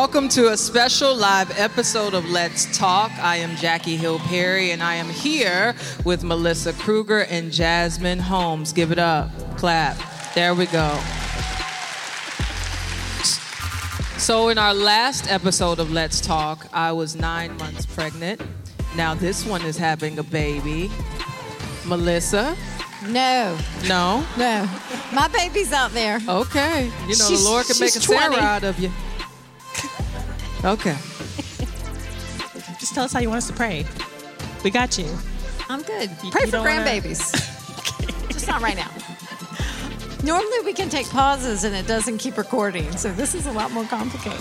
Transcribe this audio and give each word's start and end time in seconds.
Welcome 0.00 0.28
to 0.28 0.52
a 0.52 0.56
special 0.56 1.12
live 1.16 1.50
episode 1.58 2.14
of 2.14 2.30
Let's 2.30 2.78
Talk. 2.78 3.10
I 3.18 3.34
am 3.38 3.56
Jackie 3.56 3.96
Hill 3.96 4.20
Perry, 4.20 4.70
and 4.70 4.80
I 4.80 4.94
am 4.94 5.08
here 5.08 5.74
with 6.04 6.22
Melissa 6.22 6.72
Kruger 6.74 7.24
and 7.24 7.50
Jasmine 7.50 8.20
Holmes. 8.20 8.72
Give 8.72 8.92
it 8.92 9.00
up, 9.00 9.28
clap. 9.56 9.96
There 10.36 10.54
we 10.54 10.66
go. 10.66 10.88
So, 14.18 14.50
in 14.50 14.56
our 14.56 14.72
last 14.72 15.28
episode 15.28 15.80
of 15.80 15.90
Let's 15.90 16.20
Talk, 16.20 16.68
I 16.72 16.92
was 16.92 17.16
nine 17.16 17.56
months 17.56 17.84
pregnant. 17.84 18.40
Now, 18.94 19.14
this 19.16 19.44
one 19.44 19.62
is 19.62 19.76
having 19.76 20.16
a 20.20 20.22
baby. 20.22 20.92
Melissa? 21.86 22.56
No, 23.08 23.58
No? 23.88 24.24
no. 24.36 24.68
My 25.12 25.26
baby's 25.26 25.72
out 25.72 25.90
there. 25.90 26.20
Okay. 26.28 26.84
You 27.08 27.16
know, 27.16 27.28
She's- 27.28 27.42
the 27.42 27.48
Lord 27.48 27.66
can 27.66 27.80
make 27.80 27.96
a 27.96 28.00
Sarah 28.00 28.36
out 28.36 28.62
of 28.62 28.78
you. 28.78 28.92
Okay. 30.64 30.96
Just 32.80 32.94
tell 32.94 33.04
us 33.04 33.12
how 33.12 33.20
you 33.20 33.28
want 33.28 33.38
us 33.38 33.46
to 33.48 33.52
pray. 33.52 33.84
We 34.64 34.70
got 34.70 34.98
you. 34.98 35.06
I'm 35.68 35.82
good. 35.82 36.10
You- 36.22 36.30
Pray 36.30 36.42
you 36.42 36.46
for 36.46 36.52
don't 36.52 36.66
wanna- 36.66 36.80
grandbabies. 36.84 37.32
Just 38.32 38.46
not 38.48 38.60
right 38.62 38.76
now. 38.76 38.90
Normally 40.24 40.60
we 40.64 40.72
can 40.72 40.88
take 40.88 41.08
pauses 41.10 41.62
and 41.62 41.76
it 41.76 41.86
doesn't 41.86 42.18
keep 42.18 42.36
recording, 42.36 42.90
so 42.96 43.12
this 43.12 43.34
is 43.36 43.46
a 43.46 43.52
lot 43.52 43.70
more 43.70 43.84
complicated. 43.84 44.40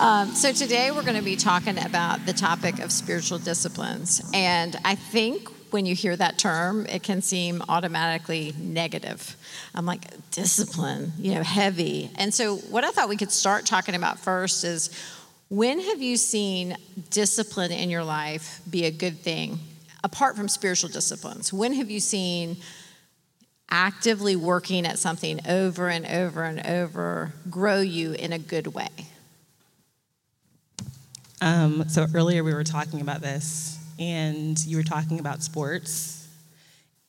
Um, 0.00 0.34
so 0.34 0.52
today 0.52 0.90
we're 0.90 1.04
going 1.04 1.16
to 1.16 1.22
be 1.22 1.36
talking 1.36 1.78
about 1.78 2.26
the 2.26 2.32
topic 2.32 2.80
of 2.80 2.90
spiritual 2.90 3.38
disciplines, 3.38 4.20
and 4.34 4.76
I 4.84 4.96
think 4.96 5.48
when 5.70 5.86
you 5.86 5.94
hear 5.94 6.16
that 6.16 6.38
term, 6.38 6.86
it 6.86 7.04
can 7.04 7.22
seem 7.22 7.62
automatically 7.68 8.52
negative. 8.58 9.36
I'm 9.76 9.86
like 9.86 10.04
discipline, 10.32 11.12
you 11.18 11.34
know, 11.36 11.42
heavy, 11.44 12.10
and 12.16 12.34
so 12.34 12.56
what 12.56 12.82
I 12.82 12.90
thought 12.90 13.08
we 13.08 13.16
could 13.16 13.30
start 13.32 13.64
talking 13.64 13.94
about 13.94 14.18
first 14.18 14.64
is 14.64 14.90
when 15.52 15.80
have 15.80 16.00
you 16.00 16.16
seen 16.16 16.74
discipline 17.10 17.70
in 17.70 17.90
your 17.90 18.02
life 18.02 18.62
be 18.70 18.86
a 18.86 18.90
good 18.90 19.18
thing 19.18 19.58
apart 20.02 20.34
from 20.34 20.48
spiritual 20.48 20.88
disciplines? 20.88 21.52
When 21.52 21.74
have 21.74 21.90
you 21.90 22.00
seen 22.00 22.56
actively 23.68 24.34
working 24.34 24.86
at 24.86 24.98
something 24.98 25.46
over 25.46 25.90
and 25.90 26.06
over 26.06 26.44
and 26.44 26.66
over 26.66 27.34
grow 27.50 27.82
you 27.82 28.14
in 28.14 28.32
a 28.32 28.38
good 28.38 28.68
way? 28.68 28.88
Um, 31.42 31.86
so 31.86 32.06
earlier 32.14 32.42
we 32.42 32.54
were 32.54 32.64
talking 32.64 33.02
about 33.02 33.20
this, 33.20 33.78
and 33.98 34.58
you 34.64 34.78
were 34.78 34.82
talking 34.82 35.20
about 35.20 35.42
sports. 35.42 36.26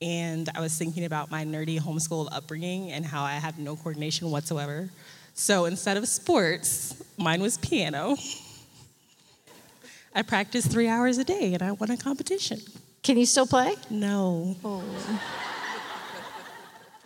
And 0.01 0.49
I 0.53 0.59
was 0.59 0.77
thinking 0.77 1.05
about 1.05 1.31
my 1.31 1.45
nerdy 1.45 1.79
homeschooled 1.79 2.27
upbringing 2.33 2.91
and 2.91 3.05
how 3.05 3.23
I 3.23 3.35
have 3.35 3.57
no 3.57 3.77
coordination 3.77 4.31
whatsoever. 4.31 4.89
So 5.33 5.65
instead 5.65 5.97
of 5.97 6.07
sports, 6.07 7.01
mine 7.17 7.41
was 7.41 7.57
piano. 7.57 8.15
I 10.15 10.21
practiced 10.21 10.71
three 10.71 10.87
hours 10.87 11.17
a 11.17 11.23
day 11.23 11.53
and 11.53 11.63
I 11.63 11.71
won 11.71 11.89
a 11.89 11.97
competition. 11.97 12.59
Can 13.01 13.17
you 13.17 13.25
still 13.25 13.47
play? 13.47 13.75
No. 13.89 14.55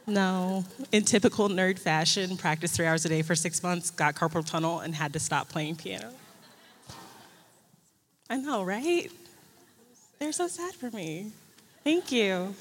No. 0.06 0.64
In 0.92 1.03
typical 1.03 1.50
nerd 1.50 1.80
fashion, 1.80 2.38
practiced 2.38 2.75
three 2.75 2.86
hours 2.86 3.03
a 3.06 3.09
day 3.09 3.22
for 3.22 3.36
six 3.36 3.61
months, 3.64 3.92
got 3.92 4.16
carpal 4.16 4.45
tunnel, 4.45 4.80
and 4.80 4.95
had 4.95 5.14
to 5.14 5.19
stop 5.19 5.50
playing 5.50 5.75
piano. 5.75 6.12
I 8.30 8.38
know, 8.38 8.64
right? 8.64 9.12
They're 10.19 10.31
so 10.31 10.47
sad 10.47 10.73
for 10.73 10.91
me. 10.91 11.31
Thank 11.84 12.12
you. 12.12 12.56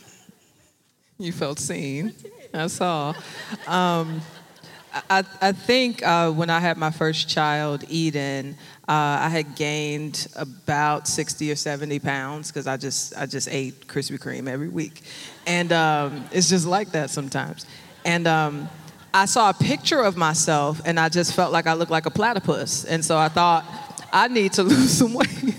You 1.18 1.32
felt 1.32 1.58
seen. 1.58 2.14
I 2.52 2.66
saw. 2.66 3.14
Um, 3.66 4.20
I, 5.10 5.24
I 5.40 5.52
think 5.52 6.06
uh, 6.06 6.30
when 6.30 6.50
I 6.50 6.60
had 6.60 6.76
my 6.76 6.90
first 6.90 7.28
child, 7.28 7.84
Eden, 7.88 8.56
uh, 8.88 8.92
I 9.20 9.28
had 9.28 9.54
gained 9.54 10.28
about 10.36 11.08
60 11.08 11.50
or 11.50 11.56
70 11.56 11.98
pounds 11.98 12.50
because 12.50 12.66
I 12.66 12.76
just, 12.76 13.16
I 13.16 13.26
just 13.26 13.48
ate 13.48 13.86
Krispy 13.86 14.18
Kreme 14.18 14.48
every 14.48 14.68
week. 14.68 15.02
And 15.46 15.72
um, 15.72 16.24
it's 16.32 16.48
just 16.48 16.66
like 16.66 16.92
that 16.92 17.10
sometimes. 17.10 17.66
And 18.04 18.26
um, 18.26 18.68
I 19.12 19.26
saw 19.26 19.50
a 19.50 19.54
picture 19.54 20.00
of 20.00 20.16
myself 20.16 20.80
and 20.84 20.98
I 20.98 21.08
just 21.08 21.34
felt 21.34 21.52
like 21.52 21.66
I 21.66 21.74
looked 21.74 21.90
like 21.90 22.06
a 22.06 22.10
platypus. 22.10 22.84
And 22.84 23.04
so 23.04 23.18
I 23.18 23.28
thought, 23.28 23.64
I 24.12 24.28
need 24.28 24.52
to 24.54 24.62
lose 24.64 24.92
some 24.92 25.14
weight. 25.14 25.56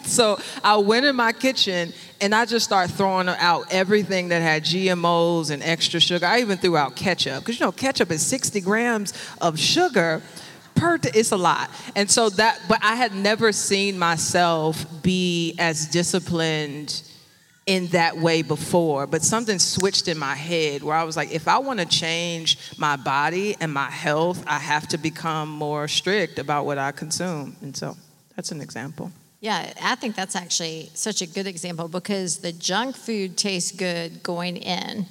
so 0.04 0.38
I 0.62 0.76
went 0.76 1.06
in 1.06 1.16
my 1.16 1.32
kitchen 1.32 1.92
and 2.20 2.34
I 2.34 2.44
just 2.44 2.66
started 2.66 2.94
throwing 2.94 3.28
out 3.28 3.66
everything 3.70 4.28
that 4.28 4.42
had 4.42 4.64
GMOs 4.64 5.50
and 5.50 5.62
extra 5.62 6.00
sugar. 6.00 6.26
I 6.26 6.40
even 6.40 6.58
threw 6.58 6.76
out 6.76 6.96
ketchup 6.96 7.40
because 7.40 7.58
you 7.58 7.66
know 7.66 7.72
ketchup 7.72 8.10
is 8.10 8.24
60 8.24 8.60
grams 8.60 9.12
of 9.40 9.58
sugar 9.58 10.22
per. 10.74 10.98
T- 10.98 11.10
it's 11.14 11.32
a 11.32 11.36
lot, 11.36 11.70
and 11.96 12.10
so 12.10 12.30
that. 12.30 12.60
But 12.68 12.80
I 12.82 12.94
had 12.96 13.14
never 13.14 13.52
seen 13.52 13.98
myself 13.98 14.84
be 15.02 15.54
as 15.58 15.86
disciplined 15.86 17.02
in 17.66 17.86
that 17.88 18.16
way 18.16 18.42
before, 18.42 19.06
but 19.06 19.22
something 19.22 19.58
switched 19.58 20.08
in 20.08 20.18
my 20.18 20.34
head 20.34 20.82
where 20.82 20.96
I 20.96 21.04
was 21.04 21.16
like, 21.16 21.30
if 21.30 21.46
I 21.46 21.58
want 21.58 21.78
to 21.78 21.86
change 21.86 22.58
my 22.78 22.96
body 22.96 23.54
and 23.60 23.72
my 23.72 23.88
health, 23.88 24.42
I 24.46 24.58
have 24.58 24.88
to 24.88 24.98
become 24.98 25.48
more 25.48 25.86
strict 25.86 26.38
about 26.40 26.66
what 26.66 26.78
I 26.78 26.90
consume. 26.90 27.56
And 27.62 27.76
so 27.76 27.96
that's 28.34 28.50
an 28.50 28.60
example. 28.60 29.12
Yeah, 29.40 29.72
I 29.82 29.94
think 29.94 30.16
that's 30.16 30.36
actually 30.36 30.90
such 30.92 31.22
a 31.22 31.26
good 31.26 31.46
example 31.46 31.88
because 31.88 32.38
the 32.38 32.52
junk 32.52 32.94
food 32.94 33.38
tastes 33.38 33.72
good 33.72 34.22
going 34.22 34.58
in, 34.58 35.06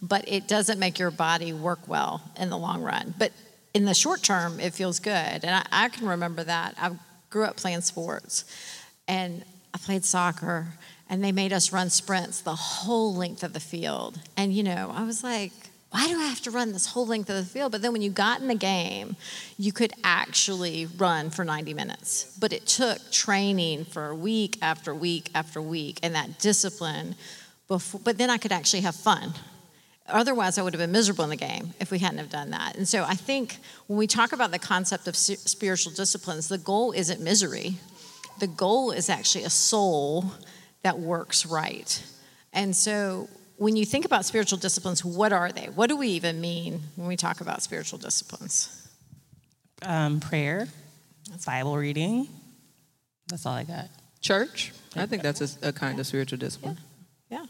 but 0.00 0.24
it 0.28 0.46
doesn't 0.46 0.78
make 0.78 1.00
your 1.00 1.10
body 1.10 1.52
work 1.52 1.88
well 1.88 2.22
in 2.38 2.50
the 2.50 2.56
long 2.56 2.82
run. 2.82 3.14
But 3.18 3.32
in 3.74 3.84
the 3.84 3.94
short 3.94 4.22
term, 4.22 4.60
it 4.60 4.74
feels 4.74 5.00
good. 5.00 5.12
And 5.12 5.50
I, 5.50 5.66
I 5.72 5.88
can 5.88 6.06
remember 6.06 6.44
that. 6.44 6.76
I 6.78 6.92
grew 7.30 7.44
up 7.44 7.56
playing 7.56 7.80
sports 7.80 8.44
and 9.08 9.44
I 9.74 9.78
played 9.78 10.04
soccer, 10.04 10.68
and 11.10 11.22
they 11.22 11.32
made 11.32 11.52
us 11.52 11.72
run 11.72 11.90
sprints 11.90 12.40
the 12.40 12.54
whole 12.54 13.12
length 13.12 13.42
of 13.42 13.52
the 13.52 13.60
field. 13.60 14.20
And, 14.36 14.52
you 14.54 14.62
know, 14.62 14.92
I 14.94 15.02
was 15.02 15.24
like, 15.24 15.52
why 15.94 16.08
do 16.08 16.18
I 16.18 16.24
have 16.24 16.40
to 16.40 16.50
run 16.50 16.72
this 16.72 16.86
whole 16.86 17.06
length 17.06 17.30
of 17.30 17.36
the 17.36 17.44
field? 17.44 17.70
But 17.70 17.80
then 17.80 17.92
when 17.92 18.02
you 18.02 18.10
got 18.10 18.40
in 18.40 18.48
the 18.48 18.56
game, 18.56 19.14
you 19.56 19.70
could 19.70 19.92
actually 20.02 20.86
run 20.86 21.30
for 21.30 21.44
90 21.44 21.72
minutes. 21.72 22.36
But 22.40 22.52
it 22.52 22.66
took 22.66 23.12
training 23.12 23.84
for 23.84 24.12
week 24.12 24.58
after 24.60 24.92
week 24.92 25.30
after 25.36 25.62
week 25.62 26.00
and 26.02 26.16
that 26.16 26.40
discipline. 26.40 27.14
Before, 27.68 28.00
but 28.02 28.18
then 28.18 28.28
I 28.28 28.38
could 28.38 28.50
actually 28.50 28.80
have 28.80 28.96
fun. 28.96 29.34
Otherwise, 30.08 30.58
I 30.58 30.62
would 30.62 30.72
have 30.72 30.80
been 30.80 30.90
miserable 30.90 31.22
in 31.22 31.30
the 31.30 31.36
game 31.36 31.74
if 31.78 31.92
we 31.92 32.00
hadn't 32.00 32.18
have 32.18 32.28
done 32.28 32.50
that. 32.50 32.76
And 32.76 32.88
so 32.88 33.04
I 33.04 33.14
think 33.14 33.58
when 33.86 33.96
we 33.96 34.08
talk 34.08 34.32
about 34.32 34.50
the 34.50 34.58
concept 34.58 35.06
of 35.06 35.14
spiritual 35.14 35.92
disciplines, 35.92 36.48
the 36.48 36.58
goal 36.58 36.90
isn't 36.90 37.20
misery. 37.20 37.76
The 38.40 38.48
goal 38.48 38.90
is 38.90 39.08
actually 39.08 39.44
a 39.44 39.50
soul 39.50 40.32
that 40.82 40.98
works 40.98 41.46
right. 41.46 42.02
And 42.52 42.74
so 42.74 43.28
when 43.56 43.76
you 43.76 43.84
think 43.84 44.04
about 44.04 44.24
spiritual 44.24 44.58
disciplines, 44.58 45.04
what 45.04 45.32
are 45.32 45.52
they? 45.52 45.66
What 45.66 45.88
do 45.88 45.96
we 45.96 46.08
even 46.08 46.40
mean 46.40 46.80
when 46.96 47.06
we 47.08 47.16
talk 47.16 47.40
about 47.40 47.62
spiritual 47.62 47.98
disciplines? 47.98 48.88
Um, 49.82 50.20
prayer, 50.20 50.68
Bible 51.46 51.76
reading. 51.76 52.28
That's 53.28 53.46
all 53.46 53.54
I 53.54 53.64
got. 53.64 53.86
Church, 54.20 54.72
I 54.96 55.06
think 55.06 55.22
that's 55.22 55.40
a, 55.40 55.68
a 55.68 55.72
kind 55.72 55.98
of 56.00 56.06
spiritual 56.06 56.38
discipline. 56.38 56.78
Yeah. 57.30 57.44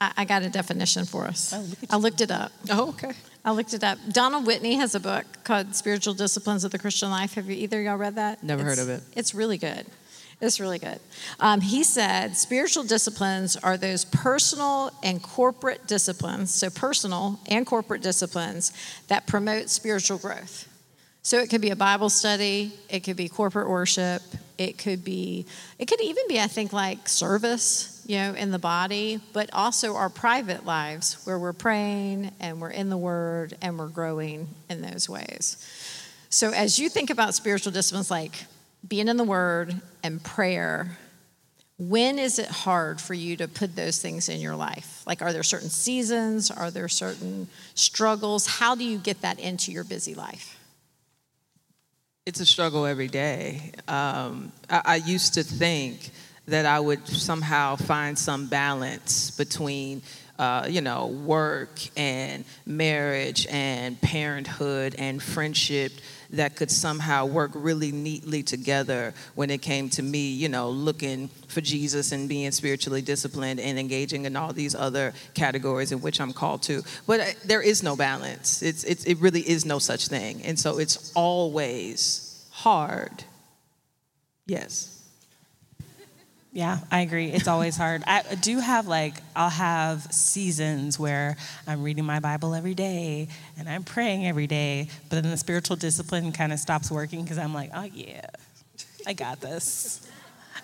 I, 0.00 0.12
I 0.18 0.24
got 0.24 0.42
a 0.42 0.48
definition 0.48 1.04
for 1.04 1.26
us. 1.26 1.52
Oh, 1.52 1.60
look 1.60 1.82
at 1.82 1.92
I 1.92 1.96
looked 1.96 2.20
it 2.20 2.30
up. 2.30 2.52
Oh, 2.70 2.88
okay. 2.90 3.12
I 3.44 3.52
looked 3.52 3.74
it 3.74 3.84
up. 3.84 3.98
Donald 4.10 4.46
Whitney 4.46 4.76
has 4.76 4.94
a 4.94 5.00
book 5.00 5.26
called 5.44 5.74
Spiritual 5.74 6.14
Disciplines 6.14 6.64
of 6.64 6.72
the 6.72 6.78
Christian 6.78 7.10
Life. 7.10 7.34
Have 7.34 7.46
you 7.46 7.56
either 7.56 7.78
of 7.78 7.84
y'all 7.84 7.96
read 7.96 8.14
that? 8.14 8.42
Never 8.42 8.64
heard 8.64 8.78
of 8.78 8.88
it. 8.88 9.02
It's 9.14 9.34
really 9.34 9.58
good. 9.58 9.86
It's 10.40 10.60
really 10.60 10.78
good. 10.78 10.98
Um, 11.40 11.60
he 11.60 11.84
said 11.84 12.36
spiritual 12.36 12.84
disciplines 12.84 13.56
are 13.56 13.76
those 13.76 14.04
personal 14.04 14.90
and 15.02 15.22
corporate 15.22 15.86
disciplines, 15.86 16.52
so 16.52 16.70
personal 16.70 17.40
and 17.46 17.66
corporate 17.66 18.02
disciplines 18.02 18.72
that 19.08 19.26
promote 19.26 19.70
spiritual 19.70 20.18
growth. 20.18 20.68
So 21.22 21.38
it 21.38 21.48
could 21.48 21.62
be 21.62 21.70
a 21.70 21.76
Bible 21.76 22.10
study, 22.10 22.74
it 22.90 23.00
could 23.00 23.16
be 23.16 23.30
corporate 23.30 23.68
worship, 23.68 24.20
it 24.58 24.76
could 24.76 25.02
be, 25.04 25.46
it 25.78 25.88
could 25.88 26.02
even 26.02 26.28
be, 26.28 26.38
I 26.38 26.48
think, 26.48 26.72
like 26.72 27.08
service, 27.08 28.04
you 28.06 28.18
know, 28.18 28.34
in 28.34 28.50
the 28.50 28.58
body, 28.58 29.20
but 29.32 29.48
also 29.54 29.96
our 29.96 30.10
private 30.10 30.66
lives 30.66 31.24
where 31.24 31.38
we're 31.38 31.54
praying 31.54 32.30
and 32.40 32.60
we're 32.60 32.68
in 32.68 32.90
the 32.90 32.98
Word 32.98 33.56
and 33.62 33.78
we're 33.78 33.88
growing 33.88 34.48
in 34.68 34.82
those 34.82 35.08
ways. 35.08 35.56
So 36.28 36.50
as 36.50 36.78
you 36.78 36.90
think 36.90 37.08
about 37.08 37.34
spiritual 37.34 37.72
disciplines 37.72 38.10
like 38.10 38.44
being 38.86 39.08
in 39.08 39.16
the 39.16 39.24
Word 39.24 39.80
and 40.02 40.22
prayer, 40.22 40.98
when 41.78 42.18
is 42.18 42.38
it 42.38 42.48
hard 42.48 43.00
for 43.00 43.14
you 43.14 43.36
to 43.36 43.48
put 43.48 43.74
those 43.74 44.00
things 44.00 44.28
in 44.28 44.40
your 44.40 44.54
life? 44.54 45.02
Like, 45.06 45.22
are 45.22 45.32
there 45.32 45.42
certain 45.42 45.70
seasons? 45.70 46.50
Are 46.50 46.70
there 46.70 46.88
certain 46.88 47.48
struggles? 47.74 48.46
How 48.46 48.74
do 48.74 48.84
you 48.84 48.98
get 48.98 49.22
that 49.22 49.40
into 49.40 49.72
your 49.72 49.84
busy 49.84 50.14
life? 50.14 50.58
It's 52.26 52.40
a 52.40 52.46
struggle 52.46 52.86
every 52.86 53.08
day. 53.08 53.72
Um, 53.88 54.52
I, 54.70 54.82
I 54.84 54.96
used 54.96 55.34
to 55.34 55.42
think 55.42 56.10
that 56.46 56.64
I 56.64 56.78
would 56.78 57.06
somehow 57.08 57.76
find 57.76 58.18
some 58.18 58.46
balance 58.46 59.30
between, 59.32 60.02
uh, 60.38 60.66
you 60.70 60.80
know, 60.80 61.06
work 61.06 61.80
and 61.96 62.44
marriage 62.66 63.46
and 63.50 64.00
parenthood 64.00 64.94
and 64.98 65.22
friendship 65.22 65.92
that 66.36 66.56
could 66.56 66.70
somehow 66.70 67.26
work 67.26 67.50
really 67.54 67.92
neatly 67.92 68.42
together 68.42 69.14
when 69.34 69.50
it 69.50 69.62
came 69.62 69.88
to 69.90 70.02
me, 70.02 70.30
you 70.30 70.48
know, 70.48 70.70
looking 70.70 71.28
for 71.48 71.60
Jesus 71.60 72.12
and 72.12 72.28
being 72.28 72.50
spiritually 72.52 73.02
disciplined 73.02 73.60
and 73.60 73.78
engaging 73.78 74.24
in 74.24 74.36
all 74.36 74.52
these 74.52 74.74
other 74.74 75.12
categories 75.34 75.92
in 75.92 76.00
which 76.00 76.20
I'm 76.20 76.32
called 76.32 76.62
to. 76.64 76.82
But 77.06 77.20
uh, 77.20 77.24
there 77.44 77.62
is 77.62 77.82
no 77.82 77.96
balance. 77.96 78.62
It's, 78.62 78.84
it's, 78.84 79.04
it 79.04 79.18
really 79.18 79.40
is 79.40 79.64
no 79.64 79.78
such 79.78 80.08
thing. 80.08 80.42
And 80.42 80.58
so 80.58 80.78
it's 80.78 81.12
always 81.14 82.46
hard. 82.50 83.24
Yes. 84.46 84.93
Yeah, 86.54 86.78
I 86.88 87.00
agree. 87.00 87.30
It's 87.32 87.48
always 87.48 87.76
hard. 87.76 88.04
I 88.06 88.22
do 88.40 88.60
have 88.60 88.86
like, 88.86 89.14
I'll 89.34 89.50
have 89.50 90.02
seasons 90.12 91.00
where 91.00 91.36
I'm 91.66 91.82
reading 91.82 92.04
my 92.04 92.20
Bible 92.20 92.54
every 92.54 92.74
day 92.74 93.26
and 93.58 93.68
I'm 93.68 93.82
praying 93.82 94.24
every 94.24 94.46
day, 94.46 94.86
but 95.10 95.20
then 95.20 95.32
the 95.32 95.36
spiritual 95.36 95.74
discipline 95.74 96.30
kind 96.30 96.52
of 96.52 96.60
stops 96.60 96.92
working 96.92 97.24
because 97.24 97.38
I'm 97.38 97.52
like, 97.52 97.70
oh 97.74 97.82
yeah, 97.92 98.26
I 99.04 99.14
got 99.14 99.40
this. 99.40 100.08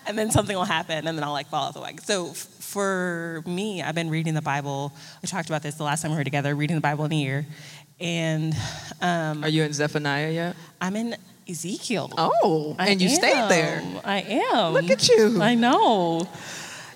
And 0.07 0.17
then 0.17 0.31
something 0.31 0.55
will 0.55 0.63
happen 0.63 1.07
and 1.09 1.17
then 1.17 1.25
I'll 1.25 1.33
like 1.33 1.49
fall 1.49 1.65
off 1.65 1.73
the 1.73 1.81
wagon. 1.81 2.01
So 2.01 2.29
f- 2.29 2.37
for 2.37 3.43
me, 3.45 3.81
I've 3.81 3.93
been 3.93 4.09
reading 4.09 4.33
the 4.33 4.41
Bible. 4.41 4.93
We 5.21 5.27
talked 5.27 5.49
about 5.49 5.61
this 5.61 5.75
the 5.75 5.83
last 5.83 6.03
time 6.03 6.11
we 6.11 6.17
were 6.17 6.23
together, 6.23 6.55
reading 6.55 6.77
the 6.77 6.81
Bible 6.81 7.03
in 7.03 7.11
a 7.11 7.15
year. 7.15 7.45
And 7.99 8.55
um, 9.01 9.43
Are 9.43 9.49
you 9.49 9.63
in 9.63 9.73
Zephaniah 9.73 10.31
yet? 10.31 10.55
I'm 10.79 10.95
in 10.95 11.17
Ezekiel. 11.51 12.09
Oh, 12.17 12.75
I 12.79 12.89
and 12.89 13.01
you 13.01 13.09
stayed 13.09 13.49
there. 13.49 13.83
I 14.03 14.21
am. 14.21 14.73
Look 14.73 14.89
at 14.89 15.09
you. 15.09 15.41
I 15.41 15.55
know. 15.55 16.27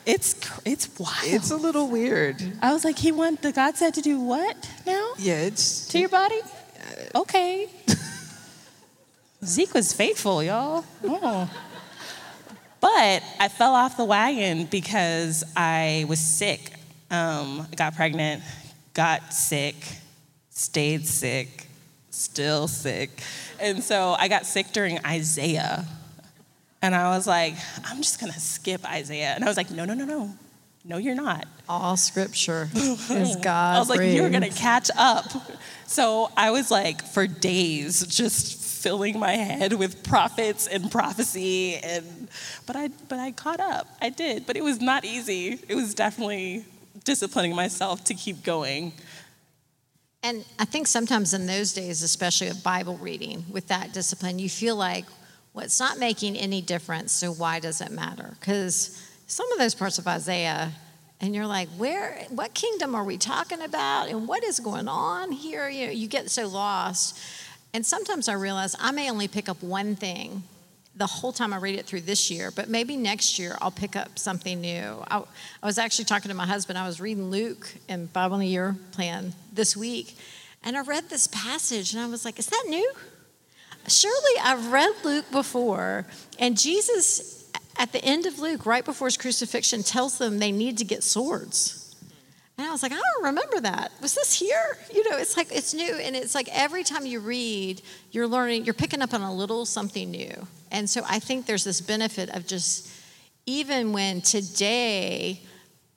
It's 0.06 0.36
it's 0.66 0.88
wild. 1.00 1.13
It's 1.25 1.52
a 1.52 1.56
little 1.56 1.88
weird. 1.90 2.42
I 2.62 2.74
was 2.74 2.86
like, 2.86 2.98
he 2.98 3.12
went. 3.12 3.42
The 3.42 3.52
God 3.52 3.75
said 3.75 3.94
to 3.96 4.02
do 4.02 4.19
what 4.19 4.56
now 4.86 5.13
Yeah, 5.18 5.42
it's 5.42 5.88
to 5.90 6.00
your 6.00 6.10
body? 6.10 6.40
Okay. 7.13 7.68
Zeke 9.44 9.74
was 9.74 9.94
faithful, 9.94 10.44
y'all. 10.44 10.86
Oh. 11.04 11.50
But 12.80 13.24
I 13.40 13.48
fell 13.48 13.74
off 13.74 13.98
the 13.98 14.06
wagon 14.06 14.66
because 14.66 15.44
I 15.56 16.06
was 16.08 16.19
sick. 16.19 16.74
Um, 17.10 17.68
I 17.72 17.75
got 17.75 17.96
pregnant, 17.96 18.44
got 18.94 19.34
sick, 19.34 19.75
stayed 20.50 21.08
sick, 21.08 21.68
still 22.15 22.67
sick. 22.67 23.21
And 23.59 23.83
so 23.83 24.15
I 24.17 24.27
got 24.27 24.45
sick 24.45 24.67
during 24.71 25.00
Isaiah. 25.06 25.85
And 26.81 26.94
I 26.94 27.15
was 27.15 27.25
like, 27.25 27.56
I'm 27.85 27.97
just 27.97 28.19
gonna 28.19 28.39
skip 28.39 28.85
Isaiah. 28.85 29.33
And 29.35 29.44
I 29.44 29.47
was 29.47 29.57
like, 29.57 29.71
no, 29.71 29.85
no, 29.85 29.94
no, 29.94 30.06
no. 30.06 30.29
No, 30.88 30.97
you're 30.97 31.15
not. 31.15 31.47
All 31.67 31.97
scripture 31.97 32.69
is 32.75 33.35
God. 33.38 33.75
I 33.75 33.79
was 33.79 33.89
like, 33.89 34.13
you're 34.13 34.29
gonna 34.29 34.50
catch 34.50 34.91
up. 34.95 35.25
So 35.88 36.31
I 36.38 36.51
was 36.51 36.69
like, 36.69 37.03
for 37.03 37.25
days, 37.25 38.06
just 38.06 38.63
filling 38.85 39.17
my 39.17 39.31
head 39.31 39.73
with 39.73 40.03
prophets 40.03 40.67
and 40.67 40.91
prophecy, 40.91 41.77
and 41.77 42.27
but 42.67 42.75
I 42.75 42.89
but 43.09 43.17
I 43.17 43.31
caught 43.31 43.59
up. 43.59 43.88
I 44.00 44.09
did, 44.09 44.45
but 44.45 44.56
it 44.57 44.63
was 44.63 44.79
not 44.79 45.06
easy. 45.06 45.59
It 45.67 45.73
was 45.73 45.95
definitely 45.95 46.65
disciplining 47.03 47.56
myself 47.56 48.03
to 48.03 48.13
keep 48.13 48.44
going. 48.44 48.94
And 50.25 50.44
I 50.57 50.66
think 50.66 50.88
sometimes 50.88 51.36
in 51.36 51.45
those 51.45 51.72
days, 51.72 52.01
especially 52.01 52.48
of 52.48 52.63
Bible 52.63 52.98
reading, 52.98 53.45
with 53.51 53.68
that 53.68 53.94
discipline, 53.94 54.39
you 54.39 54.50
feel 54.50 54.75
like, 54.75 55.06
well, 55.54 55.63
it's 55.63 55.80
not 55.80 56.00
making 56.00 56.36
any 56.36 56.63
difference, 56.63 57.12
so 57.12 57.31
why 57.31 57.60
does 57.60 57.80
it 57.80 57.92
matter? 57.92 58.36
Because 58.39 59.07
some 59.27 59.51
of 59.51 59.60
those 59.60 59.75
parts 59.75 60.00
of 60.00 60.07
Isaiah, 60.07 60.72
and 61.22 61.36
you're 61.36 61.45
like, 61.45 61.69
where, 61.77 62.25
what 62.30 62.56
kingdom 62.56 62.95
are 62.95 63.04
we 63.04 63.19
talking 63.19 63.62
about? 63.62 64.10
And 64.10 64.27
what 64.27 64.44
is 64.44 64.60
going 64.60 64.88
on 64.88 65.31
here? 65.31 65.69
You 65.69 65.86
know, 65.86 65.92
you 65.92 66.07
get 66.07 66.31
so 66.31 66.48
lost. 66.48 67.19
And 67.75 67.86
sometimes 67.86 68.27
I 68.27 68.33
realize 68.33 68.75
I 68.80 68.89
may 68.89 69.12
only 69.12 69.27
pick 69.27 69.48
up 69.48 69.62
one 69.62 69.95
thing 69.95 70.42
the 70.97 71.06
whole 71.06 71.33
time 71.33 71.53
I 71.53 71.57
read 71.57 71.77
it 71.77 71.86
through 71.86 72.01
this 72.01 72.31
year, 72.31 72.51
but 72.51 72.69
maybe 72.69 72.95
next 72.95 73.38
year 73.38 73.57
I'll 73.62 73.71
pick 73.71 73.95
up 73.95 74.18
something 74.18 74.62
new. 74.62 75.03
I, 75.09 75.24
I, 75.62 75.65
was 75.65 75.77
actually 75.77 76.06
talking 76.06 76.30
to 76.30 76.36
my 76.36 76.45
husband. 76.45 76.77
I 76.77 76.88
was 76.88 77.01
reading 77.01 77.30
Luke 77.30 77.68
in 77.89 78.06
Bible 78.07 78.39
in 78.39 78.47
Year 78.47 78.75
plan 78.92 79.33
this 79.51 79.75
week, 79.75 80.18
and 80.63 80.77
I 80.77 80.81
read 80.81 81.09
this 81.09 81.27
passage, 81.27 81.94
and 81.94 82.01
I 82.01 82.07
was 82.07 82.24
like, 82.24 82.39
"Is 82.39 82.47
that 82.47 82.63
new?" 82.68 82.94
Surely 83.88 84.39
I've 84.42 84.71
read 84.71 84.94
Luke 85.03 85.30
before, 85.31 86.07
and 86.39 86.57
Jesus, 86.57 87.51
at 87.77 87.91
the 87.91 88.03
end 88.03 88.25
of 88.25 88.39
Luke, 88.39 88.65
right 88.65 88.83
before 88.83 89.07
his 89.07 89.18
crucifixion, 89.18 89.83
tells 89.83 90.18
them 90.18 90.39
they 90.39 90.51
need 90.51 90.77
to 90.80 90.86
get 90.86 91.03
swords. 91.03 91.86
And 92.57 92.65
I 92.65 92.71
was 92.71 92.81
like, 92.81 92.94
I 92.94 92.95
don't 92.95 93.25
remember 93.25 93.59
that. 93.59 93.91
Was 94.01 94.15
this 94.15 94.39
here? 94.39 94.77
You 94.94 95.09
know, 95.09 95.18
it's 95.18 95.36
like 95.36 95.51
it's 95.51 95.74
new. 95.74 95.94
And 95.94 96.15
it's 96.15 96.33
like 96.33 96.48
every 96.53 96.86
time 96.86 97.06
you 97.06 97.19
read, 97.19 97.81
you're 98.12 98.27
learning, 98.27 98.63
you're 98.63 98.74
picking 98.74 99.01
up 99.01 99.13
on 99.13 99.19
a 99.19 99.33
little 99.33 99.65
something 99.65 100.09
new. 100.09 100.48
And 100.71 100.89
so 100.89 101.01
I 101.07 101.19
think 101.19 101.45
there's 101.45 101.63
this 101.63 101.81
benefit 101.81 102.29
of 102.35 102.47
just, 102.47 102.89
even 103.45 103.94
when 103.94 104.21
today 104.21 105.41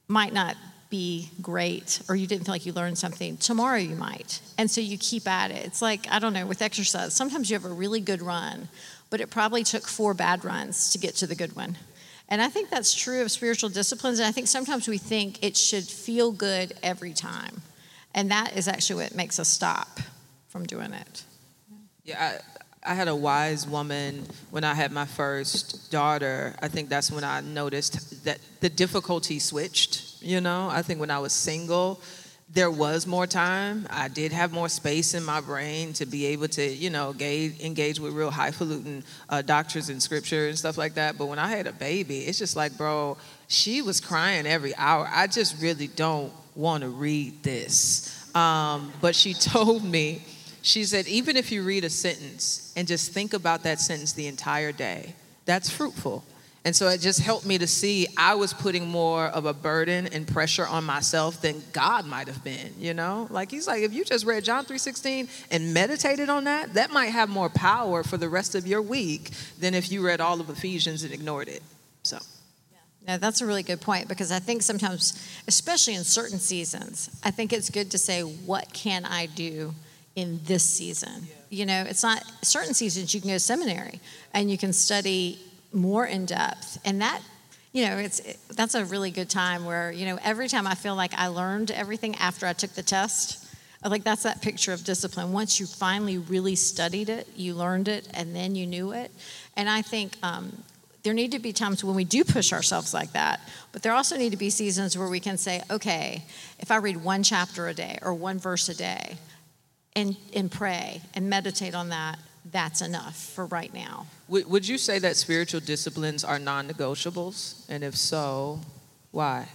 might 0.09 0.33
not 0.33 0.57
be 0.91 1.31
great 1.43 2.01
or 2.09 2.17
you 2.17 2.27
didn't 2.27 2.45
feel 2.45 2.55
like 2.55 2.65
you 2.65 2.73
learned 2.73 2.97
something, 2.97 3.37
tomorrow 3.37 3.79
you 3.79 3.95
might. 3.95 4.41
And 4.57 4.71
so 4.71 4.81
you 4.81 4.97
keep 4.97 5.29
at 5.29 5.51
it. 5.51 5.67
It's 5.67 5.83
like, 5.83 6.07
I 6.11 6.19
don't 6.19 6.33
know, 6.33 6.47
with 6.47 6.63
exercise, 6.63 7.15
sometimes 7.15 7.51
you 7.51 7.55
have 7.55 7.65
a 7.65 7.75
really 7.75 8.01
good 8.01 8.23
run, 8.23 8.69
but 9.11 9.21
it 9.21 9.31
probably 9.31 9.65
took 9.65 9.87
four 9.87 10.15
bad 10.15 10.45
runs 10.45 10.91
to 10.93 10.99
get 10.99 11.15
to 11.17 11.27
the 11.27 11.35
good 11.35 11.55
one. 11.57 11.77
And 12.31 12.43
I 12.43 12.49
think 12.49 12.69
that's 12.69 12.95
true 12.95 13.23
of 13.23 13.31
spiritual 13.31 13.71
disciplines. 13.71 14.19
And 14.19 14.29
I 14.29 14.33
think 14.33 14.49
sometimes 14.49 14.87
we 14.87 14.99
think 14.99 15.43
it 15.43 15.57
should 15.57 15.85
feel 15.85 16.31
good 16.31 16.75
every 16.83 17.13
time. 17.13 17.63
And 18.15 18.31
that 18.31 18.57
is 18.57 18.69
actually 18.69 19.03
what 19.03 19.15
makes 19.15 19.39
us 19.39 19.49
stop 19.49 20.01
from 20.49 20.65
doing 20.67 20.93
it. 20.93 21.23
Yeah, 22.05 22.39
I, 22.39 22.58
I 22.89 22.95
had 22.95 23.07
a 23.07 23.15
wise 23.15 23.67
woman 23.67 24.25
when 24.51 24.65
I 24.65 24.73
had 24.73 24.93
my 24.93 25.05
first 25.05 25.91
daughter. 25.91 26.57
I 26.63 26.69
think 26.69 26.89
that's 26.89 27.13
when 27.13 27.23
I 27.23 27.43
noticed 27.43 28.25
that 28.25 28.39
the 28.61 28.71
difficulty 28.71 29.39
switched. 29.39 30.23
You 30.23 30.41
know, 30.41 30.71
I 30.71 30.81
think 30.81 30.99
when 30.99 31.11
I 31.11 31.19
was 31.19 31.35
single, 31.35 32.01
there 32.51 32.71
was 32.71 33.07
more 33.07 33.27
time. 33.27 33.87
I 33.91 34.09
did 34.09 34.33
have 34.33 34.53
more 34.53 34.71
space 34.71 35.13
in 35.13 35.23
my 35.23 35.43
brain 35.43 35.93
to 35.95 36.07
be 36.07 36.25
able 36.27 36.49
to, 36.49 36.67
you 36.67 36.89
know, 36.89 37.11
engage, 37.11 37.61
engage 37.61 38.01
with 38.01 38.15
real 38.15 38.31
highfalutin 38.31 39.05
uh, 39.29 39.43
doctors 39.43 39.91
and 39.91 40.03
scripture 40.03 40.49
and 40.49 40.59
stuff 40.59 40.79
like 40.79 40.95
that. 40.95 41.19
But 41.19 41.27
when 41.27 41.39
I 41.39 41.49
had 41.49 41.67
a 41.67 41.73
baby, 41.73 42.21
it's 42.21 42.39
just 42.39 42.57
like, 42.57 42.79
bro, 42.79 43.19
she 43.49 43.83
was 43.83 44.01
crying 44.01 44.47
every 44.47 44.75
hour. 44.77 45.07
I 45.13 45.27
just 45.27 45.61
really 45.61 45.89
don't 45.89 46.33
want 46.55 46.85
to 46.85 46.89
read 46.89 47.43
this. 47.43 48.35
Um, 48.35 48.95
but 49.03 49.15
she 49.15 49.35
told 49.35 49.85
me, 49.85 50.23
she 50.63 50.85
said, 50.85 51.07
even 51.07 51.37
if 51.37 51.53
you 51.53 51.63
read 51.63 51.85
a 51.85 51.91
sentence 51.91 52.73
and 52.77 52.89
just 52.89 53.13
think 53.13 53.33
about 53.33 53.63
that 53.63 53.81
sentence 53.81 54.13
the 54.13 54.27
entire 54.27 54.73
day, 54.73 55.15
that's 55.45 55.71
fruitful. 55.71 56.25
And 56.65 56.75
so 56.77 56.89
it 56.89 57.01
just 57.01 57.21
helped 57.21 57.47
me 57.47 57.57
to 57.59 57.67
see 57.67 58.09
I 58.17 58.35
was 58.35 58.53
putting 58.53 58.87
more 58.87 59.27
of 59.27 59.47
a 59.47 59.55
burden 59.55 60.07
and 60.09 60.27
pressure 60.27 60.67
on 60.67 60.85
myself 60.85 61.41
than 61.41 61.63
God 61.73 62.05
might 62.05 62.27
have 62.27 62.45
been, 62.45 62.75
you 62.79 62.93
know? 62.93 63.27
Like 63.31 63.51
he's 63.51 63.67
like 63.67 63.83
if 63.83 63.93
you 63.95 64.05
just 64.05 64.27
read 64.27 64.45
John 64.45 64.67
3:16 64.67 65.29
and 65.51 65.73
meditated 65.73 66.29
on 66.29 66.45
that, 66.45 66.75
that 66.75 66.91
might 66.91 67.07
have 67.07 67.29
more 67.29 67.49
power 67.49 68.03
for 68.03 68.17
the 68.17 68.29
rest 68.29 68.55
of 68.55 68.67
your 68.67 68.83
week 68.83 69.31
than 69.59 69.73
if 69.75 69.91
you 69.91 70.05
read 70.05 70.21
all 70.21 70.41
of 70.41 70.51
Ephesians 70.51 71.05
and 71.05 71.13
ignored 71.13 71.49
it. 71.49 71.63
So 72.03 72.19
yeah, 73.07 73.17
that's 73.17 73.41
a 73.41 73.47
really 73.47 73.63
good 73.63 73.81
point 73.81 74.07
because 74.07 74.31
I 74.31 74.39
think 74.39 74.61
sometimes, 74.61 75.27
especially 75.47 75.95
in 75.95 76.05
certain 76.05 76.39
seasons, 76.39 77.09
I 77.25 77.31
think 77.31 77.55
it's 77.55 77.71
good 77.71 77.91
to 77.93 77.99
say, 77.99 78.21
what 78.21 78.75
can 78.75 79.07
I 79.07 79.25
do 79.25 79.75
in 80.19 80.41
this 80.45 80.65
season? 80.65 81.29
You 81.49 81.65
know, 81.65 81.85
it's 81.89 82.03
not 82.03 82.25
certain 82.43 82.75
seasons 82.75 83.15
you 83.15 83.21
can 83.21 83.31
go 83.31 83.35
to 83.35 83.41
seminary 83.41 84.01
and 84.35 84.51
you 84.51 84.59
can 84.59 84.73
study 84.73 85.39
more 85.73 86.07
in 86.07 86.27
depth. 86.27 86.79
And 86.85 87.01
that, 87.01 87.23
you 87.73 87.87
know, 87.87 87.97
it's 87.99 88.19
it, 88.21 88.39
that's 88.51 88.75
a 88.75 88.85
really 88.85 89.13
good 89.13 89.31
time 89.31 89.65
where, 89.65 89.93
you 89.93 90.07
know, 90.07 90.19
every 90.25 90.49
time 90.49 90.67
I 90.67 90.75
feel 90.75 90.97
like 90.97 91.13
I 91.15 91.29
learned 91.29 91.71
everything 91.71 92.17
after 92.17 92.47
I 92.47 92.53
took 92.53 92.73
the 92.73 92.83
test, 92.83 93.47
like 93.85 94.03
that's 94.03 94.25
that 94.25 94.43
picture 94.43 94.73
of 94.73 94.83
discipline. 94.83 95.33
Once 95.33 95.61
you 95.61 95.67
finally 95.67 96.19
really 96.19 96.57
studied 96.57 97.09
it, 97.09 97.29
you 97.37 97.55
learned 97.55 97.87
it, 97.87 98.09
and 98.13 98.35
then 98.35 98.57
you 98.57 98.67
knew 98.67 98.91
it. 98.91 99.13
And 99.57 99.71
I 99.71 99.83
think 99.83 100.17
um, 100.25 100.65
there 101.05 101.15
need 101.15 101.31
to 101.31 101.39
be 101.39 101.53
times 101.53 101.85
when 101.85 101.95
we 101.95 102.05
do 102.05 102.25
push 102.25 102.53
ourselves 102.53 102.93
like 102.93 103.13
that, 103.13 103.41
but 103.71 103.83
there 103.83 103.93
also 103.93 104.17
need 104.17 104.31
to 104.31 104.37
be 104.37 104.51
seasons 104.51 104.99
where 104.99 105.09
we 105.09 105.21
can 105.21 105.39
say, 105.39 105.63
okay, 105.71 106.25
if 106.59 106.73
I 106.73 106.77
read 106.77 106.97
one 106.97 107.23
chapter 107.23 107.69
a 107.69 107.75
day 107.75 108.01
or 108.03 108.13
one 108.13 108.41
verse 108.41 108.69
a 108.69 108.75
day, 108.75 109.17
and 109.95 110.17
and 110.35 110.51
pray 110.51 111.03
and 111.15 111.29
meditate 111.29 111.75
on 111.75 111.89
that, 111.91 112.19
that's 112.51 112.81
enough 112.81 113.17
for 113.17 113.47
right 113.47 113.73
now. 113.73 114.07
Would, 114.29 114.49
would 114.51 114.69
you 114.69 114.79
say 114.79 114.99
that 114.99 115.17
spiritual 115.17 115.61
disciplines 115.61 116.25
are 116.25 116.39
non 116.39 116.69
negotiables? 116.69 117.65
And 117.69 117.83
if 117.85 117.97
so, 117.97 118.61
why? 119.11 119.49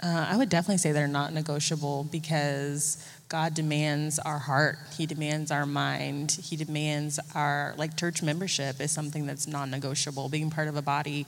Uh, 0.00 0.26
I 0.30 0.36
would 0.36 0.48
definitely 0.48 0.78
say 0.78 0.92
they're 0.92 1.08
not 1.08 1.32
negotiable 1.32 2.04
because 2.04 3.04
God 3.28 3.54
demands 3.54 4.18
our 4.20 4.38
heart. 4.38 4.78
He 4.96 5.06
demands 5.06 5.50
our 5.50 5.66
mind. 5.66 6.38
He 6.42 6.56
demands 6.56 7.18
our, 7.34 7.74
like, 7.76 7.96
church 7.96 8.22
membership 8.22 8.80
is 8.80 8.92
something 8.92 9.26
that's 9.26 9.46
non 9.46 9.70
negotiable. 9.70 10.28
Being 10.28 10.50
part 10.50 10.68
of 10.68 10.76
a 10.76 10.82
body, 10.82 11.26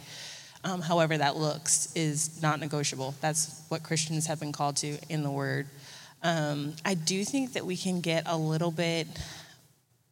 um, 0.63 0.81
however 0.81 1.19
that 1.19 1.37
looks, 1.37 1.93
is 1.97 2.41
not 2.41 2.61
negotiable. 2.61 3.15
That's 3.21 3.61
what 3.69 3.83
Christians 3.83 4.27
have 4.27 4.39
been 4.39 4.53
called 4.53 4.77
to 4.77 4.99
in 5.09 5.23
the 5.25 5.31
Word. 5.31 5.67
Um, 6.23 6.75
I 6.85 6.95
do 6.95 7.25
think 7.25 7.55
that 7.55 7.65
we 7.65 7.77
can 7.77 8.01
get 8.01 8.25
a 8.27 8.37
little 8.37 8.71
bit 8.71 9.07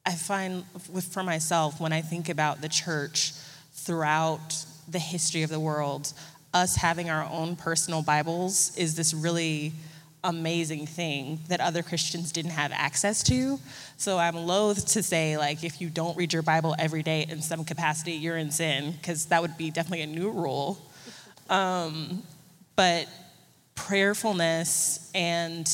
I 0.08 0.12
find 0.12 0.64
with, 0.90 1.04
for 1.04 1.22
myself, 1.22 1.80
when 1.82 1.92
I 1.92 2.00
think 2.00 2.30
about 2.30 2.62
the 2.62 2.68
church 2.70 3.34
throughout 3.74 4.64
the 4.88 4.98
history 4.98 5.42
of 5.42 5.50
the 5.50 5.60
world, 5.60 6.14
us 6.54 6.76
having 6.76 7.10
our 7.10 7.28
own 7.30 7.56
personal 7.56 8.00
Bibles 8.00 8.74
is 8.78 8.94
this 8.96 9.12
really 9.12 9.72
amazing 10.24 10.86
thing 10.86 11.40
that 11.48 11.60
other 11.60 11.82
Christians 11.82 12.32
didn't 12.32 12.52
have 12.52 12.72
access 12.72 13.22
to. 13.24 13.60
So 13.98 14.16
I'm 14.16 14.34
loath 14.34 14.86
to 14.94 15.02
say, 15.02 15.36
like, 15.36 15.62
if 15.62 15.78
you 15.78 15.90
don't 15.90 16.16
read 16.16 16.32
your 16.32 16.40
Bible 16.40 16.74
every 16.78 17.02
day 17.02 17.26
in 17.28 17.42
some 17.42 17.62
capacity, 17.66 18.12
you're 18.12 18.38
in 18.38 18.50
sin, 18.50 18.92
because 18.92 19.26
that 19.26 19.42
would 19.42 19.58
be 19.58 19.70
definitely 19.70 20.02
a 20.02 20.06
new 20.06 20.30
rule. 20.30 20.78
Um, 21.50 22.22
but 22.76 23.08
prayerfulness 23.74 25.10
and 25.14 25.70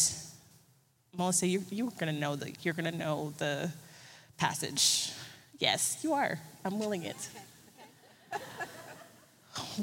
Melissa, 1.16 1.46
you, 1.46 1.62
you're 1.70 1.92
gonna 1.98 2.12
know 2.12 2.34
the 2.36 2.52
you're 2.62 2.74
gonna 2.74 2.90
know 2.90 3.32
the 3.38 3.70
passage. 4.36 5.12
Yes, 5.58 5.98
you 6.02 6.12
are. 6.12 6.38
I'm 6.64 6.78
willing 6.78 7.04
it. 7.04 7.28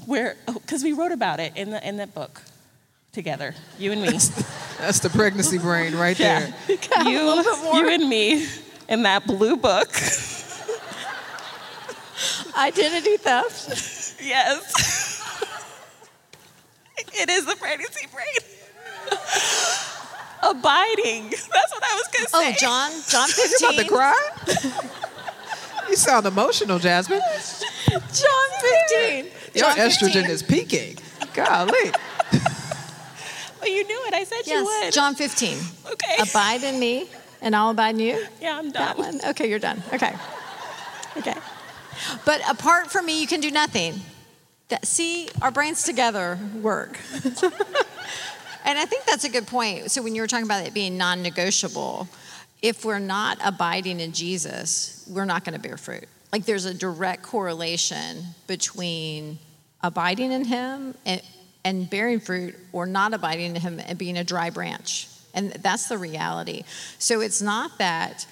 Where? 0.05 0.35
Because 0.45 0.83
oh, 0.83 0.85
we 0.85 0.93
wrote 0.93 1.11
about 1.11 1.39
it 1.39 1.55
in 1.55 1.71
the 1.71 1.87
in 1.87 1.97
that 1.97 2.13
book 2.13 2.41
together, 3.13 3.55
you 3.79 3.91
and 3.91 4.01
me. 4.01 4.09
That's 4.77 4.99
the 4.99 5.09
pregnancy 5.09 5.57
brain 5.57 5.95
right 5.95 6.17
there. 6.17 6.53
Yeah. 6.67 7.07
You, 7.07 7.43
you 7.73 7.89
and 7.89 8.07
me 8.09 8.45
in 8.89 9.03
that 9.03 9.25
blue 9.25 9.55
book. 9.55 9.89
Identity 12.57 13.17
theft. 13.17 14.21
Yes. 14.21 15.23
it 17.13 17.29
is 17.29 17.45
the 17.45 17.55
pregnancy 17.55 18.07
brain. 18.11 18.25
Abiding. 20.43 21.29
That's 21.29 21.71
what 21.71 21.83
I 21.83 21.93
was 21.95 22.07
going 22.11 22.25
to 22.25 22.31
oh, 22.33 22.41
say. 22.41 22.49
Oh, 22.49 22.55
John, 22.59 22.91
John 23.07 23.27
15. 23.27 23.57
You 23.61 23.69
about 23.69 23.83
to 23.83 23.89
cry? 23.89 24.29
you 25.89 25.95
sound 25.95 26.25
emotional, 26.25 26.79
Jasmine. 26.79 27.21
John 27.89 28.49
15. 28.89 29.25
Your 29.53 29.65
John 29.65 29.77
estrogen 29.77 30.25
15. 30.25 30.31
is 30.31 30.41
peaking. 30.43 30.97
Golly. 31.33 31.91
Well, 33.61 33.69
you 33.69 33.85
knew 33.85 34.03
it. 34.07 34.13
I 34.13 34.23
said 34.23 34.41
yes, 34.45 34.47
you 34.47 34.65
would. 34.65 34.91
John 34.91 35.13
15. 35.13 35.57
Okay. 35.91 36.15
Abide 36.19 36.63
in 36.63 36.79
me, 36.79 37.07
and 37.41 37.55
I'll 37.55 37.69
abide 37.69 37.95
in 37.95 38.01
you. 38.01 38.25
Yeah, 38.41 38.57
I'm 38.57 38.71
done. 38.71 38.73
That 38.73 38.97
one. 38.97 39.19
Okay, 39.29 39.49
you're 39.49 39.59
done. 39.59 39.83
Okay. 39.93 40.13
Okay. 41.17 41.35
But 42.25 42.41
apart 42.49 42.91
from 42.91 43.05
me, 43.05 43.21
you 43.21 43.27
can 43.27 43.39
do 43.39 43.51
nothing. 43.51 44.01
That, 44.69 44.85
see, 44.85 45.29
our 45.41 45.51
brains 45.51 45.83
together 45.83 46.39
work. 46.61 46.97
and 48.65 48.77
I 48.77 48.85
think 48.85 49.05
that's 49.05 49.23
a 49.23 49.29
good 49.29 49.47
point. 49.47 49.91
So 49.91 50.01
when 50.01 50.15
you 50.15 50.21
were 50.21 50.27
talking 50.27 50.45
about 50.45 50.65
it 50.65 50.73
being 50.73 50.97
non-negotiable, 50.97 52.07
if 52.61 52.85
we're 52.85 52.99
not 52.99 53.37
abiding 53.43 53.99
in 53.99 54.11
Jesus, 54.11 55.05
we're 55.09 55.25
not 55.25 55.43
going 55.43 55.59
to 55.59 55.59
bear 55.59 55.77
fruit. 55.77 56.05
Like 56.31 56.45
there's 56.45 56.65
a 56.65 56.73
direct 56.73 57.23
correlation 57.23 58.23
between 58.47 59.39
abiding 59.81 60.31
in 60.31 60.45
Him 60.45 60.95
and 61.05 61.21
and 61.63 61.89
bearing 61.89 62.19
fruit 62.19 62.55
or 62.71 62.85
not 62.85 63.13
abiding 63.13 63.55
in 63.55 63.61
him 63.61 63.79
and 63.79 63.97
being 63.97 64.17
a 64.17 64.23
dry 64.23 64.49
branch. 64.49 65.07
And 65.33 65.51
that's 65.51 65.87
the 65.87 65.97
reality. 65.97 66.63
So 66.97 67.21
it's 67.21 67.41
not 67.41 67.77
that, 67.77 68.25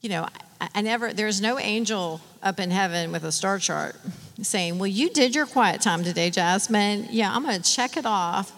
you 0.00 0.08
know, 0.10 0.28
I, 0.60 0.68
I, 0.74 0.80
never, 0.82 1.12
there's 1.12 1.40
no 1.40 1.58
angel 1.58 2.20
up 2.42 2.60
in 2.60 2.70
heaven 2.70 3.12
with 3.12 3.24
a 3.24 3.32
star 3.32 3.58
chart 3.58 3.96
saying, 4.42 4.78
well, 4.78 4.86
you 4.86 5.10
did 5.10 5.34
your 5.34 5.46
quiet 5.46 5.80
time 5.80 6.04
today, 6.04 6.30
Jasmine. 6.30 7.08
Yeah, 7.10 7.34
I'm 7.34 7.42
going 7.42 7.60
to 7.60 7.72
check 7.72 7.96
it 7.96 8.06
off. 8.06 8.52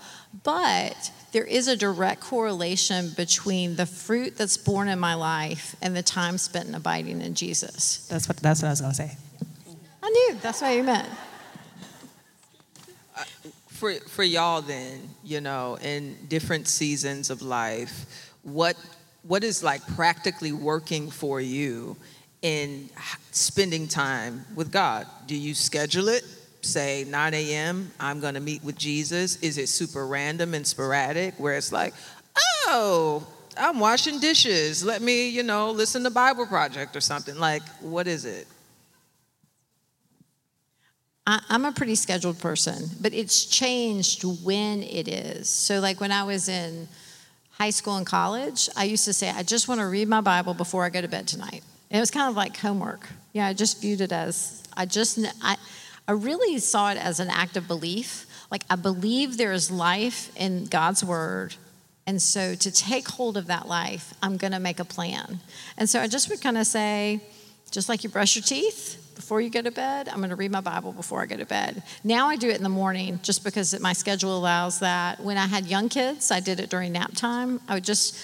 But 0.45 1.13
there 1.33 1.45
is 1.45 1.69
a 1.69 1.77
direct 1.77 2.21
correlation 2.21 3.11
between 3.17 3.77
the 3.77 3.87
fruit 3.87 4.37
that's 4.37 4.57
born 4.57 4.89
in 4.89 4.99
my 4.99 5.15
life 5.15 5.77
and 5.83 5.97
the 5.97 6.03
time 6.03 6.39
spent 6.39 6.69
in 6.69 6.75
abiding 6.75 7.21
in 7.21 7.35
Jesus. 7.35 8.07
That's 8.09 8.29
what, 8.29 8.39
that's 8.39 8.63
what 8.63 8.69
I 8.69 8.71
was 8.73 8.81
going 8.81 8.93
to 8.93 8.97
say. 8.97 9.17
I 10.03 10.09
knew. 10.09 10.37
That's 10.43 10.61
what 10.61 10.75
you 10.75 10.83
meant 10.83 11.09
uh, 13.17 13.25
for 13.69 13.95
for 13.95 14.23
y'all 14.23 14.63
then, 14.63 15.09
you 15.25 15.41
know, 15.41 15.79
in 15.83 16.17
different 16.29 16.69
seasons 16.69 17.31
of 17.31 17.43
life, 17.43 18.07
what 18.43 18.77
what 19.23 19.45
is 19.45 19.63
like 19.63 19.87
practically 19.95 20.53
working 20.53 21.11
for 21.11 21.41
you 21.41 21.97
in 22.43 22.89
spending 23.31 23.87
time 23.87 24.45
with 24.55 24.73
God? 24.73 25.07
Do 25.27 25.37
you 25.37 25.55
schedule 25.55 26.09
it? 26.09 26.25
Say 26.63 27.05
9 27.09 27.35
a.m. 27.35 27.91
I'm 27.99 28.21
going 28.21 28.35
to 28.35 28.41
meet 28.41 28.63
with 28.63 28.79
Jesus. 28.79 29.37
Is 29.37 29.59
it 29.59 29.69
super 29.69 30.07
random 30.07 30.55
and 30.55 30.67
sporadic 30.67 31.35
where 31.39 31.55
it's 31.55 31.73
like, 31.73 31.93
oh, 32.67 33.27
I'm 33.57 33.81
washing 33.81 34.21
dishes. 34.21 34.85
Let 34.85 35.03
me, 35.03 35.29
you 35.29 35.43
know, 35.43 35.73
listen 35.73 36.05
to 36.05 36.11
Bible 36.11 36.47
Project 36.47 36.97
or 36.97 37.01
something. 37.01 37.37
Like, 37.37 37.63
what 37.81 38.07
is 38.07 38.25
it? 38.25 38.47
I, 41.27 41.41
am 41.51 41.65
a 41.65 41.73
pretty 41.73 41.95
scheduled 41.95 42.39
person, 42.39 42.91
but 43.01 43.13
it's 43.13 43.45
changed 43.45 44.25
when 44.45 44.83
it 44.83 45.09
is. 45.09 45.49
So, 45.49 45.81
like 45.81 46.01
when 46.01 46.11
I 46.11 46.25
was 46.25 46.49
in 46.49 46.89
high 47.51 47.71
school 47.71 47.97
and 47.97 48.07
college, 48.07 48.69
I 48.77 48.85
used 48.85 49.05
to 49.05 49.13
say, 49.13 49.31
I 49.31 49.43
just 49.43 49.69
want 49.69 49.81
to 49.81 49.87
read 49.87 50.09
my 50.09 50.21
Bible 50.21 50.55
before 50.55 50.85
I 50.85 50.91
go 50.91 51.01
to 51.01 51.09
bed 51.09 51.29
tonight. 51.29 51.63
And 51.91 51.99
it 51.99 52.01
was 52.01 52.11
kind 52.11 52.29
of 52.29 52.37
like 52.37 52.57
homework. 52.57 53.09
Yeah, 53.33 53.47
I 53.47 53.53
just 53.53 53.81
viewed 53.81 54.01
it 54.01 54.11
as, 54.11 54.63
I 54.77 54.87
just, 54.87 55.19
I, 55.43 55.57
I 56.07 56.13
really 56.13 56.59
saw 56.59 56.91
it 56.91 56.99
as 56.99 57.21
an 57.21 57.31
act 57.31 57.57
of 57.57 57.69
belief. 57.69 58.27
Like, 58.51 58.65
I 58.69 58.77
believe 58.77 59.37
there 59.37 59.53
is 59.53 59.71
life 59.71 60.31
in 60.37 60.67
God's 60.67 61.05
word. 61.05 61.55
And 62.07 62.21
so, 62.21 62.55
to 62.55 62.71
take 62.71 63.09
hold 63.09 63.37
of 63.37 63.47
that 63.47 63.69
life, 63.69 64.13
I'm 64.23 64.37
going 64.37 64.53
to 64.53 64.61
make 64.61 64.81
a 64.81 64.85
plan. 64.85 65.41
And 65.79 65.89
so, 65.89 66.01
I 66.01 66.09
just 66.09 66.29
would 66.29 66.41
kind 66.41 66.59
of 66.59 66.67
say, 66.67 67.21
just 67.71 67.89
like 67.89 68.05
you 68.05 68.11
brush 68.11 68.37
your 68.37 68.43
teeth, 68.43 68.99
before 69.15 69.41
you 69.41 69.51
go 69.51 69.63
to 69.63 69.71
bed, 69.71 70.09
I'm 70.09 70.19
going 70.19 70.31
to 70.31 70.37
read 70.37 70.51
my 70.51 70.61
Bible 70.61 70.93
before 70.93 71.23
I 71.23 71.27
go 71.27 71.37
to 71.37 71.47
bed. 71.47 71.83
Now 72.03 72.29
I 72.29 72.37
do 72.37 72.49
it 72.49 72.57
in 72.57 72.63
the 72.63 72.69
morning 72.69 73.21
just 73.23 73.45
because 73.45 73.79
my 73.81 73.93
schedule 73.93 74.37
allows 74.37 74.81
that. 74.81 75.21
When 75.21 75.37
I 75.39 75.47
had 75.47 75.67
young 75.67 75.89
kids, 75.89 76.31
I 76.31 76.41
did 76.41 76.61
it 76.61 76.71
during 76.71 76.93
nap 76.93 77.13
time. 77.15 77.61
I 77.69 77.75
would 77.75 77.85
just, 77.85 78.19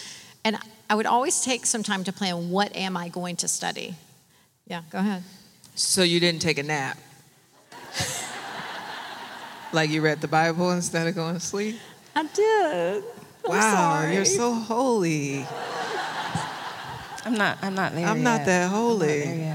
and 0.45 0.59
I 0.91 0.95
would 0.95 1.07
always 1.07 1.43
take 1.43 1.67
some 1.67 1.83
time 1.83 2.05
to 2.05 2.13
plan 2.13 2.51
what 2.51 2.75
am 2.75 2.97
I 2.97 3.09
going 3.09 3.37
to 3.37 3.49
study. 3.49 3.95
Yeah, 4.67 4.83
go 4.91 4.99
ahead. 4.99 5.23
So 5.75 6.03
you 6.03 6.21
didn't 6.21 6.43
take 6.43 6.59
a 6.59 6.63
nap? 6.63 6.99
like 9.73 9.90
you 9.90 10.00
read 10.00 10.21
the 10.21 10.28
Bible 10.28 10.71
instead 10.73 11.07
of 11.07 11.14
going 11.14 11.35
to 11.35 11.40
sleep? 11.40 11.78
I 12.14 12.25
did. 12.25 13.05
I'm 13.45 13.50
wow, 13.50 14.00
sorry. 14.00 14.14
you're 14.14 14.25
so 14.25 14.52
holy. 14.52 15.47
I'm 17.25 17.35
not. 17.35 17.59
I'm 17.62 17.75
not 17.75 17.95
there. 17.95 18.07
I'm 18.07 18.19
yet. 18.19 18.25
not 18.25 18.47
that 18.47 18.71
holy. 18.71 19.52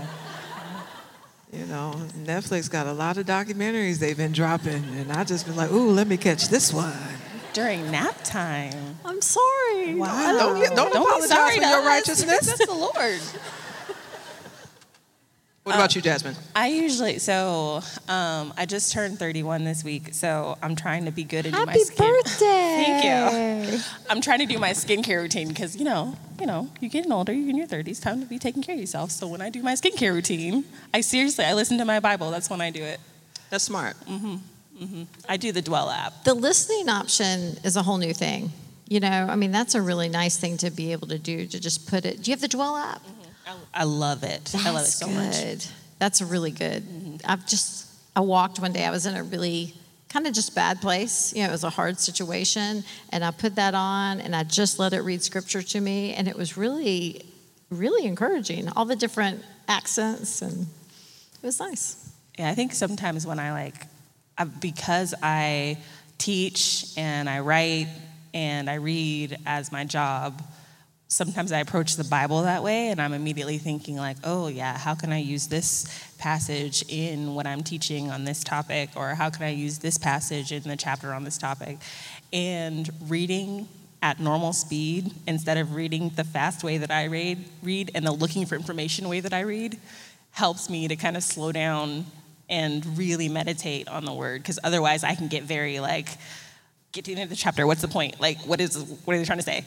You 1.51 1.65
know, 1.67 1.93
Netflix 2.23 2.69
got 2.69 2.87
a 2.87 2.93
lot 2.93 3.17
of 3.17 3.27
documentaries 3.27 3.99
they've 3.99 4.17
been 4.17 4.31
dropping, 4.31 4.83
and 4.95 5.11
I 5.11 5.23
just 5.23 5.45
been 5.45 5.55
like, 5.55 5.71
ooh, 5.71 5.91
let 5.91 6.07
me 6.07 6.17
catch 6.17 6.47
this 6.47 6.73
one. 6.73 6.93
During 7.53 7.91
nap 7.91 8.15
time. 8.23 8.97
I'm 9.05 9.21
sorry. 9.21 9.93
Wow. 9.93 10.07
Don't, 10.07 10.59
don't, 10.59 10.75
don't, 10.75 10.93
don't 10.93 11.05
apologize 11.05 11.55
for 11.55 11.61
your 11.61 11.85
righteousness. 11.85 12.47
That's 12.47 12.65
the 12.65 12.73
Lord. 12.73 13.19
What 15.63 15.75
about 15.75 15.95
you, 15.95 16.01
Jasmine? 16.01 16.35
I 16.53 16.67
usually 16.67 17.19
so 17.19 17.81
um, 18.09 18.53
I 18.57 18.65
just 18.65 18.91
turned 18.91 19.17
31 19.17 19.63
this 19.63 19.81
week, 19.81 20.13
so 20.13 20.57
I'm 20.61 20.75
trying 20.75 21.05
to 21.05 21.11
be 21.11 21.23
good 21.23 21.45
and 21.45 21.55
Happy 21.55 21.71
do 21.71 21.79
my 21.79 21.83
skin. 21.85 22.05
Happy 22.05 22.11
birthday! 22.21 22.83
Thank 22.85 23.71
you. 23.73 23.79
I'm 24.09 24.19
trying 24.19 24.39
to 24.39 24.45
do 24.45 24.59
my 24.59 24.71
skincare 24.71 25.21
routine 25.21 25.47
because 25.47 25.77
you 25.77 25.85
know, 25.85 26.17
you 26.37 26.45
know, 26.45 26.69
you're 26.81 26.89
getting 26.89 27.13
older, 27.13 27.31
you're 27.31 27.49
in 27.49 27.55
your 27.55 27.67
30s, 27.67 28.01
time 28.01 28.19
to 28.19 28.25
be 28.25 28.37
taking 28.39 28.61
care 28.61 28.75
of 28.75 28.81
yourself. 28.81 29.11
So 29.11 29.25
when 29.25 29.41
I 29.41 29.49
do 29.49 29.63
my 29.63 29.73
skincare 29.73 30.13
routine, 30.13 30.65
I 30.93 30.99
seriously 30.99 31.45
I 31.45 31.53
listen 31.53 31.77
to 31.77 31.85
my 31.85 32.01
Bible. 32.01 32.29
That's 32.29 32.49
when 32.49 32.59
I 32.59 32.69
do 32.69 32.83
it. 32.83 32.99
That's 33.49 33.63
smart. 33.63 33.95
Mm-hmm. 34.01 34.35
Mm-hmm. 34.83 35.03
I 35.29 35.37
do 35.37 35.53
the 35.53 35.61
Dwell 35.61 35.89
app. 35.89 36.25
The 36.25 36.33
listening 36.33 36.89
option 36.89 37.57
is 37.63 37.77
a 37.77 37.83
whole 37.83 37.99
new 37.99 38.13
thing. 38.13 38.51
You 38.89 38.99
know, 38.99 39.27
I 39.29 39.37
mean, 39.37 39.51
that's 39.51 39.75
a 39.75 39.81
really 39.81 40.09
nice 40.09 40.37
thing 40.37 40.57
to 40.57 40.71
be 40.71 40.91
able 40.91 41.07
to 41.07 41.17
do 41.17 41.45
to 41.47 41.59
just 41.59 41.87
put 41.87 42.03
it. 42.03 42.21
Do 42.21 42.31
you 42.31 42.33
have 42.33 42.41
the 42.41 42.49
Dwell 42.49 42.75
app? 42.75 43.01
Mm-hmm. 43.01 43.22
I 43.73 43.83
love 43.83 44.23
it. 44.23 44.45
That's 44.45 44.65
I 44.65 44.71
love 44.71 44.83
it 44.83 44.87
so 44.87 45.07
good. 45.07 45.15
much. 45.15 45.67
That's 45.99 46.21
really 46.21 46.51
good. 46.51 46.83
Mm-hmm. 46.83 47.15
I've 47.25 47.45
just 47.47 47.89
I 48.15 48.21
walked 48.21 48.59
one 48.59 48.73
day. 48.73 48.85
I 48.85 48.91
was 48.91 49.05
in 49.05 49.15
a 49.15 49.23
really 49.23 49.73
kind 50.09 50.27
of 50.27 50.33
just 50.33 50.53
bad 50.53 50.81
place. 50.81 51.33
You 51.33 51.43
know, 51.43 51.49
it 51.49 51.51
was 51.51 51.63
a 51.63 51.69
hard 51.69 51.99
situation, 51.99 52.83
and 53.09 53.23
I 53.23 53.31
put 53.31 53.55
that 53.55 53.73
on, 53.73 54.21
and 54.21 54.35
I 54.35 54.43
just 54.43 54.79
let 54.79 54.93
it 54.93 55.01
read 55.01 55.23
scripture 55.23 55.61
to 55.61 55.81
me, 55.81 56.13
and 56.13 56.27
it 56.27 56.37
was 56.37 56.55
really, 56.55 57.25
really 57.69 58.05
encouraging. 58.05 58.69
All 58.69 58.85
the 58.85 58.95
different 58.95 59.43
accents, 59.67 60.41
and 60.41 60.67
it 61.41 61.45
was 61.45 61.59
nice. 61.59 62.11
Yeah, 62.37 62.49
I 62.49 62.55
think 62.55 62.73
sometimes 62.73 63.25
when 63.25 63.39
I 63.39 63.51
like, 63.51 63.87
I, 64.37 64.43
because 64.45 65.13
I 65.21 65.77
teach 66.17 66.93
and 66.97 67.29
I 67.29 67.39
write 67.39 67.87
and 68.33 68.69
I 68.69 68.75
read 68.75 69.37
as 69.45 69.71
my 69.71 69.83
job 69.83 70.41
sometimes 71.07 71.51
I 71.51 71.59
approach 71.59 71.95
the 71.95 72.03
Bible 72.03 72.43
that 72.43 72.63
way, 72.63 72.89
and 72.89 73.01
I'm 73.01 73.13
immediately 73.13 73.57
thinking, 73.57 73.97
like, 73.97 74.17
oh, 74.23 74.47
yeah, 74.47 74.77
how 74.77 74.95
can 74.95 75.11
I 75.11 75.19
use 75.19 75.47
this 75.47 75.85
passage 76.17 76.83
in 76.89 77.35
what 77.35 77.45
I'm 77.45 77.63
teaching 77.63 78.09
on 78.09 78.23
this 78.23 78.43
topic? 78.43 78.89
Or 78.95 79.09
how 79.15 79.29
can 79.29 79.43
I 79.43 79.49
use 79.49 79.79
this 79.79 79.97
passage 79.97 80.51
in 80.51 80.63
the 80.63 80.77
chapter 80.77 81.13
on 81.13 81.23
this 81.23 81.37
topic? 81.37 81.77
And 82.31 82.89
reading 83.07 83.67
at 84.01 84.19
normal 84.19 84.53
speed 84.53 85.11
instead 85.27 85.57
of 85.57 85.75
reading 85.75 86.09
the 86.15 86.23
fast 86.23 86.63
way 86.63 86.77
that 86.77 86.91
I 86.91 87.05
read, 87.05 87.45
read 87.61 87.91
and 87.95 88.05
the 88.05 88.11
looking 88.11 88.45
for 88.45 88.55
information 88.55 89.07
way 89.07 89.19
that 89.21 89.33
I 89.33 89.41
read 89.41 89.79
helps 90.31 90.69
me 90.69 90.87
to 90.87 90.95
kind 90.95 91.15
of 91.15 91.23
slow 91.23 91.51
down 91.51 92.05
and 92.49 92.97
really 92.97 93.29
meditate 93.29 93.87
on 93.87 94.03
the 94.03 94.13
word 94.13 94.41
because 94.41 94.59
otherwise 94.63 95.03
I 95.03 95.15
can 95.15 95.27
get 95.27 95.43
very 95.43 95.79
like 95.79 96.09
get 96.91 97.05
to 97.05 97.15
the 97.15 97.21
end 97.21 97.23
of 97.23 97.29
the 97.29 97.35
chapter 97.35 97.65
what's 97.65 97.81
the 97.81 97.87
point 97.87 98.19
like 98.19 98.39
what 98.41 98.59
is 98.59 98.75
what 99.05 99.15
are 99.15 99.17
they 99.17 99.25
trying 99.25 99.39
to 99.39 99.43
say 99.43 99.63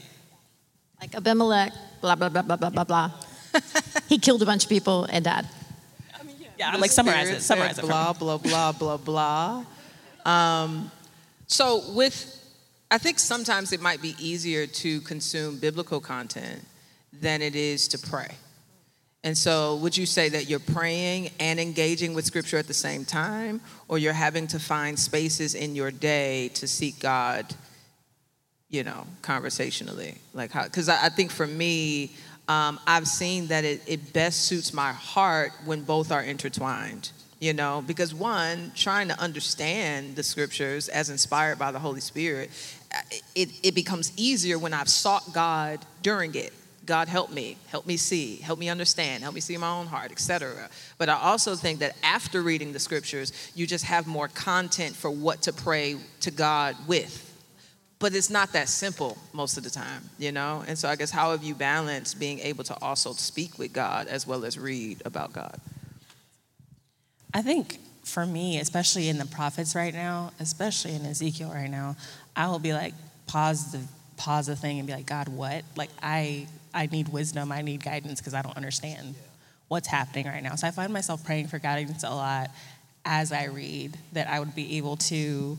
Like 1.01 1.15
Abimelech, 1.15 1.73
blah, 2.01 2.15
blah, 2.15 2.29
blah, 2.29 2.43
blah, 2.43 2.57
blah, 2.57 2.71
blah, 2.71 2.85
blah. 2.85 3.11
he 4.09 4.19
killed 4.19 4.43
a 4.43 4.47
bunch 4.47 4.65
of 4.65 4.71
people 4.71 5.05
and 5.05 5.25
died. 5.25 5.47
I 6.19 6.23
mean, 6.23 6.37
yeah 6.59 6.71
I'm 6.71 6.81
like 6.81 6.91
summarize 6.91 7.31
it 7.31 7.41
summarize 7.43 7.79
it 7.79 7.83
for 7.83 7.87
blah 7.87 8.13
blah 8.13 8.39
blah 8.39 8.73
blah 8.73 8.97
blah. 8.97 9.65
Um, 10.25 10.91
so 11.47 11.83
with, 11.93 12.33
I 12.91 12.99
think 12.99 13.19
sometimes 13.19 13.73
it 13.73 13.81
might 13.81 14.03
be 14.03 14.17
easier 14.19 14.67
to 14.67 15.01
consume 15.03 15.59
biblical 15.59 16.01
content 16.01 16.65
than 17.13 17.41
it 17.41 17.55
is 17.55 17.87
to 17.89 17.99
pray. 17.99 18.35
And 19.23 19.37
so, 19.37 19.77
would 19.77 19.97
you 19.97 20.07
say 20.07 20.29
that 20.29 20.49
you're 20.49 20.61
praying 20.61 21.31
and 21.41 21.59
engaging 21.59 22.15
with 22.15 22.25
Scripture 22.25 22.59
at 22.59 22.69
the 22.69 22.75
same 22.75 23.05
time, 23.05 23.61
or 23.89 23.99
you're 23.99 24.13
having 24.13 24.47
to 24.49 24.61
find 24.61 24.97
spaces 24.97 25.55
in 25.55 25.75
your 25.75 25.91
day 25.91 26.49
to 26.55 26.69
seek 26.69 27.01
God, 27.01 27.55
you 28.71 28.83
know, 28.83 29.07
conversationally? 29.23 30.17
Like 30.35 30.51
how? 30.51 30.65
Because 30.65 30.89
I, 30.89 31.07
I 31.07 31.09
think 31.09 31.31
for 31.31 31.47
me, 31.47 32.11
um, 32.49 32.79
I've 32.87 33.09
seen 33.09 33.49
that 33.49 33.65
it, 33.65 33.83
it 33.87 34.13
best 34.13 34.43
suits 34.43 34.73
my 34.73 34.93
heart 34.93 35.53
when 35.65 35.83
both 35.83 36.13
are 36.13 36.23
intertwined. 36.23 37.11
You 37.39 37.53
know, 37.53 37.85
because 37.87 38.15
one, 38.15 38.73
trying 38.75 39.09
to 39.09 39.21
understand 39.21 40.17
the 40.17 40.23
scriptures 40.23 40.89
as 40.89 41.11
inspired 41.11 41.59
by 41.59 41.71
the 41.71 41.79
Holy 41.79 42.01
Spirit, 42.01 42.51
uh, 42.95 42.99
it, 43.35 43.51
it 43.63 43.75
becomes 43.75 44.11
easier 44.17 44.59
when 44.59 44.73
I've 44.73 44.89
sought 44.89 45.35
God 45.35 45.81
during 46.03 46.35
it. 46.35 46.55
God 46.87 47.09
help 47.09 47.31
me, 47.31 47.59
help 47.67 47.85
me 47.85 47.97
see, 47.97 48.37
help 48.37 48.59
me 48.59 48.69
understand, 48.69 49.23
help 49.23 49.35
me 49.35 49.41
see 49.41 49.57
my 49.59 49.69
own 49.69 49.87
heart, 49.87 50.13
etc. 50.13 50.71
But 50.97 51.09
I 51.09 51.15
also 51.15 51.57
think 51.57 51.81
that 51.81 51.97
after 52.03 52.41
reading 52.41 52.73
the 52.73 52.79
scriptures, 52.79 53.33
you 53.55 53.67
just 53.67 53.85
have 53.85 54.07
more 54.07 54.29
content 54.29 54.95
for 54.95 55.11
what 55.11 55.43
to 55.43 55.53
pray 55.53 55.97
to 56.21 56.31
God 56.31 56.77
with. 56.87 57.26
But 57.99 58.15
it's 58.15 58.29
not 58.29 58.53
that 58.53 58.69
simple 58.69 59.17
most 59.33 59.57
of 59.57 59.65
the 59.65 59.71
time, 59.71 60.03
you 60.19 60.31
know? 60.31 60.63
And 60.69 60.79
so 60.79 60.89
I 60.89 60.97
guess 60.97 61.11
how 61.11 61.31
have 61.31 61.43
you 61.43 61.55
balanced 61.55 62.21
being 62.21 62.41
able 62.41 62.63
to 62.65 62.77
also 62.83 63.13
speak 63.13 63.59
with 63.59 63.73
God 63.73 64.07
as 64.07 64.27
well 64.27 64.45
as 64.45 64.59
read 64.59 65.01
about 65.07 65.33
God? 65.33 65.59
I 67.33 67.43
think 67.43 67.79
for 68.05 68.27
me, 68.27 68.59
especially 68.61 69.09
in 69.09 69.19
the 69.19 69.27
prophets 69.27 69.75
right 69.75 69.95
now, 69.95 70.33
especially 70.41 70.95
in 70.95 71.07
Ezekiel 71.07 71.51
right 71.51 71.71
now, 71.71 71.97
I 72.35 72.49
will 72.49 72.59
be 72.59 72.73
like, 72.73 72.95
pause 73.27 73.73
the 73.73 73.81
pause 74.17 74.47
the 74.47 74.57
thing 74.57 74.79
and 74.79 74.87
be 74.87 74.95
like, 74.95 75.07
God, 75.07 75.29
what? 75.29 75.65
Like 75.75 75.91
I 76.03 76.47
I 76.75 76.87
need 76.87 77.09
wisdom, 77.09 77.51
I 77.51 77.63
need 77.63 77.83
guidance 77.83 78.21
because 78.21 78.35
I 78.35 78.43
don't 78.43 78.57
understand 78.57 79.15
what's 79.69 79.89
happening 79.89 80.27
right 80.27 80.43
now. 80.43 80.55
So 80.55 80.67
I 80.67 80.71
find 80.71 80.93
myself 80.93 81.25
praying 81.25 81.49
for 81.49 81.59
guidance 81.59 82.05
a 82.05 82.11
lot 82.11 82.51
as 83.05 83.33
I 83.33 83.45
read, 83.45 83.97
that 84.13 84.29
I 84.29 84.41
would 84.41 84.55
be 84.55 84.77
able 84.79 84.97
to 84.97 85.57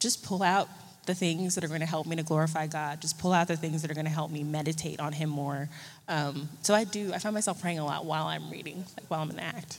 just 0.00 0.24
pull 0.24 0.42
out 0.42 0.68
the 1.06 1.14
things 1.14 1.54
that 1.54 1.64
are 1.64 1.68
going 1.68 1.80
to 1.80 1.86
help 1.86 2.06
me 2.06 2.16
to 2.16 2.22
glorify 2.22 2.66
God, 2.66 3.00
just 3.00 3.18
pull 3.18 3.32
out 3.32 3.48
the 3.48 3.56
things 3.56 3.82
that 3.82 3.90
are 3.90 3.94
going 3.94 4.06
to 4.06 4.10
help 4.10 4.30
me 4.30 4.44
meditate 4.44 5.00
on 5.00 5.12
Him 5.12 5.30
more. 5.30 5.68
Um, 6.08 6.48
so 6.62 6.74
I 6.74 6.84
do, 6.84 7.12
I 7.12 7.18
find 7.18 7.34
myself 7.34 7.60
praying 7.60 7.78
a 7.78 7.84
lot 7.84 8.04
while 8.04 8.26
I'm 8.26 8.50
reading, 8.50 8.84
like 8.96 9.08
while 9.08 9.20
I'm 9.20 9.30
in 9.30 9.36
the 9.36 9.42
act. 9.42 9.78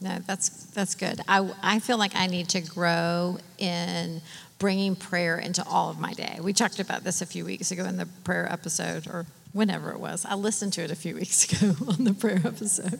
No, 0.00 0.18
that's 0.26 0.48
that's 0.66 0.94
good. 0.94 1.20
I 1.28 1.52
I 1.62 1.78
feel 1.78 1.98
like 1.98 2.12
I 2.16 2.26
need 2.26 2.48
to 2.50 2.62
grow 2.62 3.36
in 3.58 4.22
bringing 4.58 4.96
prayer 4.96 5.38
into 5.38 5.66
all 5.66 5.90
of 5.90 6.00
my 6.00 6.14
day. 6.14 6.38
We 6.40 6.52
talked 6.54 6.80
about 6.80 7.04
this 7.04 7.20
a 7.20 7.26
few 7.26 7.44
weeks 7.44 7.70
ago 7.70 7.84
in 7.84 7.98
the 7.98 8.06
prayer 8.24 8.50
episode, 8.50 9.06
or 9.06 9.26
whenever 9.52 9.90
it 9.90 10.00
was. 10.00 10.24
I 10.24 10.36
listened 10.36 10.72
to 10.74 10.82
it 10.82 10.90
a 10.90 10.96
few 10.96 11.14
weeks 11.16 11.52
ago 11.52 11.74
on 11.86 12.04
the 12.04 12.14
prayer 12.14 12.40
episode, 12.42 12.98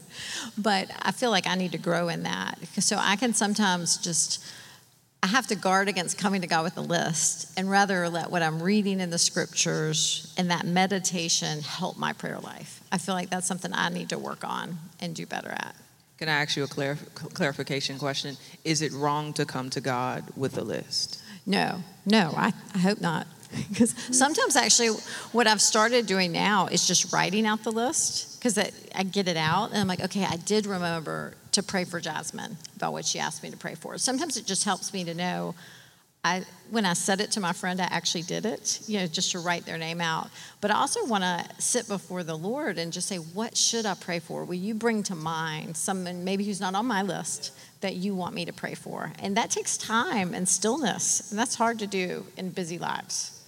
but 0.59 0.90
I 1.00 1.12
feel 1.12 1.31
like 1.31 1.46
I 1.46 1.55
need 1.55 1.72
to 1.72 1.78
grow 1.78 2.09
in 2.09 2.24
that. 2.24 2.59
So 2.81 2.96
I 2.98 3.16
can 3.16 3.33
sometimes 3.35 3.96
just. 3.96 4.44
I 5.22 5.26
have 5.26 5.46
to 5.48 5.54
guard 5.54 5.88
against 5.88 6.16
coming 6.16 6.40
to 6.40 6.46
God 6.46 6.64
with 6.64 6.76
a 6.78 6.83
list 6.83 7.59
and 7.59 7.70
rather 7.70 8.09
let 8.09 8.30
what 8.30 8.42
I'm 8.42 8.62
reading 8.62 9.00
in 9.00 9.11
the 9.11 9.18
scriptures 9.18 10.33
and 10.38 10.50
that 10.50 10.64
meditation 10.64 11.61
help 11.61 11.98
my 11.98 12.14
prayer 12.14 12.38
life. 12.38 12.80
I 12.90 12.96
feel 12.96 13.14
like 13.14 13.28
that's 13.28 13.46
something 13.46 13.70
I 13.74 13.90
need 13.90 14.09
to 14.11 14.18
work 14.18 14.44
on 14.44 14.78
and 14.98 15.14
do 15.14 15.26
better 15.26 15.50
at. 15.50 15.76
Can 16.16 16.28
I 16.28 16.42
ask 16.42 16.56
you 16.56 16.64
a 16.64 16.68
clar- 16.68 16.98
clarification 17.35 17.98
question? 17.98 18.37
Is 18.64 18.80
it 18.83 18.92
wrong 18.92 19.33
to 19.35 19.44
come 19.44 19.68
to 19.70 19.80
God 19.80 20.24
with 20.37 20.56
a 20.56 20.62
list? 20.62 21.20
No, 21.46 21.83
no, 22.06 22.33
I, 22.37 22.52
I 22.74 22.78
hope 22.78 23.00
not. 23.00 23.26
Because 23.68 23.96
sometimes, 24.12 24.54
actually, 24.54 24.90
what 25.33 25.48
I've 25.48 25.61
started 25.61 26.06
doing 26.06 26.30
now 26.30 26.68
is 26.68 26.87
just 26.87 27.12
writing 27.12 27.46
out 27.46 27.64
the 27.64 27.72
list 27.72 28.30
because 28.40 28.57
I 28.57 29.03
get 29.03 29.29
it 29.29 29.37
out 29.37 29.70
and 29.70 29.79
I'm 29.79 29.87
like, 29.87 30.00
okay, 30.00 30.24
I 30.24 30.37
did 30.37 30.64
remember 30.64 31.35
to 31.53 31.62
pray 31.62 31.85
for 31.85 32.00
Jasmine 32.00 32.57
about 32.74 32.92
what 32.92 33.05
she 33.05 33.18
asked 33.18 33.42
me 33.42 33.50
to 33.50 33.57
pray 33.59 33.74
for. 33.74 33.98
Sometimes 33.98 34.38
it 34.38 34.46
just 34.46 34.64
helps 34.64 34.94
me 34.94 35.05
to 35.05 35.12
know. 35.12 35.55
I, 36.24 36.44
when 36.70 36.87
I 36.87 36.94
said 36.94 37.20
it 37.20 37.31
to 37.33 37.40
my 37.40 37.53
friend, 37.53 37.81
I 37.81 37.85
actually 37.85 38.22
did 38.22 38.46
it, 38.46 38.81
you 38.87 38.98
know, 38.98 39.07
just 39.07 39.33
to 39.33 39.40
write 39.40 39.66
their 39.66 39.76
name 39.76 40.00
out. 40.00 40.31
But 40.62 40.70
I 40.70 40.74
also 40.74 41.05
want 41.05 41.22
to 41.22 41.46
sit 41.59 41.87
before 41.87 42.22
the 42.22 42.37
Lord 42.37 42.79
and 42.79 42.92
just 42.92 43.09
say, 43.09 43.16
what 43.16 43.57
should 43.57 43.85
I 43.85 43.94
pray 43.94 44.20
for? 44.20 44.44
Will 44.44 44.55
you 44.55 44.74
bring 44.74 45.03
to 45.05 45.14
mind 45.14 45.76
someone 45.76 46.24
maybe 46.24 46.44
who's 46.44 46.61
not 46.61 46.74
on 46.74 46.87
my 46.87 47.03
list 47.03 47.53
that 47.83 47.96
you 47.96 48.14
want 48.14 48.35
me 48.35 48.46
to 48.46 48.53
pray 48.53 48.74
for? 48.74 49.12
And 49.18 49.37
that 49.37 49.50
takes 49.50 49.76
time 49.76 50.33
and 50.33 50.48
stillness, 50.48 51.31
and 51.31 51.38
that's 51.38 51.55
hard 51.55 51.79
to 51.81 51.87
do 51.87 52.26
in 52.37 52.50
busy 52.50 52.79
lives. 52.79 53.39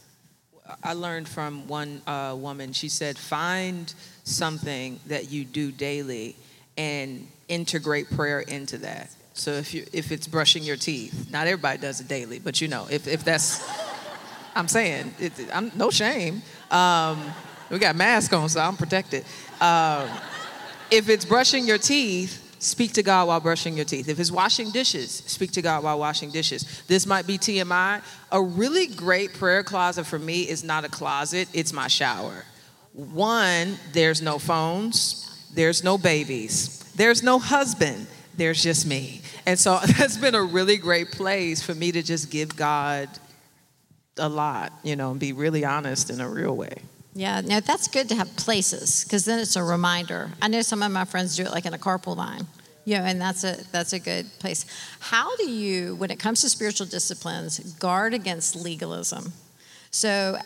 I 0.83 0.93
learned 0.93 1.29
from 1.29 1.67
one 1.67 2.03
uh, 2.07 2.37
woman, 2.39 2.73
she 2.73 2.89
said, 2.89 3.19
find 3.19 3.93
something 4.25 5.01
that 5.07 5.31
you 5.31 5.45
do 5.45 5.73
daily 5.73 6.37
and 6.77 7.27
integrate 7.49 8.11
prayer 8.11 8.41
into 8.41 8.79
that. 8.79 9.11
So 9.35 9.53
if 9.53 9.75
you 9.75 9.87
if 9.93 10.13
it's 10.13 10.27
brushing 10.27 10.63
your 10.63 10.77
teeth, 10.77 11.31
not 11.31 11.47
everybody 11.47 11.79
does 11.79 12.01
it 12.01 12.09
daily, 12.09 12.39
but 12.39 12.61
you 12.61 12.69
know, 12.69 12.87
if, 12.91 13.09
if 13.09 13.25
that's, 13.25 13.67
I'm 14.55 14.69
saying, 14.69 15.15
it, 15.19 15.33
I'm 15.53 15.73
no 15.75 15.91
shame. 15.91 16.43
Um, 16.71 17.33
we 17.71 17.79
got 17.79 17.97
masks 17.97 18.33
on, 18.33 18.49
so 18.49 18.61
I'm 18.61 18.77
protected. 18.77 19.25
Um, 19.61 20.09
if 20.91 21.09
it's 21.09 21.25
brushing 21.25 21.67
your 21.67 21.79
teeth, 21.79 22.42
speak 22.63 22.93
to 22.93 23.03
God 23.03 23.27
while 23.29 23.41
brushing 23.41 23.77
your 23.77 23.85
teeth. 23.85 24.09
If 24.09 24.21
it's 24.21 24.31
washing 24.31 24.71
dishes, 24.71 25.11
speak 25.27 25.51
to 25.53 25.63
God 25.63 25.83
while 25.83 25.99
washing 25.99 26.31
dishes. 26.31 26.83
This 26.87 27.07
might 27.07 27.27
be 27.27 27.37
TMI. 27.37 28.03
A 28.31 28.43
really 28.43 28.87
great 28.87 29.35
prayer 29.35 29.63
closet 29.63 30.05
for 30.05 30.19
me 30.19 30.49
is 30.49 30.63
not 30.63 30.85
a 30.85 30.89
closet, 30.89 31.49
it's 31.53 31.73
my 31.73 31.89
shower. 31.89 32.45
One, 32.93 33.79
there's 33.93 34.23
no 34.23 34.39
phones, 34.39 35.49
there's 35.55 35.83
no 35.83 35.99
babies, 35.99 36.79
there's 36.95 37.23
no 37.23 37.39
husband, 37.39 38.07
there's 38.37 38.63
just 38.63 38.87
me. 38.87 39.23
And 39.45 39.59
so 39.59 39.79
that's 39.99 40.17
been 40.17 40.35
a 40.35 40.43
really 40.43 40.77
great 40.77 41.11
place 41.11 41.63
for 41.63 41.75
me 41.75 41.91
to 41.93 42.03
just 42.03 42.31
give 42.31 42.55
God 42.55 43.09
a 44.19 44.29
lot, 44.29 44.73
you 44.85 44.95
know, 44.95 45.11
and 45.11 45.19
be 45.19 45.33
really 45.33 45.65
honest 45.65 46.11
in 46.11 46.21
a 46.21 46.29
real 46.29 46.55
way. 46.55 46.77
Yeah, 47.15 47.43
no, 47.43 47.61
that's 47.61 47.89
good 47.89 48.09
to 48.09 48.15
have 48.15 48.35
places 48.37 49.05
because 49.05 49.25
then 49.25 49.39
it's 49.39 49.57
a 49.57 49.63
reminder. 49.63 50.31
I 50.41 50.49
know 50.49 50.63
some 50.63 50.83
of 50.83 50.91
my 50.91 51.05
friends 51.05 51.37
do 51.37 51.43
it 51.43 51.51
like 51.51 51.67
in 51.67 51.75
a 51.75 51.79
carpool 51.79 52.17
line. 52.17 52.47
You 52.85 52.99
know, 52.99 53.05
and 53.05 53.21
that's 53.21 53.45
a 53.45 53.59
that's 53.71 53.93
a 53.93 54.01
good 54.01 54.27
place. 54.41 54.67
How 54.99 55.37
do 55.37 55.49
you, 55.49 55.95
when 55.97 56.11
it 56.11 56.19
comes 56.19 56.41
to 56.41 56.49
spiritual 56.49 56.87
disciplines, 56.87 57.61
guard 57.75 58.13
against 58.13 58.57
legalism? 58.57 59.33
So 59.93 60.37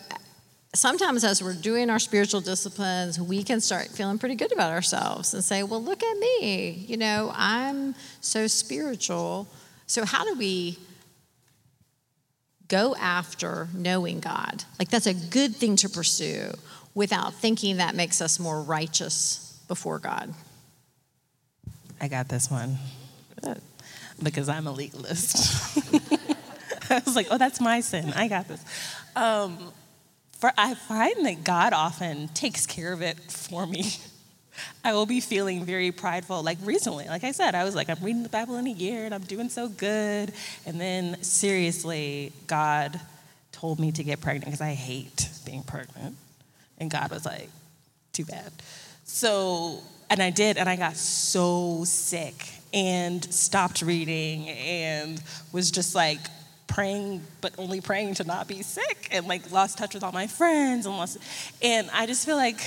sometimes 0.75 1.25
as 1.25 1.43
we're 1.43 1.55
doing 1.55 1.89
our 1.89 1.99
spiritual 1.99 2.43
disciplines, 2.43 3.19
we 3.19 3.43
can 3.43 3.61
start 3.61 3.89
feeling 3.89 4.19
pretty 4.19 4.35
good 4.35 4.53
about 4.53 4.71
ourselves 4.71 5.33
and 5.33 5.43
say, 5.43 5.63
well, 5.63 5.83
look 5.83 6.03
at 6.03 6.19
me. 6.19 6.73
You 6.87 6.99
know, 6.99 7.33
I'm 7.35 7.95
so 8.21 8.47
spiritual. 8.47 9.49
So 9.87 10.05
how 10.05 10.25
do 10.25 10.35
we 10.39 10.79
go 12.69 12.95
after 12.97 13.69
knowing 13.75 14.21
God? 14.21 14.65
Like 14.79 14.89
that's 14.89 15.07
a 15.07 15.15
good 15.15 15.57
thing 15.57 15.77
to 15.77 15.89
pursue 15.89 16.53
without 16.95 17.35
thinking 17.35 17.77
that 17.77 17.95
makes 17.95 18.21
us 18.21 18.39
more 18.39 18.63
righteous 18.63 19.63
before 19.69 19.99
God. 19.99 20.35
I 22.01 22.09
got 22.09 22.29
this 22.29 22.51
one 22.51 22.79
because 24.23 24.49
I'm 24.49 24.67
a 24.67 24.73
legalist. 24.73 25.79
I 26.91 27.03
was 27.05 27.17
like, 27.17 27.29
oh, 27.31 27.39
that's 27.39 27.61
my 27.61 27.81
sin. 27.81 28.13
I 28.15 28.29
got 28.29 28.49
this. 28.49 28.65
Um, 29.15 29.73
for 30.33 30.53
I 30.57 30.75
find 30.75 31.27
that 31.27 31.45
God 31.45 31.73
often 31.73 32.29
takes 32.29 32.67
care 32.67 32.93
of 32.93 33.03
it 33.03 33.19
for 33.31 33.67
me. 33.67 33.85
I 34.85 34.93
will 34.93 35.07
be 35.07 35.21
feeling 35.21 35.65
very 35.65 35.93
prideful. 35.93 36.43
Like 36.43 36.59
recently, 36.63 37.07
like 37.07 37.25
I 37.25 37.33
said, 37.33 37.55
I 37.55 37.65
was 37.65 37.75
like, 37.75 37.89
I'm 37.89 38.03
reading 38.03 38.23
the 38.23 38.29
Bible 38.29 38.57
in 38.57 38.67
a 38.67 38.71
year 38.71 39.05
and 39.05 39.15
I'm 39.15 39.23
doing 39.23 39.49
so 39.49 39.69
good. 39.69 40.33
And 40.65 40.81
then 40.81 41.23
seriously, 41.23 42.33
God 42.47 43.01
told 43.53 43.81
me 43.81 43.93
to 43.93 44.05
get 44.05 44.21
pregnant 44.21 44.47
because 44.47 44.61
I 44.61 44.75
hate 44.75 45.29
being 45.45 45.63
pregnant. 45.63 46.17
And 46.79 46.91
God 46.91 47.11
was 47.11 47.25
like, 47.25 47.49
too 48.13 48.25
bad. 48.25 48.53
So, 49.05 49.81
and 50.11 50.23
I 50.23 50.31
did, 50.31 50.57
and 50.57 50.69
I 50.69 50.77
got 50.77 50.97
so 50.97 51.85
sick 51.85 52.35
and 52.73 53.25
stopped 53.33 53.83
reading 53.83 54.49
and 54.49 55.23
was 55.53 55.71
just 55.71 55.95
like 55.95 56.19
praying, 56.67 57.23
but 57.41 57.55
only 57.59 57.81
praying 57.81 58.15
to 58.15 58.25
not 58.25 58.49
be 58.49 58.63
sick, 58.63 59.09
and 59.13 59.27
like 59.27 59.51
lost 59.53 59.79
touch 59.79 59.95
with 59.95 60.03
all 60.03 60.13
my 60.13 60.27
friends, 60.27 60.87
and 60.87 60.97
lost. 60.97 61.19
And 61.63 61.89
I 61.93 62.07
just 62.07 62.27
feel 62.27 62.37
like 62.37 62.61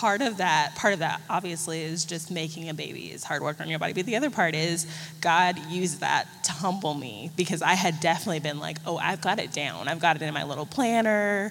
part 0.00 0.20
of 0.20 0.36
that, 0.36 0.74
part 0.74 0.92
of 0.92 0.98
that 0.98 1.22
obviously 1.30 1.80
is 1.80 2.04
just 2.04 2.30
making 2.30 2.68
a 2.68 2.74
baby 2.74 3.06
is 3.12 3.24
hard 3.24 3.42
work 3.42 3.60
on 3.62 3.68
your 3.68 3.78
body. 3.78 3.94
But 3.94 4.04
the 4.04 4.16
other 4.16 4.28
part 4.28 4.54
is 4.54 4.86
God 5.22 5.58
used 5.70 6.00
that 6.00 6.28
to 6.44 6.52
humble 6.52 6.92
me 6.92 7.30
because 7.34 7.62
I 7.62 7.72
had 7.72 7.98
definitely 8.00 8.40
been 8.40 8.60
like, 8.60 8.76
oh, 8.84 8.98
I've 8.98 9.22
got 9.22 9.38
it 9.38 9.52
down. 9.52 9.88
I've 9.88 9.98
got 9.98 10.16
it 10.16 10.22
in 10.22 10.34
my 10.34 10.44
little 10.44 10.66
planner. 10.66 11.50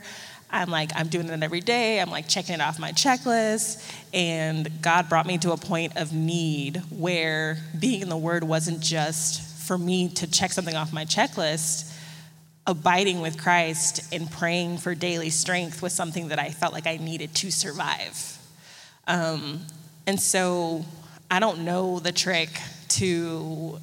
I'm 0.51 0.69
like, 0.69 0.91
I'm 0.95 1.07
doing 1.07 1.27
it 1.27 1.41
every 1.41 1.59
day. 1.59 1.99
I'm 1.99 2.11
like 2.11 2.27
checking 2.27 2.53
it 2.53 2.61
off 2.61 2.77
my 2.77 2.91
checklist. 2.91 3.83
And 4.13 4.69
God 4.79 5.09
brought 5.09 5.25
me 5.25 5.39
to 5.39 5.51
a 5.51 5.57
point 5.57 5.97
of 5.97 6.13
need 6.13 6.83
where 6.91 7.57
being 7.79 8.03
in 8.03 8.09
the 8.09 8.17
Word 8.17 8.43
wasn't 8.43 8.79
just 8.79 9.41
for 9.67 9.75
me 9.75 10.09
to 10.09 10.29
check 10.29 10.51
something 10.51 10.75
off 10.75 10.93
my 10.93 11.05
checklist. 11.05 11.91
Abiding 12.67 13.21
with 13.21 13.41
Christ 13.41 14.13
and 14.13 14.29
praying 14.29 14.77
for 14.77 14.93
daily 14.93 15.31
strength 15.31 15.81
was 15.81 15.93
something 15.93 16.27
that 16.27 16.37
I 16.37 16.49
felt 16.49 16.73
like 16.73 16.85
I 16.85 16.97
needed 16.97 17.33
to 17.35 17.49
survive. 17.49 18.34
Um, 19.07 19.61
and 20.07 20.19
so 20.19 20.85
I 21.29 21.39
don't 21.39 21.65
know 21.65 21.99
the 21.99 22.11
trick 22.11 22.49
to 22.89 23.79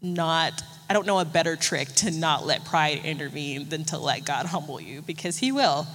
not 0.00 0.62
I 0.90 0.94
don't 0.94 1.06
know 1.06 1.18
a 1.18 1.24
better 1.24 1.54
trick 1.54 1.88
to 1.96 2.10
not 2.10 2.46
let 2.46 2.64
pride 2.64 3.04
intervene 3.04 3.68
than 3.68 3.84
to 3.86 3.98
let 3.98 4.24
God 4.24 4.46
humble 4.46 4.80
you 4.80 5.02
because 5.02 5.36
He 5.36 5.52
will. 5.52 5.86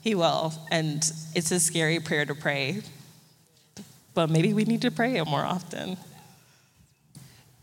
He 0.00 0.16
will. 0.16 0.52
And 0.72 0.98
it's 1.34 1.52
a 1.52 1.60
scary 1.60 2.00
prayer 2.00 2.26
to 2.26 2.34
pray. 2.34 2.82
But 4.12 4.30
maybe 4.30 4.52
we 4.52 4.64
need 4.64 4.82
to 4.82 4.90
pray 4.90 5.16
it 5.16 5.24
more 5.26 5.44
often. 5.44 5.96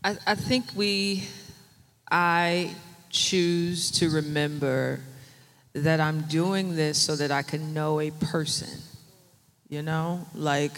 I, 0.02 0.16
I 0.26 0.34
think 0.34 0.64
we, 0.74 1.24
I 2.10 2.74
choose 3.10 3.90
to 3.92 4.08
remember 4.08 5.00
that 5.74 6.00
I'm 6.00 6.22
doing 6.22 6.74
this 6.74 6.98
so 6.98 7.16
that 7.16 7.30
I 7.30 7.42
can 7.42 7.74
know 7.74 8.00
a 8.00 8.10
person. 8.10 8.80
You 9.72 9.80
know, 9.80 10.20
like 10.34 10.72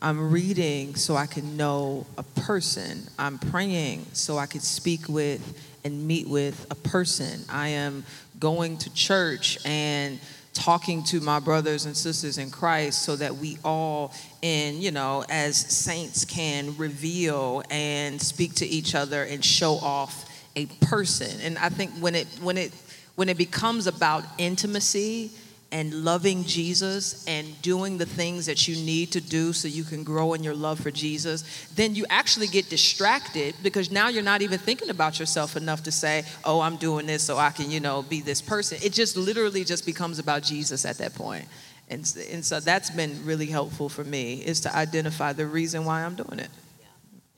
I'm 0.00 0.30
reading 0.30 0.94
so 0.94 1.16
I 1.16 1.26
can 1.26 1.56
know 1.56 2.06
a 2.16 2.22
person. 2.22 3.02
I'm 3.18 3.40
praying 3.40 4.06
so 4.12 4.38
I 4.38 4.46
can 4.46 4.60
speak 4.60 5.08
with 5.08 5.42
and 5.82 6.06
meet 6.06 6.28
with 6.28 6.64
a 6.70 6.76
person. 6.76 7.40
I 7.48 7.70
am 7.70 8.04
going 8.38 8.76
to 8.78 8.94
church 8.94 9.58
and 9.66 10.20
talking 10.52 11.02
to 11.06 11.20
my 11.20 11.40
brothers 11.40 11.86
and 11.86 11.96
sisters 11.96 12.38
in 12.38 12.52
Christ 12.52 13.02
so 13.02 13.16
that 13.16 13.34
we 13.34 13.58
all 13.64 14.14
in, 14.42 14.80
you 14.80 14.92
know, 14.92 15.24
as 15.28 15.56
saints 15.56 16.24
can 16.24 16.76
reveal 16.76 17.64
and 17.68 18.22
speak 18.22 18.54
to 18.54 18.66
each 18.66 18.94
other 18.94 19.24
and 19.24 19.44
show 19.44 19.72
off 19.72 20.24
a 20.54 20.66
person. 20.82 21.40
And 21.40 21.58
I 21.58 21.68
think 21.68 21.90
when 21.98 22.14
it 22.14 22.28
when 22.40 22.58
it 22.58 22.72
when 23.16 23.28
it 23.28 23.38
becomes 23.38 23.88
about 23.88 24.22
intimacy, 24.38 25.32
and 25.76 25.92
loving 25.92 26.42
Jesus 26.44 27.22
and 27.28 27.60
doing 27.60 27.98
the 27.98 28.06
things 28.06 28.46
that 28.46 28.66
you 28.66 28.76
need 28.76 29.12
to 29.12 29.20
do 29.20 29.52
so 29.52 29.68
you 29.68 29.84
can 29.84 30.04
grow 30.04 30.32
in 30.32 30.42
your 30.42 30.54
love 30.54 30.80
for 30.80 30.90
Jesus, 30.90 31.44
then 31.74 31.94
you 31.94 32.06
actually 32.08 32.46
get 32.46 32.70
distracted 32.70 33.54
because 33.62 33.90
now 33.90 34.08
you're 34.08 34.22
not 34.22 34.40
even 34.40 34.58
thinking 34.58 34.88
about 34.88 35.20
yourself 35.20 35.54
enough 35.54 35.82
to 35.82 35.92
say, 35.92 36.24
"Oh, 36.46 36.60
I'm 36.60 36.76
doing 36.78 37.04
this 37.04 37.22
so 37.22 37.36
I 37.36 37.50
can, 37.50 37.70
you 37.70 37.80
know, 37.80 38.00
be 38.00 38.22
this 38.22 38.40
person." 38.40 38.78
It 38.82 38.94
just 38.94 39.18
literally 39.18 39.64
just 39.64 39.84
becomes 39.84 40.18
about 40.18 40.42
Jesus 40.42 40.86
at 40.86 40.96
that 40.96 41.14
point. 41.14 41.44
And, 41.90 42.10
and 42.32 42.42
so 42.42 42.58
that's 42.58 42.88
been 42.88 43.26
really 43.26 43.44
helpful 43.44 43.90
for 43.90 44.02
me 44.02 44.42
is 44.46 44.60
to 44.60 44.74
identify 44.74 45.34
the 45.34 45.44
reason 45.44 45.84
why 45.84 46.04
I'm 46.04 46.14
doing 46.14 46.38
it. 46.38 46.48
Yeah, 46.80 46.86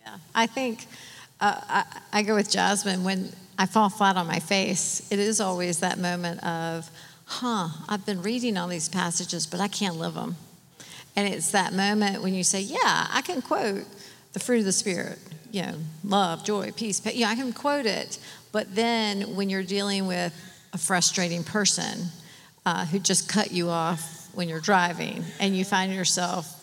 yeah. 0.06 0.16
I 0.32 0.46
think 0.46 0.86
uh, 1.40 1.60
I, 1.68 1.84
I 2.12 2.22
go 2.22 2.36
with 2.36 2.52
Jasmine 2.52 3.02
when 3.02 3.32
I 3.58 3.66
fall 3.66 3.88
flat 3.88 4.16
on 4.16 4.28
my 4.28 4.38
face. 4.38 5.10
It 5.10 5.18
is 5.18 5.40
always 5.40 5.80
that 5.80 5.98
moment 5.98 6.40
of 6.44 6.88
huh, 7.28 7.68
I've 7.88 8.06
been 8.06 8.22
reading 8.22 8.56
all 8.56 8.68
these 8.68 8.88
passages, 8.88 9.46
but 9.46 9.60
I 9.60 9.68
can't 9.68 9.96
live 9.96 10.14
them. 10.14 10.36
And 11.14 11.32
it's 11.32 11.50
that 11.52 11.72
moment 11.72 12.22
when 12.22 12.34
you 12.34 12.42
say, 12.42 12.60
yeah, 12.60 13.06
I 13.10 13.22
can 13.22 13.42
quote 13.42 13.84
the 14.32 14.40
fruit 14.40 14.60
of 14.60 14.64
the 14.64 14.72
Spirit, 14.72 15.18
you 15.52 15.62
know, 15.62 15.74
love, 16.04 16.44
joy, 16.44 16.72
peace, 16.72 17.00
yeah, 17.14 17.28
I 17.28 17.34
can 17.34 17.52
quote 17.52 17.86
it. 17.86 18.18
But 18.50 18.74
then 18.74 19.36
when 19.36 19.50
you're 19.50 19.62
dealing 19.62 20.06
with 20.06 20.34
a 20.72 20.78
frustrating 20.78 21.44
person 21.44 22.06
uh, 22.64 22.86
who 22.86 22.98
just 22.98 23.28
cut 23.28 23.52
you 23.52 23.68
off 23.68 24.28
when 24.34 24.48
you're 24.48 24.60
driving 24.60 25.24
and 25.38 25.56
you 25.56 25.64
find 25.64 25.92
yourself 25.92 26.54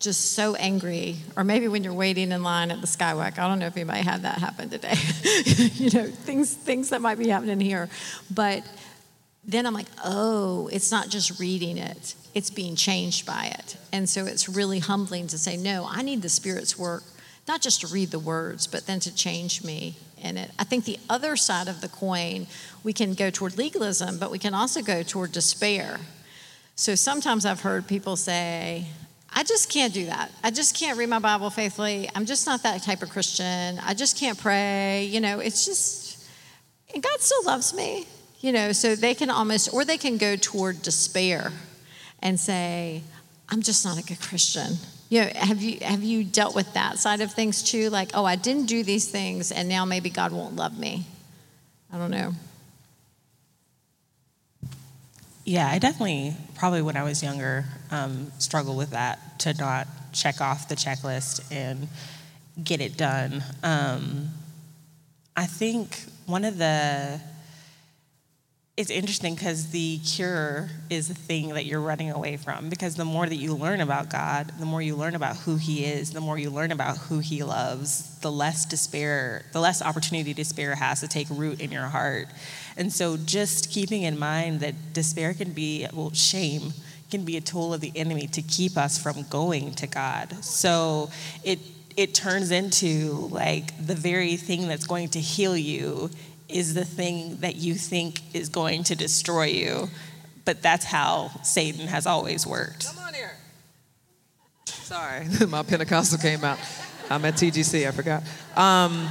just 0.00 0.32
so 0.32 0.56
angry, 0.56 1.16
or 1.36 1.44
maybe 1.44 1.68
when 1.68 1.84
you're 1.84 1.92
waiting 1.92 2.32
in 2.32 2.42
line 2.42 2.72
at 2.72 2.80
the 2.80 2.88
Skywalk. 2.88 3.38
I 3.38 3.46
don't 3.46 3.60
know 3.60 3.66
if 3.66 3.76
anybody 3.76 4.00
had 4.00 4.22
that 4.22 4.38
happen 4.38 4.68
today. 4.68 4.94
you 5.74 5.90
know, 5.90 6.06
things 6.06 6.52
things 6.52 6.88
that 6.88 7.00
might 7.00 7.18
be 7.18 7.28
happening 7.28 7.60
here, 7.60 7.88
but 8.28 8.64
then 9.44 9.66
I'm 9.66 9.74
like, 9.74 9.88
oh, 10.04 10.68
it's 10.72 10.90
not 10.90 11.08
just 11.08 11.40
reading 11.40 11.76
it, 11.76 12.14
it's 12.34 12.50
being 12.50 12.76
changed 12.76 13.26
by 13.26 13.52
it. 13.58 13.76
And 13.92 14.08
so 14.08 14.24
it's 14.24 14.48
really 14.48 14.78
humbling 14.78 15.26
to 15.28 15.38
say, 15.38 15.56
no, 15.56 15.86
I 15.88 16.02
need 16.02 16.22
the 16.22 16.28
Spirit's 16.28 16.78
work, 16.78 17.02
not 17.48 17.60
just 17.60 17.80
to 17.80 17.88
read 17.88 18.10
the 18.10 18.18
words, 18.18 18.66
but 18.66 18.86
then 18.86 19.00
to 19.00 19.14
change 19.14 19.64
me 19.64 19.96
in 20.22 20.36
it. 20.36 20.50
I 20.58 20.64
think 20.64 20.84
the 20.84 20.98
other 21.10 21.36
side 21.36 21.66
of 21.66 21.80
the 21.80 21.88
coin, 21.88 22.46
we 22.84 22.92
can 22.92 23.14
go 23.14 23.30
toward 23.30 23.58
legalism, 23.58 24.18
but 24.18 24.30
we 24.30 24.38
can 24.38 24.54
also 24.54 24.80
go 24.80 25.02
toward 25.02 25.32
despair. 25.32 25.98
So 26.76 26.94
sometimes 26.94 27.44
I've 27.44 27.60
heard 27.60 27.86
people 27.86 28.16
say, 28.16 28.86
I 29.34 29.42
just 29.42 29.70
can't 29.70 29.92
do 29.92 30.06
that. 30.06 30.30
I 30.44 30.50
just 30.50 30.78
can't 30.78 30.98
read 30.98 31.08
my 31.08 31.18
Bible 31.18 31.50
faithfully. 31.50 32.08
I'm 32.14 32.26
just 32.26 32.46
not 32.46 32.62
that 32.62 32.82
type 32.82 33.02
of 33.02 33.10
Christian. 33.10 33.78
I 33.84 33.94
just 33.94 34.18
can't 34.18 34.38
pray. 34.38 35.04
You 35.04 35.20
know, 35.20 35.40
it's 35.40 35.64
just, 35.64 36.24
and 36.94 37.02
God 37.02 37.20
still 37.20 37.44
loves 37.44 37.74
me. 37.74 38.06
You 38.42 38.50
know, 38.50 38.72
so 38.72 38.96
they 38.96 39.14
can 39.14 39.30
almost, 39.30 39.72
or 39.72 39.84
they 39.84 39.96
can 39.96 40.18
go 40.18 40.34
toward 40.34 40.82
despair 40.82 41.52
and 42.20 42.38
say, 42.38 43.02
I'm 43.48 43.62
just 43.62 43.84
not 43.84 43.98
a 43.98 44.02
good 44.02 44.20
Christian. 44.20 44.74
You 45.08 45.22
know, 45.22 45.30
have 45.34 45.62
you 45.62 45.78
have 45.82 46.02
you 46.02 46.24
dealt 46.24 46.54
with 46.54 46.72
that 46.74 46.98
side 46.98 47.20
of 47.20 47.32
things 47.32 47.62
too? 47.62 47.88
Like, 47.88 48.10
oh, 48.14 48.24
I 48.24 48.34
didn't 48.34 48.66
do 48.66 48.82
these 48.82 49.08
things, 49.08 49.52
and 49.52 49.68
now 49.68 49.84
maybe 49.84 50.10
God 50.10 50.32
won't 50.32 50.56
love 50.56 50.76
me. 50.76 51.06
I 51.92 51.98
don't 51.98 52.10
know. 52.10 52.32
Yeah, 55.44 55.68
I 55.68 55.78
definitely, 55.78 56.34
probably 56.54 56.82
when 56.82 56.96
I 56.96 57.02
was 57.02 57.22
younger, 57.22 57.66
um, 57.90 58.32
struggled 58.38 58.76
with 58.76 58.90
that 58.90 59.38
to 59.40 59.54
not 59.54 59.86
check 60.12 60.40
off 60.40 60.68
the 60.68 60.76
checklist 60.76 61.44
and 61.52 61.88
get 62.62 62.80
it 62.80 62.96
done. 62.96 63.44
Um, 63.62 64.30
I 65.36 65.46
think 65.46 66.04
one 66.26 66.44
of 66.44 66.58
the 66.58 67.20
it's 68.82 68.90
interesting 68.90 69.36
because 69.36 69.68
the 69.68 69.98
cure 69.98 70.68
is 70.90 71.06
the 71.06 71.14
thing 71.14 71.50
that 71.50 71.66
you're 71.66 71.80
running 71.80 72.10
away 72.10 72.36
from. 72.36 72.68
Because 72.68 72.96
the 72.96 73.04
more 73.04 73.28
that 73.28 73.36
you 73.36 73.54
learn 73.54 73.80
about 73.80 74.10
God, 74.10 74.50
the 74.58 74.66
more 74.66 74.82
you 74.82 74.96
learn 74.96 75.14
about 75.14 75.36
who 75.36 75.54
He 75.54 75.84
is, 75.84 76.10
the 76.10 76.20
more 76.20 76.36
you 76.36 76.50
learn 76.50 76.72
about 76.72 76.98
who 76.98 77.20
He 77.20 77.44
loves, 77.44 78.18
the 78.18 78.32
less 78.32 78.66
despair, 78.66 79.44
the 79.52 79.60
less 79.60 79.82
opportunity 79.82 80.34
despair 80.34 80.74
has 80.74 80.98
to 80.98 81.06
take 81.06 81.28
root 81.30 81.60
in 81.60 81.70
your 81.70 81.84
heart. 81.84 82.26
And 82.76 82.92
so, 82.92 83.16
just 83.16 83.70
keeping 83.70 84.02
in 84.02 84.18
mind 84.18 84.58
that 84.60 84.92
despair 84.92 85.32
can 85.32 85.52
be, 85.52 85.86
well, 85.92 86.10
shame 86.10 86.72
can 87.08 87.24
be 87.24 87.36
a 87.36 87.40
tool 87.40 87.72
of 87.72 87.80
the 87.80 87.92
enemy 87.94 88.26
to 88.26 88.42
keep 88.42 88.76
us 88.76 89.00
from 89.00 89.22
going 89.30 89.74
to 89.74 89.86
God. 89.86 90.44
So, 90.44 91.08
it 91.44 91.60
it 91.96 92.14
turns 92.14 92.50
into 92.50 93.28
like 93.30 93.86
the 93.86 93.94
very 93.94 94.36
thing 94.36 94.66
that's 94.66 94.86
going 94.86 95.08
to 95.10 95.20
heal 95.20 95.56
you 95.56 96.10
is 96.52 96.74
the 96.74 96.84
thing 96.84 97.36
that 97.38 97.56
you 97.56 97.74
think 97.74 98.34
is 98.34 98.48
going 98.48 98.84
to 98.84 98.94
destroy 98.94 99.46
you. 99.46 99.88
But 100.44 100.62
that's 100.62 100.84
how 100.84 101.30
Satan 101.42 101.86
has 101.86 102.06
always 102.06 102.46
worked. 102.46 102.86
Come 102.86 103.04
on 103.04 103.14
here. 103.14 103.32
Sorry, 104.66 105.26
my 105.48 105.62
Pentecostal 105.62 106.18
came 106.18 106.44
out. 106.44 106.58
I'm 107.10 107.24
at 107.24 107.34
TGC, 107.34 107.86
I 107.86 107.90
forgot. 107.90 108.22
Um, 108.56 109.08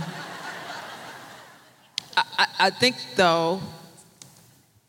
I, 2.17 2.47
I 2.59 2.69
think, 2.69 2.95
though, 3.15 3.61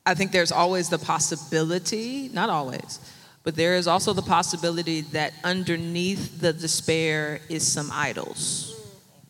I 0.05 0.15
think 0.15 0.33
there's 0.33 0.53
always 0.53 0.89
the 0.89 0.99
possibility, 0.99 2.29
not 2.33 2.51
always, 2.51 2.99
but 3.45 3.55
there 3.55 3.77
is 3.77 3.87
also 3.87 4.13
the 4.13 4.23
possibility 4.23 5.03
that 5.13 5.33
underneath 5.45 6.41
the 6.41 6.53
despair 6.53 7.41
is 7.49 7.67
some 7.67 7.91
idols, 7.93 8.75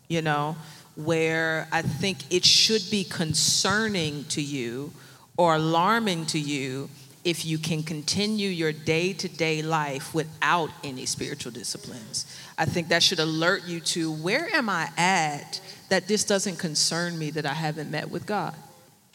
you 0.09 0.23
know? 0.23 0.57
Where 0.97 1.69
I 1.73 1.83
think 1.83 2.19
it 2.31 2.45
should 2.45 2.83
be 2.91 3.05
concerning 3.05 4.25
to 4.25 4.43
you 4.43 4.93
or 5.37 5.55
alarming 5.55 6.27
to 6.27 6.39
you 6.39 6.91
if 7.25 7.45
you 7.45 7.57
can 7.57 7.83
continue 7.83 8.49
your 8.49 8.73
day 8.73 9.13
to 9.13 9.29
day 9.29 9.63
life 9.63 10.13
without 10.13 10.71
any 10.83 11.07
spiritual 11.07 11.53
disciplines. 11.53 12.27
I 12.59 12.65
think 12.65 12.89
that 12.89 13.03
should 13.03 13.21
alert 13.21 13.65
you 13.67 13.81
to 13.81 14.13
where 14.13 14.49
am 14.55 14.69
I 14.69 14.91
at 14.97 15.61
that 15.89 16.09
this 16.09 16.25
doesn't 16.25 16.59
concern 16.59 17.19
me 17.19 17.31
that 17.31 17.47
I 17.47 17.55
haven't 17.55 17.91
met 17.91 18.11
with 18.11 18.27
God 18.27 18.55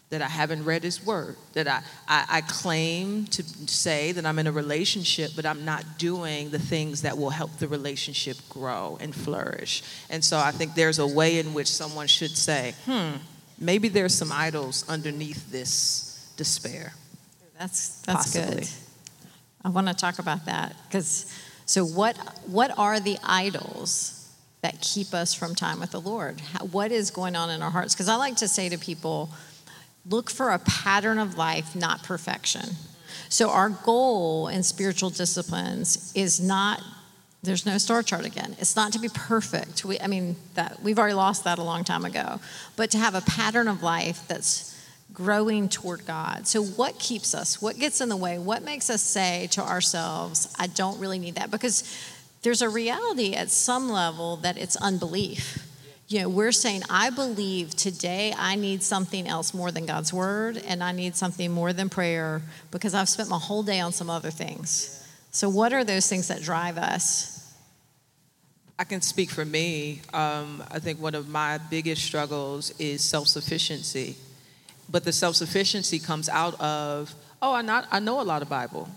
that 0.10 0.22
I 0.22 0.28
haven't 0.28 0.64
read 0.64 0.84
his 0.84 1.06
word, 1.06 1.36
that 1.54 1.68
I, 1.68 1.82
I, 2.08 2.26
I, 2.30 2.42
claim 2.42 3.26
to 3.26 3.44
say 3.68 4.14
that 4.14 4.26
I'm 4.26 4.40
in 4.40 4.48
a 4.48 4.54
relationship, 4.54 5.32
but 5.36 5.46
I'm 5.46 5.66
not 5.66 5.84
doing 5.98 6.50
the 6.50 6.60
things 6.60 7.02
that 7.02 7.18
will 7.18 7.30
help 7.30 7.58
the 7.58 7.68
relationship 7.68 8.38
grow 8.48 8.98
and 9.02 9.14
flourish. 9.14 9.84
And 10.10 10.24
so 10.24 10.38
I 10.38 10.52
think 10.52 10.76
there's 10.76 11.00
a 11.00 11.08
way 11.08 11.40
in 11.40 11.54
which 11.54 11.68
someone 11.68 12.08
should 12.08 12.38
say, 12.38 12.74
hmm, 12.86 13.18
maybe 13.60 13.90
there's 13.90 14.14
some 14.14 14.32
idols 14.32 14.86
underneath 14.88 15.52
this 15.52 16.32
despair. 16.38 16.94
That's 17.60 18.02
that's 18.02 18.34
Possibly. 18.34 18.56
good. 18.56 18.70
I 19.66 19.70
want 19.70 19.88
to 19.88 19.94
talk 19.94 20.20
about 20.20 20.46
that 20.46 20.76
because 20.88 21.34
so 21.66 21.84
what 21.84 22.16
what 22.46 22.72
are 22.78 23.00
the 23.00 23.18
idols 23.24 24.14
that 24.62 24.80
keep 24.82 25.14
us 25.14 25.34
from 25.34 25.56
time 25.56 25.80
with 25.80 25.92
the 25.92 26.02
Lord? 26.02 26.40
How, 26.40 26.66
what 26.66 26.92
is 26.92 27.12
going 27.12 27.36
on 27.36 27.50
in 27.50 27.62
our 27.62 27.72
hearts? 27.72 27.94
Because 27.94 28.08
I 28.08 28.16
like 28.16 28.38
to 28.38 28.48
say 28.48 28.70
to 28.70 28.78
people, 28.78 29.30
look 30.10 30.30
for 30.30 30.52
a 30.52 30.60
pattern 30.60 31.20
of 31.20 31.38
life, 31.38 31.76
not 31.76 32.04
perfection. 32.04 32.70
So 33.30 33.50
our 33.50 33.70
goal 33.70 34.48
in 34.48 34.64
spiritual 34.64 35.10
disciplines 35.10 36.12
is 36.16 36.40
not 36.40 36.82
there's 37.44 37.66
no 37.66 37.78
star 37.78 38.04
chart 38.04 38.26
again. 38.26 38.56
It's 38.60 38.76
not 38.76 38.92
to 38.94 39.00
be 39.00 39.10
perfect. 39.10 39.86
We, 39.86 40.00
I 40.00 40.08
mean, 40.08 40.36
that 40.56 40.82
we've 40.82 40.98
already 40.98 41.14
lost 41.14 41.44
that 41.44 41.60
a 41.60 41.64
long 41.64 41.84
time 41.84 42.04
ago. 42.04 42.42
But 42.76 42.92
to 42.92 42.98
have 42.98 43.16
a 43.16 43.22
pattern 43.22 43.68
of 43.68 43.84
life 43.84 44.28
that's 44.28 44.76
growing 45.14 45.70
toward 45.70 46.06
God. 46.06 46.48
So, 46.48 46.64
what 46.64 47.00
keeps 47.00 47.34
us? 47.34 47.62
What 47.62 47.78
gets 47.78 48.02
in 48.02 48.10
the 48.10 48.18
way? 48.18 48.38
What 48.38 48.64
makes 48.64 48.90
us 48.90 49.02
say 49.02 49.48
to 49.52 49.62
ourselves, 49.62 50.54
I 50.60 50.68
don't 50.68 51.00
really 51.00 51.20
need 51.20 51.36
that? 51.36 51.50
Because 51.50 51.84
there's 52.42 52.62
a 52.62 52.70
reality 52.70 53.34
at 53.34 53.50
some 53.50 53.90
level 53.90 54.38
that 54.38 54.58
it's 54.58 54.76
unbelief. 54.76 55.67
You 56.10 56.22
know, 56.22 56.30
we're 56.30 56.54
saying, 56.54 56.84
I 56.90 57.10
believe 57.10 57.76
today 57.76 58.34
I 58.38 58.56
need 58.56 58.82
something 58.82 59.28
else 59.28 59.54
more 59.54 59.72
than 59.72 59.86
God's 59.86 60.14
word, 60.14 60.56
and 60.56 60.82
I 60.82 60.94
need 60.94 61.18
something 61.18 61.52
more 61.52 61.74
than 61.74 61.90
prayer 61.90 62.42
because 62.72 62.94
I've 62.94 63.10
spent 63.10 63.28
my 63.28 63.38
whole 63.38 63.62
day 63.62 63.82
on 63.82 63.92
some 63.92 64.10
other 64.10 64.32
things. 64.32 65.06
So, 65.32 65.50
what 65.50 65.74
are 65.74 65.84
those 65.84 66.08
things 66.08 66.30
that 66.30 66.42
drive 66.42 66.78
us? 66.78 67.54
I 68.80 68.86
can 68.86 69.02
speak 69.02 69.30
for 69.30 69.44
me. 69.44 70.02
Um, 70.14 70.64
I 70.72 70.80
think 70.80 71.02
one 71.02 71.14
of 71.14 71.28
my 71.28 71.58
biggest 71.70 72.04
struggles 72.04 72.72
is 72.80 73.02
self 73.02 73.28
sufficiency. 73.28 74.16
But 74.90 75.04
the 75.04 75.12
self 75.12 75.36
sufficiency 75.36 76.00
comes 76.00 76.30
out 76.30 76.58
of, 76.62 77.14
oh, 77.42 77.54
I, 77.54 77.62
not, 77.64 77.86
I 77.92 78.00
know 78.00 78.22
a 78.22 78.24
lot 78.24 78.42
of 78.42 78.48
Bible. 78.48 78.88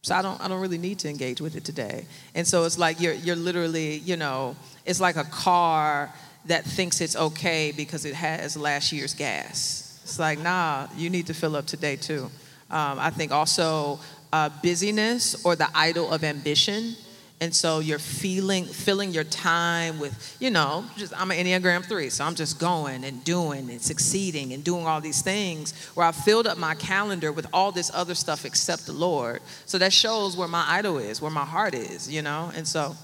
So 0.00 0.14
I 0.14 0.22
don't, 0.22 0.40
I 0.40 0.48
don't 0.48 0.62
really 0.62 0.78
need 0.78 1.00
to 1.00 1.10
engage 1.10 1.42
with 1.42 1.56
it 1.56 1.64
today. 1.64 2.06
And 2.34 2.46
so 2.46 2.64
it's 2.64 2.78
like 2.78 3.00
you're, 3.00 3.12
you're 3.12 3.36
literally, 3.36 3.96
you 3.98 4.16
know, 4.16 4.56
it's 4.86 5.00
like 5.00 5.16
a 5.16 5.24
car 5.24 6.10
that 6.48 6.64
thinks 6.64 7.00
it's 7.00 7.16
okay 7.16 7.72
because 7.72 8.04
it 8.04 8.14
has 8.14 8.56
last 8.56 8.92
year's 8.92 9.14
gas. 9.14 10.00
It's 10.02 10.18
like, 10.18 10.38
nah, 10.38 10.88
you 10.96 11.10
need 11.10 11.26
to 11.26 11.34
fill 11.34 11.54
up 11.56 11.66
today 11.66 11.96
too. 11.96 12.30
Um, 12.70 12.98
I 12.98 13.10
think 13.10 13.32
also 13.32 14.00
uh, 14.32 14.50
busyness 14.62 15.44
or 15.44 15.56
the 15.56 15.68
idol 15.74 16.10
of 16.10 16.24
ambition. 16.24 16.96
And 17.40 17.54
so 17.54 17.78
you're 17.78 18.00
feeling, 18.00 18.64
filling 18.64 19.12
your 19.12 19.24
time 19.24 20.00
with, 20.00 20.36
you 20.40 20.50
know, 20.50 20.84
just 20.96 21.18
I'm 21.18 21.30
an 21.30 21.36
Enneagram 21.36 21.84
3, 21.84 22.10
so 22.10 22.24
I'm 22.24 22.34
just 22.34 22.58
going 22.58 23.04
and 23.04 23.22
doing 23.22 23.70
and 23.70 23.80
succeeding 23.80 24.52
and 24.52 24.64
doing 24.64 24.86
all 24.86 25.00
these 25.00 25.22
things 25.22 25.72
where 25.94 26.04
I've 26.04 26.16
filled 26.16 26.48
up 26.48 26.58
my 26.58 26.74
calendar 26.74 27.30
with 27.30 27.46
all 27.52 27.70
this 27.70 27.92
other 27.94 28.16
stuff 28.16 28.44
except 28.44 28.86
the 28.86 28.92
Lord. 28.92 29.40
So 29.66 29.78
that 29.78 29.92
shows 29.92 30.36
where 30.36 30.48
my 30.48 30.64
idol 30.66 30.98
is, 30.98 31.22
where 31.22 31.30
my 31.30 31.44
heart 31.44 31.74
is, 31.74 32.10
you 32.10 32.22
know? 32.22 32.50
And 32.56 32.66
so 32.66 32.96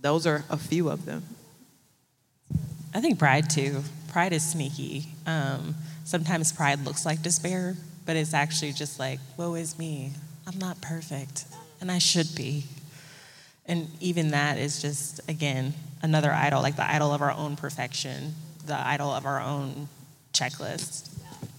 those 0.00 0.26
are 0.26 0.44
a 0.48 0.56
few 0.56 0.88
of 0.88 1.04
them. 1.04 1.22
I 2.94 3.00
think 3.00 3.18
pride 3.18 3.50
too. 3.50 3.82
Pride 4.08 4.32
is 4.32 4.44
sneaky. 4.44 5.06
Um, 5.26 5.74
sometimes 6.04 6.52
pride 6.52 6.84
looks 6.84 7.04
like 7.04 7.22
despair, 7.22 7.76
but 8.06 8.16
it's 8.16 8.32
actually 8.32 8.72
just 8.72 8.98
like, 8.98 9.20
woe 9.36 9.54
is 9.54 9.78
me. 9.78 10.12
I'm 10.46 10.58
not 10.58 10.80
perfect, 10.80 11.44
and 11.80 11.90
I 11.90 11.98
should 11.98 12.34
be. 12.34 12.64
And 13.66 13.88
even 14.00 14.30
that 14.30 14.58
is 14.58 14.80
just, 14.80 15.20
again, 15.28 15.74
another 16.02 16.30
idol, 16.32 16.62
like 16.62 16.76
the 16.76 16.88
idol 16.88 17.12
of 17.12 17.20
our 17.20 17.32
own 17.32 17.56
perfection, 17.56 18.34
the 18.64 18.78
idol 18.78 19.10
of 19.10 19.26
our 19.26 19.40
own 19.40 19.88
checklist. 20.32 21.10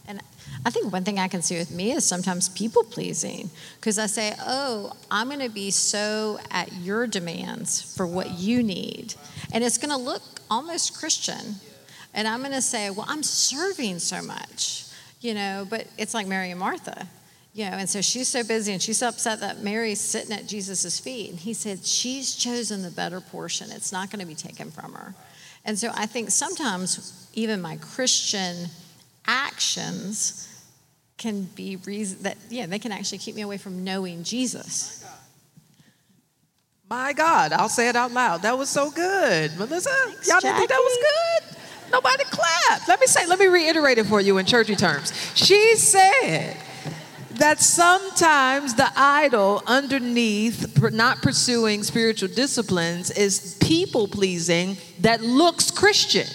And 0.07 0.21
I 0.65 0.69
think 0.69 0.91
one 0.91 1.03
thing 1.03 1.19
I 1.19 1.27
can 1.27 1.41
see 1.41 1.57
with 1.57 1.69
me 1.69 1.91
is 1.91 2.05
sometimes 2.05 2.47
people 2.49 2.83
pleasing 2.83 3.49
because 3.79 3.99
I 3.99 4.05
say, 4.05 4.33
oh, 4.39 4.93
I'm 5.11 5.27
going 5.27 5.41
to 5.41 5.49
be 5.49 5.69
so 5.69 6.39
at 6.49 6.71
your 6.73 7.07
demands 7.07 7.93
for 7.95 8.07
what 8.07 8.31
you 8.31 8.63
need. 8.63 9.15
And 9.51 9.63
it's 9.63 9.77
going 9.77 9.91
to 9.91 9.97
look 9.97 10.21
almost 10.49 10.97
Christian. 10.97 11.55
And 12.13 12.27
I'm 12.27 12.39
going 12.39 12.51
to 12.51 12.61
say, 12.61 12.89
well, 12.89 13.05
I'm 13.07 13.23
serving 13.23 13.99
so 13.99 14.21
much, 14.21 14.85
you 15.21 15.33
know, 15.33 15.67
but 15.69 15.87
it's 15.97 16.13
like 16.13 16.27
Mary 16.27 16.51
and 16.51 16.59
Martha. 16.59 17.07
You 17.53 17.65
know, 17.65 17.77
and 17.77 17.89
so 17.89 18.01
she's 18.01 18.27
so 18.27 18.43
busy 18.43 18.71
and 18.71 18.81
she's 18.81 18.99
so 18.99 19.07
upset 19.07 19.39
that 19.39 19.63
Mary's 19.63 19.99
sitting 19.99 20.31
at 20.31 20.47
Jesus' 20.47 20.99
feet. 20.99 21.31
And 21.31 21.39
he 21.39 21.55
said, 21.55 21.83
She's 21.83 22.35
chosen 22.35 22.83
the 22.83 22.91
better 22.91 23.19
portion. 23.19 23.71
It's 23.71 23.91
not 23.91 24.11
going 24.11 24.19
to 24.19 24.27
be 24.27 24.35
taken 24.35 24.69
from 24.69 24.93
her. 24.93 25.15
And 25.65 25.77
so 25.77 25.89
I 25.95 26.05
think 26.05 26.29
sometimes 26.29 27.27
even 27.33 27.59
my 27.59 27.77
Christian 27.77 28.67
actions 29.25 30.47
can 31.17 31.43
be 31.55 31.77
reason 31.77 32.21
that, 32.23 32.37
yeah, 32.49 32.67
they 32.67 32.79
can 32.79 32.91
actually 32.91 33.17
keep 33.17 33.35
me 33.35 33.41
away 33.41 33.57
from 33.57 33.83
knowing 33.83 34.23
Jesus. 34.23 34.96
My 36.89 37.11
God, 37.13 37.51
I'll 37.51 37.69
say 37.69 37.89
it 37.89 37.95
out 37.95 38.11
loud. 38.11 38.43
That 38.43 38.57
was 38.57 38.69
so 38.69 38.89
good. 38.89 39.57
Melissa, 39.57 39.89
Thanks, 39.89 40.27
y'all 40.27 40.39
didn't 40.39 40.57
think 40.57 40.69
that 40.69 40.79
was 40.79 40.97
good? 41.51 41.57
Nobody 41.91 42.23
clapped. 42.25 42.87
Let 42.87 42.99
me 42.99 43.07
say, 43.07 43.25
let 43.25 43.39
me 43.39 43.47
reiterate 43.47 43.97
it 43.97 44.05
for 44.05 44.21
you 44.21 44.37
in 44.37 44.45
churchy 44.45 44.75
terms. 44.75 45.11
She 45.35 45.75
said, 45.75 46.57
that 47.37 47.59
sometimes 47.59 48.73
the 48.75 48.91
idol 48.95 49.61
underneath 49.67 50.81
not 50.91 51.21
pursuing 51.21 51.83
spiritual 51.83 52.29
disciplines 52.29 53.11
is 53.11 53.57
people 53.61 54.07
pleasing 54.07 54.77
that 55.01 55.21
looks 55.21 55.71
Christian. 55.71 56.27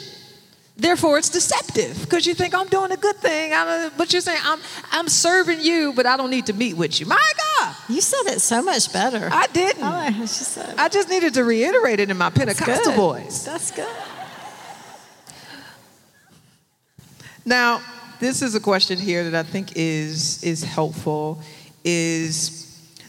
Therefore, 0.76 1.18
it's 1.18 1.28
deceptive 1.28 2.00
because 2.02 2.26
you 2.26 2.34
think 2.34 2.54
I'm 2.54 2.68
doing 2.68 2.92
a 2.92 2.96
good 2.96 3.16
thing, 3.16 3.50
but 3.96 4.12
you're 4.12 4.22
saying 4.22 4.40
I'm 4.42 4.58
I'm 4.90 5.08
serving 5.08 5.60
you, 5.60 5.92
but 5.94 6.06
I 6.06 6.16
don't 6.16 6.30
need 6.30 6.46
to 6.46 6.52
meet 6.52 6.76
with 6.76 6.98
you. 6.98 7.06
My 7.06 7.16
God, 7.36 7.41
you 7.88 8.00
said 8.00 8.32
it 8.32 8.40
so 8.40 8.62
much 8.62 8.92
better. 8.92 9.28
I 9.30 9.46
didn't. 9.48 9.82
Oh, 9.82 9.86
I, 9.86 10.10
just 10.10 10.52
said, 10.52 10.74
I 10.78 10.88
just 10.88 11.08
needed 11.08 11.34
to 11.34 11.44
reiterate 11.44 12.00
it 12.00 12.10
in 12.10 12.16
my 12.16 12.30
Pentecostal 12.30 12.92
voice. 12.92 13.44
That's 13.44 13.70
good. 13.70 13.88
Now, 17.44 17.82
this 18.20 18.40
is 18.40 18.54
a 18.54 18.60
question 18.60 18.98
here 18.98 19.28
that 19.30 19.34
I 19.34 19.48
think 19.48 19.72
is 19.76 20.42
is 20.44 20.62
helpful. 20.62 21.42
Is 21.84 22.68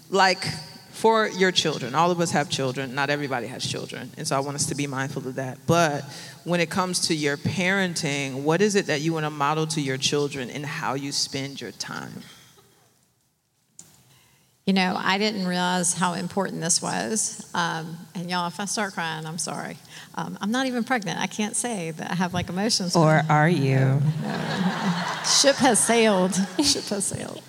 like 0.10 0.44
for 0.92 1.28
your 1.28 1.52
children. 1.52 1.94
All 1.94 2.10
of 2.10 2.20
us 2.20 2.32
have 2.32 2.50
children. 2.50 2.96
Not 2.96 3.10
everybody 3.10 3.46
has 3.48 3.66
children, 3.66 4.10
and 4.18 4.28
so 4.28 4.36
I 4.36 4.40
want 4.40 4.56
us 4.56 4.66
to 4.68 4.76
be 4.76 4.88
mindful 4.88 5.28
of 5.28 5.36
that. 5.36 5.60
But 5.68 6.04
when 6.46 6.60
it 6.60 6.70
comes 6.70 7.08
to 7.08 7.16
your 7.16 7.38
parenting, 7.38 8.42
what 8.42 8.62
is 8.62 8.76
it 8.76 8.88
that 8.88 9.02
you 9.02 9.14
want 9.14 9.26
to 9.26 9.30
model 9.30 9.68
to 9.68 9.82
your 9.82 9.98
children 9.98 10.50
in 10.50 10.64
how 10.64 10.96
you 10.96 11.12
spend 11.12 11.62
your 11.62 11.72
time? 11.72 12.24
You 14.66 14.72
know, 14.72 14.96
I 14.98 15.18
didn't 15.18 15.46
realize 15.46 15.94
how 15.94 16.14
important 16.14 16.62
this 16.62 16.82
was. 16.82 17.46
Um, 17.54 17.98
and 18.16 18.30
y'all, 18.30 18.48
if 18.48 18.62
I 18.62 18.66
start 18.66 18.94
crying, 18.94 19.26
I'm 19.26 19.38
sorry. 19.38 19.78
Um, 20.16 20.38
I'm 20.40 20.52
not 20.52 20.68
even 20.68 20.86
pregnant. 20.86 21.20
I 21.20 21.28
can't 21.28 21.54
say 21.54 21.92
that 21.92 22.12
I 22.12 22.16
have 22.16 22.34
like 22.34 22.48
emotions. 22.48 22.96
Or 22.96 23.24
are 23.28 23.50
you? 23.50 23.76
No, 23.76 24.00
no. 24.24 25.24
Ship 25.26 25.56
has 25.58 25.80
sailed. 25.80 26.34
Ship 26.64 26.86
has 26.86 27.06
sailed. 27.06 27.42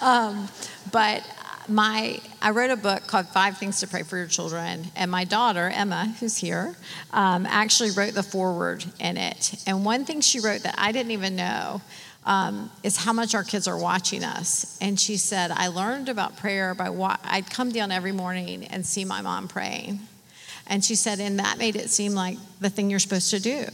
Um, 0.00 0.48
but 0.90 1.22
my 1.68 2.20
I 2.40 2.50
wrote 2.50 2.70
a 2.70 2.76
book 2.76 3.06
called 3.06 3.28
Five 3.28 3.58
Things 3.58 3.80
to 3.80 3.86
Pray 3.86 4.02
for 4.02 4.16
Your 4.16 4.26
Children, 4.26 4.86
and 4.96 5.10
my 5.10 5.24
daughter 5.24 5.70
Emma, 5.72 6.14
who's 6.20 6.38
here, 6.38 6.74
um, 7.12 7.46
actually 7.46 7.90
wrote 7.90 8.14
the 8.14 8.22
foreword 8.22 8.84
in 8.98 9.16
it. 9.16 9.54
And 9.66 9.84
one 9.84 10.04
thing 10.04 10.22
she 10.22 10.40
wrote 10.40 10.62
that 10.62 10.74
I 10.78 10.90
didn't 10.92 11.12
even 11.12 11.36
know 11.36 11.82
um, 12.24 12.70
is 12.82 12.96
how 12.96 13.12
much 13.12 13.34
our 13.34 13.44
kids 13.44 13.66
are 13.66 13.78
watching 13.78 14.22
us. 14.22 14.78
And 14.80 14.98
she 14.98 15.16
said, 15.16 15.50
I 15.50 15.68
learned 15.68 16.08
about 16.08 16.36
prayer 16.36 16.74
by 16.74 16.88
I'd 17.24 17.50
come 17.50 17.70
down 17.70 17.90
every 17.90 18.12
morning 18.12 18.64
and 18.66 18.86
see 18.86 19.04
my 19.04 19.20
mom 19.22 19.48
praying. 19.48 20.00
And 20.66 20.84
she 20.84 20.94
said, 20.94 21.18
and 21.18 21.38
that 21.38 21.58
made 21.58 21.76
it 21.76 21.90
seem 21.90 22.12
like 22.12 22.38
the 22.60 22.70
thing 22.70 22.90
you're 22.90 23.00
supposed 23.00 23.30
to 23.30 23.40
do. 23.40 23.66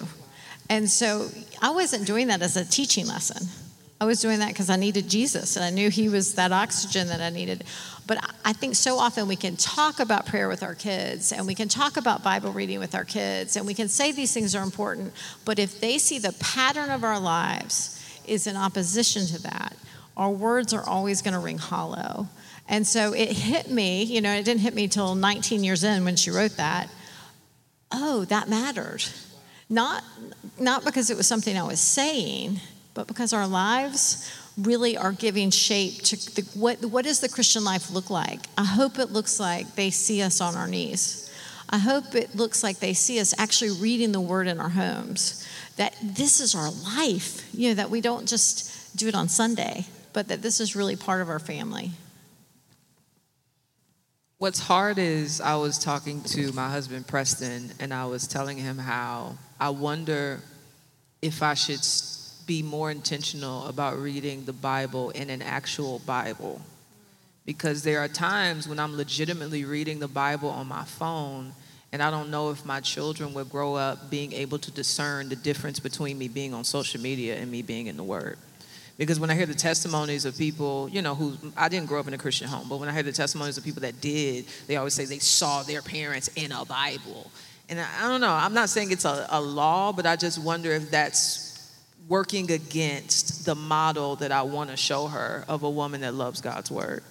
And 0.70 0.88
so 0.88 1.28
I 1.60 1.70
wasn't 1.70 2.06
doing 2.06 2.28
that 2.28 2.42
as 2.42 2.56
a 2.56 2.64
teaching 2.64 3.06
lesson. 3.06 3.48
I 4.00 4.04
was 4.04 4.20
doing 4.20 4.38
that 4.38 4.48
because 4.48 4.70
I 4.70 4.76
needed 4.76 5.08
Jesus 5.08 5.56
and 5.56 5.64
I 5.64 5.70
knew 5.70 5.90
He 5.90 6.08
was 6.08 6.34
that 6.34 6.52
oxygen 6.52 7.08
that 7.08 7.20
I 7.20 7.30
needed. 7.30 7.64
But 8.06 8.18
I 8.44 8.52
think 8.52 8.76
so 8.76 8.98
often 8.98 9.26
we 9.26 9.36
can 9.36 9.56
talk 9.56 9.98
about 9.98 10.24
prayer 10.24 10.48
with 10.48 10.62
our 10.62 10.74
kids 10.74 11.32
and 11.32 11.46
we 11.46 11.54
can 11.54 11.68
talk 11.68 11.96
about 11.96 12.22
Bible 12.22 12.52
reading 12.52 12.78
with 12.78 12.94
our 12.94 13.04
kids 13.04 13.56
and 13.56 13.66
we 13.66 13.74
can 13.74 13.88
say 13.88 14.12
these 14.12 14.32
things 14.32 14.54
are 14.54 14.62
important. 14.62 15.12
But 15.44 15.58
if 15.58 15.80
they 15.80 15.98
see 15.98 16.18
the 16.18 16.32
pattern 16.38 16.90
of 16.90 17.02
our 17.02 17.18
lives, 17.18 17.97
is 18.28 18.46
in 18.46 18.56
opposition 18.56 19.26
to 19.26 19.42
that, 19.42 19.76
our 20.16 20.30
words 20.30 20.72
are 20.72 20.86
always 20.86 21.22
going 21.22 21.34
to 21.34 21.40
ring 21.40 21.58
hollow. 21.58 22.28
And 22.68 22.86
so 22.86 23.12
it 23.14 23.32
hit 23.32 23.70
me, 23.70 24.02
you 24.02 24.20
know, 24.20 24.32
it 24.32 24.44
didn't 24.44 24.60
hit 24.60 24.74
me 24.74 24.88
till 24.88 25.14
19 25.14 25.64
years 25.64 25.84
in 25.84 26.04
when 26.04 26.16
she 26.16 26.30
wrote 26.30 26.56
that. 26.56 26.90
Oh, 27.92 28.24
that 28.26 28.48
mattered. 28.48 29.04
Not, 29.70 30.02
not 30.58 30.84
because 30.84 31.10
it 31.10 31.16
was 31.16 31.26
something 31.26 31.56
I 31.56 31.62
was 31.62 31.80
saying, 31.80 32.60
but 32.94 33.06
because 33.06 33.32
our 33.32 33.46
lives 33.46 34.30
really 34.58 34.96
are 34.96 35.12
giving 35.12 35.50
shape 35.50 36.02
to 36.02 36.16
the, 36.34 36.42
what, 36.54 36.84
what 36.84 37.04
does 37.04 37.20
the 37.20 37.28
Christian 37.28 37.64
life 37.64 37.90
look 37.90 38.10
like? 38.10 38.40
I 38.58 38.64
hope 38.64 38.98
it 38.98 39.12
looks 39.12 39.38
like 39.38 39.74
they 39.76 39.90
see 39.90 40.20
us 40.20 40.40
on 40.40 40.56
our 40.56 40.66
knees. 40.66 41.27
I 41.70 41.78
hope 41.78 42.14
it 42.14 42.34
looks 42.34 42.62
like 42.62 42.78
they 42.78 42.94
see 42.94 43.20
us 43.20 43.34
actually 43.38 43.72
reading 43.72 44.12
the 44.12 44.20
word 44.20 44.46
in 44.46 44.58
our 44.58 44.70
homes, 44.70 45.46
that 45.76 45.94
this 46.02 46.40
is 46.40 46.54
our 46.54 46.70
life, 46.70 47.46
you 47.54 47.68
know, 47.68 47.74
that 47.74 47.90
we 47.90 48.00
don't 48.00 48.26
just 48.26 48.96
do 48.96 49.08
it 49.08 49.14
on 49.14 49.28
Sunday, 49.28 49.84
but 50.12 50.28
that 50.28 50.40
this 50.40 50.60
is 50.60 50.74
really 50.74 50.96
part 50.96 51.20
of 51.20 51.28
our 51.28 51.38
family. 51.38 51.90
What's 54.38 54.60
hard 54.60 54.98
is 54.98 55.40
I 55.40 55.56
was 55.56 55.78
talking 55.78 56.22
to 56.22 56.52
my 56.52 56.70
husband 56.70 57.06
Preston, 57.06 57.72
and 57.80 57.92
I 57.92 58.06
was 58.06 58.26
telling 58.26 58.56
him 58.56 58.78
how 58.78 59.36
I 59.60 59.70
wonder 59.70 60.40
if 61.20 61.42
I 61.42 61.54
should 61.54 61.84
be 62.46 62.62
more 62.62 62.90
intentional 62.90 63.66
about 63.66 63.98
reading 63.98 64.44
the 64.44 64.52
Bible 64.52 65.10
in 65.10 65.28
an 65.28 65.42
actual 65.42 65.98
Bible. 66.06 66.62
Because 67.48 67.82
there 67.82 68.00
are 68.00 68.08
times 68.08 68.68
when 68.68 68.78
I'm 68.78 68.94
legitimately 68.94 69.64
reading 69.64 70.00
the 70.00 70.06
Bible 70.06 70.50
on 70.50 70.68
my 70.68 70.84
phone, 70.84 71.54
and 71.92 72.02
I 72.02 72.10
don't 72.10 72.30
know 72.30 72.50
if 72.50 72.66
my 72.66 72.80
children 72.80 73.32
will 73.32 73.46
grow 73.46 73.74
up 73.74 74.10
being 74.10 74.34
able 74.34 74.58
to 74.58 74.70
discern 74.70 75.30
the 75.30 75.36
difference 75.36 75.80
between 75.80 76.18
me 76.18 76.28
being 76.28 76.52
on 76.52 76.62
social 76.62 77.00
media 77.00 77.36
and 77.36 77.50
me 77.50 77.62
being 77.62 77.86
in 77.86 77.96
the 77.96 78.04
Word. 78.04 78.36
Because 78.98 79.18
when 79.18 79.30
I 79.30 79.34
hear 79.34 79.46
the 79.46 79.54
testimonies 79.54 80.26
of 80.26 80.36
people, 80.36 80.90
you 80.90 81.00
know, 81.00 81.14
who 81.14 81.38
I 81.56 81.70
didn't 81.70 81.86
grow 81.86 82.00
up 82.00 82.06
in 82.06 82.12
a 82.12 82.18
Christian 82.18 82.48
home, 82.48 82.68
but 82.68 82.80
when 82.80 82.88
I 82.90 82.92
hear 82.92 83.02
the 83.02 83.12
testimonies 83.12 83.56
of 83.56 83.64
people 83.64 83.80
that 83.80 83.98
did, 84.02 84.44
they 84.66 84.76
always 84.76 84.92
say 84.92 85.06
they 85.06 85.18
saw 85.18 85.62
their 85.62 85.80
parents 85.80 86.28
in 86.36 86.52
a 86.52 86.66
Bible. 86.66 87.30
And 87.70 87.80
I, 87.80 87.86
I 88.00 88.08
don't 88.08 88.20
know, 88.20 88.28
I'm 88.30 88.52
not 88.52 88.68
saying 88.68 88.90
it's 88.90 89.06
a, 89.06 89.26
a 89.30 89.40
law, 89.40 89.94
but 89.94 90.04
I 90.04 90.16
just 90.16 90.38
wonder 90.38 90.70
if 90.72 90.90
that's 90.90 91.74
working 92.10 92.50
against 92.50 93.46
the 93.46 93.54
model 93.54 94.16
that 94.16 94.32
I 94.32 94.42
want 94.42 94.68
to 94.68 94.76
show 94.76 95.06
her 95.06 95.46
of 95.48 95.62
a 95.62 95.70
woman 95.70 96.02
that 96.02 96.12
loves 96.12 96.42
God's 96.42 96.70
word. 96.70 97.02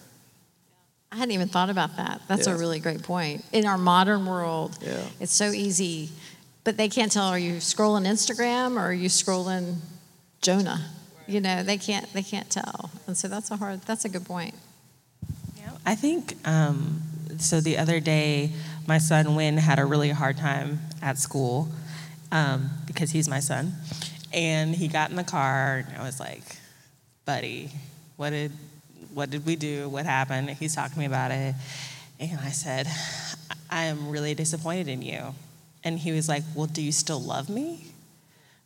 I 1.28 1.30
hadn't 1.30 1.42
even 1.42 1.50
thought 1.50 1.70
about 1.70 1.98
that. 1.98 2.22
That's 2.30 2.48
Yeah. 2.48 2.54
a 2.54 2.58
really 2.58 2.80
great 2.80 3.04
point. 3.04 3.44
In 3.52 3.66
our 3.66 3.78
modern 3.78 4.26
world, 4.26 4.78
Yeah. 4.82 5.02
it's 5.20 5.34
so 5.34 5.52
easy, 5.52 6.10
but 6.64 6.78
they 6.78 6.88
can't 6.88 7.12
tell 7.12 7.26
are 7.26 7.38
you 7.38 7.56
scrolling 7.56 8.08
Instagram 8.08 8.78
or 8.78 8.86
are 8.86 8.94
you 8.94 9.10
scrolling 9.10 9.80
Jonah? 10.42 10.86
You 11.28 11.42
know, 11.42 11.64
they 11.64 11.78
can't 11.78 12.12
they 12.14 12.24
can't 12.24 12.50
tell. 12.50 12.92
And 13.08 13.18
so 13.18 13.28
that's 13.28 13.52
a 13.52 13.58
hard 13.58 13.82
that's 13.82 14.06
a 14.06 14.10
good 14.10 14.24
point. 14.24 14.56
Yeah, 15.58 15.72
I 15.86 15.96
think 15.96 16.38
um, 16.48 17.02
so. 17.40 17.60
The 17.60 17.78
other 17.78 18.00
day, 18.00 18.54
my 18.88 18.98
son 18.98 19.36
Win 19.36 19.58
had 19.58 19.80
a 19.80 19.86
really 19.86 20.12
hard 20.12 20.38
time 20.38 20.80
at 21.02 21.18
school 21.18 21.68
um, 22.32 22.70
because 22.86 23.12
he's 23.12 23.28
my 23.28 23.42
son, 23.42 23.76
and 24.32 24.74
he 24.74 24.88
got 24.88 25.10
in 25.10 25.18
the 25.18 25.26
car. 25.26 25.84
And 25.90 25.98
I 25.98 26.04
was 26.04 26.22
like, 26.22 26.44
"Buddy, 27.26 27.72
what 28.16 28.30
did 28.30 28.54
what 29.14 29.30
did 29.30 29.46
we 29.46 29.56
do? 29.56 29.90
What 29.90 30.06
happened?" 30.06 30.50
He's 30.52 30.76
talking 30.76 30.94
to 30.94 31.00
me 31.00 31.06
about 31.06 31.32
it, 31.32 31.56
and 32.20 32.40
I 32.40 32.52
said, 32.52 32.88
"I 33.70 33.86
am 33.86 34.10
really 34.10 34.34
disappointed 34.34 34.88
in 34.88 35.02
you." 35.02 35.36
And 35.84 36.00
he 36.00 36.12
was 36.12 36.28
like, 36.28 36.44
"Well, 36.56 36.68
do 36.68 36.82
you 36.82 36.92
still 36.92 37.22
love 37.22 37.50
me?" 37.50 37.88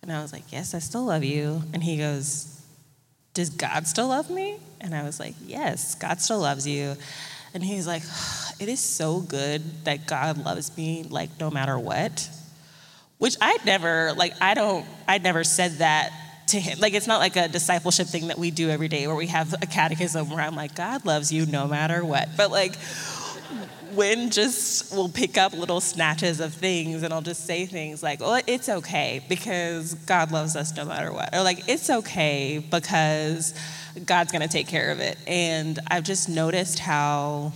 And 0.01 0.11
I 0.11 0.21
was 0.21 0.33
like, 0.33 0.51
Yes, 0.51 0.73
I 0.73 0.79
still 0.79 1.05
love 1.05 1.23
you. 1.23 1.61
And 1.73 1.83
he 1.83 1.97
goes, 1.97 2.61
Does 3.33 3.49
God 3.49 3.87
still 3.87 4.07
love 4.07 4.29
me? 4.29 4.57
And 4.79 4.95
I 4.95 5.03
was 5.03 5.19
like, 5.19 5.35
Yes, 5.45 5.95
God 5.95 6.19
still 6.21 6.39
loves 6.39 6.67
you. 6.67 6.95
And 7.53 7.63
he's 7.63 7.85
like, 7.85 8.03
It 8.59 8.69
is 8.69 8.79
so 8.79 9.19
good 9.19 9.85
that 9.85 10.07
God 10.07 10.43
loves 10.43 10.75
me, 10.75 11.03
like, 11.03 11.29
no 11.39 11.51
matter 11.51 11.77
what. 11.77 12.29
Which 13.19 13.35
I'd 13.39 13.63
never, 13.65 14.13
like, 14.13 14.33
I 14.41 14.55
don't, 14.55 14.85
I 15.07 15.19
never 15.19 15.43
said 15.43 15.73
that 15.73 16.11
to 16.51 16.59
him. 16.59 16.79
Like, 16.79 16.93
it's 16.93 17.07
not 17.07 17.19
like 17.19 17.35
a 17.35 17.47
discipleship 17.47 18.07
thing 18.07 18.27
that 18.27 18.37
we 18.37 18.51
do 18.51 18.69
every 18.69 18.87
day 18.87 19.07
where 19.07 19.15
we 19.15 19.27
have 19.27 19.53
a 19.61 19.65
catechism 19.65 20.29
where 20.29 20.41
I'm 20.41 20.55
like, 20.55 20.75
God 20.75 21.05
loves 21.05 21.31
you 21.31 21.45
no 21.45 21.67
matter 21.67 22.05
what. 22.05 22.29
But, 22.37 22.51
like, 22.51 22.75
Win 23.93 24.29
just 24.29 24.95
will 24.95 25.09
pick 25.09 25.37
up 25.37 25.53
little 25.53 25.81
snatches 25.81 26.39
of 26.39 26.53
things 26.53 27.03
and 27.03 27.13
I'll 27.13 27.21
just 27.21 27.45
say 27.45 27.65
things 27.65 28.01
like, 28.01 28.21
well, 28.21 28.41
it's 28.47 28.69
okay 28.69 29.21
because 29.27 29.93
God 29.93 30.31
loves 30.31 30.55
us 30.55 30.75
no 30.75 30.85
matter 30.85 31.11
what. 31.11 31.33
Or 31.33 31.43
like, 31.43 31.67
it's 31.67 31.89
okay 31.89 32.59
because 32.59 33.53
God's 34.05 34.31
to 34.31 34.47
take 34.47 34.67
care 34.67 34.91
of 34.91 34.99
it. 34.99 35.17
And 35.27 35.79
I've 35.87 36.03
just 36.03 36.29
noticed 36.29 36.79
how 36.79 37.51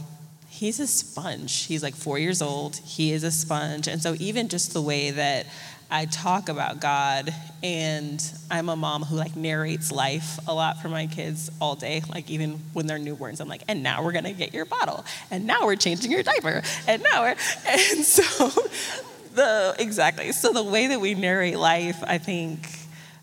he's 0.49 0.79
a 0.79 0.87
sponge. 0.87 1.65
He's 1.65 1.83
like 1.83 1.95
four 1.95 2.19
years 2.19 2.41
old. 2.41 2.77
He 2.77 3.11
is 3.13 3.23
a 3.23 3.31
sponge. 3.31 3.87
And 3.87 4.01
so 4.01 4.15
even 4.19 4.49
just 4.49 4.73
the 4.73 4.81
way 4.81 5.11
that 5.11 5.45
I 5.89 6.05
talk 6.05 6.49
about 6.49 6.79
God, 6.79 7.33
and 7.61 8.23
I'm 8.49 8.69
a 8.69 8.75
mom 8.75 9.03
who 9.03 9.15
like 9.15 9.35
narrates 9.35 9.91
life 9.91 10.39
a 10.47 10.53
lot 10.53 10.81
for 10.81 10.89
my 10.89 11.07
kids 11.07 11.51
all 11.61 11.75
day. 11.75 12.01
Like 12.09 12.29
even 12.29 12.59
when 12.73 12.87
they're 12.87 12.99
newborns, 12.99 13.39
I'm 13.39 13.47
like, 13.47 13.61
and 13.67 13.83
now 13.83 14.03
we're 14.03 14.11
gonna 14.11 14.33
get 14.33 14.53
your 14.53 14.65
bottle, 14.65 15.05
and 15.29 15.45
now 15.45 15.65
we're 15.65 15.75
changing 15.75 16.11
your 16.11 16.23
diaper, 16.23 16.63
and 16.87 17.03
now 17.03 17.21
we're, 17.21 17.35
and 17.67 18.03
so 18.03 18.49
the 19.35 19.75
exactly. 19.77 20.31
So 20.31 20.51
the 20.51 20.63
way 20.63 20.87
that 20.87 20.99
we 20.99 21.13
narrate 21.13 21.57
life, 21.57 22.03
I 22.05 22.17
think, 22.17 22.67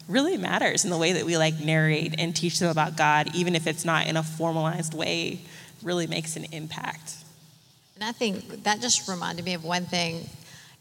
really 0.08 0.36
matters, 0.36 0.84
and 0.84 0.92
the 0.92 0.98
way 0.98 1.14
that 1.14 1.24
we 1.24 1.36
like 1.36 1.58
narrate 1.60 2.14
and 2.18 2.34
teach 2.34 2.58
them 2.58 2.70
about 2.70 2.96
God, 2.96 3.34
even 3.34 3.54
if 3.54 3.66
it's 3.66 3.84
not 3.84 4.06
in 4.06 4.16
a 4.16 4.22
formalized 4.22 4.94
way, 4.94 5.40
really 5.82 6.06
makes 6.06 6.36
an 6.36 6.46
impact. 6.52 7.16
And 7.96 8.04
I 8.04 8.12
think 8.12 8.64
that 8.64 8.80
just 8.80 9.08
reminded 9.08 9.44
me 9.44 9.54
of 9.54 9.64
one 9.64 9.84
thing. 9.84 10.28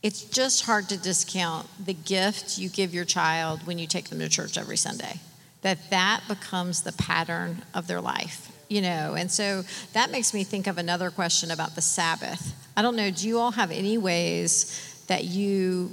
It's 0.04 0.24
just 0.24 0.66
hard 0.66 0.90
to 0.90 0.98
discount 0.98 1.68
the 1.84 1.94
gift 1.94 2.58
you 2.58 2.70
give 2.70 2.94
your 2.94 3.06
child 3.06 3.68
when 3.68 3.78
you 3.78 3.86
take 3.86 4.10
them 4.10 4.20
to 4.20 4.30
church 4.30 4.58
every 4.58 4.78
Sunday. 4.78 5.20
That 5.62 5.78
that 5.92 6.22
becomes 6.28 6.82
the 6.82 6.92
pattern 6.94 7.62
of 7.74 7.86
their 7.86 8.02
life, 8.02 8.52
you 8.68 8.82
know. 8.82 9.14
And 9.14 9.32
so 9.32 9.64
that 9.94 10.10
makes 10.10 10.34
me 10.34 10.44
think 10.44 10.66
of 10.66 10.80
another 10.80 11.12
question 11.12 11.52
about 11.52 11.76
the 11.76 11.82
Sabbath. 11.82 12.54
I 12.76 12.82
don't 12.82 12.96
know, 12.96 13.12
do 13.12 13.28
you 13.28 13.38
all 13.38 13.52
have 13.52 13.70
any 13.70 14.00
ways 14.00 15.04
that 15.08 15.26
you 15.26 15.92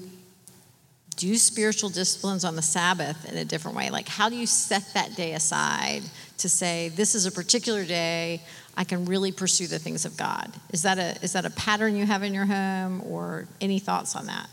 do 1.17 1.37
spiritual 1.37 1.91
disciplines 1.91 2.45
on 2.45 2.57
the 2.57 2.63
Sabbath 2.63 3.31
in 3.31 3.37
a 3.37 3.45
different 3.45 3.77
way? 3.77 3.91
Like, 3.91 4.09
how 4.09 4.29
do 4.29 4.37
you 4.37 4.47
set 4.47 4.95
that 4.95 5.17
day 5.17 5.35
aside 5.35 6.03
to 6.39 6.49
say, 6.49 6.89
this 6.91 7.15
is 7.15 7.27
a 7.27 7.33
particular 7.33 7.85
day, 7.85 8.41
I 8.79 8.85
can 8.85 9.05
really 9.07 9.33
pursue 9.33 9.67
the 9.67 9.79
things 9.81 10.05
of 10.05 10.17
God? 10.17 10.53
Is 10.73 10.83
that 10.83 10.99
a, 10.99 11.17
is 11.23 11.33
that 11.33 11.45
a 11.45 11.51
pattern 11.51 11.97
you 11.97 12.07
have 12.07 12.23
in 12.23 12.33
your 12.33 12.47
home, 12.47 13.03
or 13.05 13.47
any 13.61 13.81
thoughts 13.81 14.15
on 14.15 14.27
that? 14.27 14.49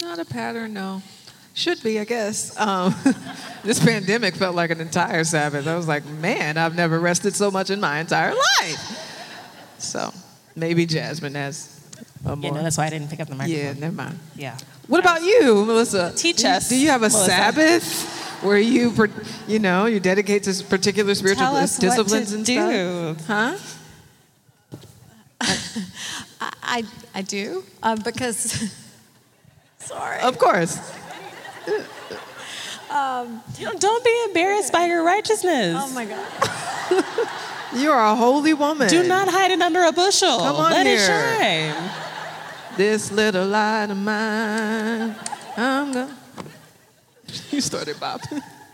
Not 0.00 0.18
a 0.18 0.24
pattern, 0.24 0.72
no. 0.72 1.02
Should 1.52 1.82
be, 1.82 2.00
I 2.00 2.04
guess. 2.04 2.58
Um, 2.58 2.94
this 3.62 3.78
pandemic 3.78 4.34
felt 4.36 4.56
like 4.56 4.70
an 4.70 4.80
entire 4.80 5.22
Sabbath. 5.22 5.66
I 5.68 5.76
was 5.76 5.86
like, 5.86 6.04
man, 6.06 6.56
I've 6.56 6.74
never 6.74 6.98
rested 6.98 7.34
so 7.36 7.50
much 7.50 7.68
in 7.70 7.78
my 7.78 8.00
entire 8.00 8.32
life. 8.34 9.74
So 9.78 10.10
maybe 10.56 10.86
Jasmine 10.86 11.34
has 11.34 11.78
a 12.24 12.30
You 12.30 12.36
more. 12.36 12.52
know, 12.54 12.62
that's 12.62 12.78
why 12.78 12.86
I 12.86 12.90
didn't 12.90 13.10
pick 13.10 13.20
up 13.20 13.28
the 13.28 13.34
microphone. 13.34 13.64
yeah, 13.64 13.72
never 13.74 13.94
mind. 13.94 14.18
Yeah. 14.34 14.56
What 14.86 15.00
about 15.00 15.22
you, 15.22 15.64
Melissa? 15.64 16.12
Teach 16.14 16.44
us, 16.44 16.68
Do 16.68 16.76
you 16.76 16.88
have 16.88 17.02
a 17.02 17.08
Melissa. 17.08 17.24
Sabbath 17.30 18.42
where 18.42 18.58
you, 18.58 18.92
you 19.48 19.58
know, 19.58 19.86
you 19.86 19.98
dedicate 20.00 20.42
to 20.42 20.64
particular 20.64 21.14
spiritual 21.14 21.46
Tell 21.46 21.56
us 21.56 21.78
disciplines 21.78 22.30
what 22.30 22.36
and 22.36 22.46
to 22.46 22.52
stuff? 22.52 23.18
do. 23.18 23.24
Huh? 23.26 23.56
I, 26.40 26.52
I, 26.62 26.84
I 27.14 27.22
do, 27.22 27.64
uh, 27.82 27.96
because, 27.96 28.70
sorry. 29.78 30.20
Of 30.20 30.38
course. 30.38 30.78
You 31.68 31.78
know, 32.92 33.74
don't 33.78 34.04
be 34.04 34.22
embarrassed 34.26 34.72
by 34.72 34.86
your 34.86 35.02
righteousness. 35.02 35.76
Oh 35.78 35.90
my 35.94 36.04
God. 36.04 36.26
You 37.74 37.90
are 37.90 38.12
a 38.12 38.14
holy 38.14 38.54
woman. 38.54 38.88
Do 38.88 39.02
not 39.02 39.28
hide 39.28 39.50
it 39.50 39.60
under 39.60 39.82
a 39.82 39.90
bushel. 39.92 40.38
Come 40.38 40.56
on 40.56 40.70
Let 40.70 40.86
here. 40.86 40.96
it 40.96 41.00
shine. 41.00 42.03
This 42.76 43.12
little 43.12 43.46
light 43.46 43.90
of 43.90 43.96
mine. 43.96 45.14
I'm 45.56 45.92
gonna. 45.92 46.18
You 47.50 47.60
started, 47.60 47.98
Bob. 48.00 48.20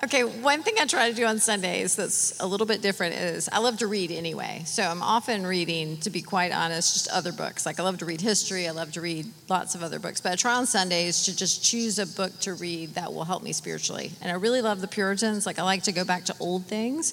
Okay, 0.03 0.25
one 0.25 0.63
thing 0.63 0.75
I 0.81 0.87
try 0.87 1.11
to 1.11 1.15
do 1.15 1.27
on 1.27 1.39
Sundays 1.39 1.97
that's 1.97 2.41
a 2.41 2.47
little 2.47 2.67
bit 2.67 2.81
different 2.81 3.15
is 3.15 3.51
I 3.53 3.59
love 3.59 3.77
to 3.79 3.87
read 3.87 4.11
anyway. 4.11 4.63
So 4.65 4.83
I'm 4.83 5.03
often 5.03 5.46
reading, 5.46 5.98
to 5.98 6.09
be 6.09 6.23
quite 6.23 6.53
honest, 6.53 6.94
just 6.94 7.09
other 7.11 7.33
books. 7.33 7.67
Like 7.67 7.79
I 7.79 7.83
love 7.83 7.98
to 7.98 8.07
read 8.07 8.23
history, 8.23 8.67
I 8.67 8.71
love 8.71 8.92
to 8.92 9.03
read 9.03 9.27
lots 9.51 9.75
of 9.75 9.83
other 9.83 9.98
books. 9.98 10.23
But 10.23 10.33
I 10.33 10.37
try 10.37 10.55
on 10.55 10.65
Sundays 10.65 11.25
to 11.25 11.37
just 11.37 11.63
choose 11.63 11.98
a 11.98 12.07
book 12.07 12.38
to 12.40 12.55
read 12.55 12.94
that 12.94 13.13
will 13.13 13.25
help 13.25 13.42
me 13.42 13.53
spiritually. 13.53 14.13
And 14.23 14.33
I 14.33 14.37
really 14.37 14.63
love 14.63 14.81
the 14.81 14.88
Puritans. 14.88 15.44
Like 15.44 15.59
I 15.59 15.63
like 15.63 15.83
to 15.83 15.92
go 15.92 16.05
back 16.07 16.25
to 16.25 16.35
old 16.40 16.65
things, 16.65 17.13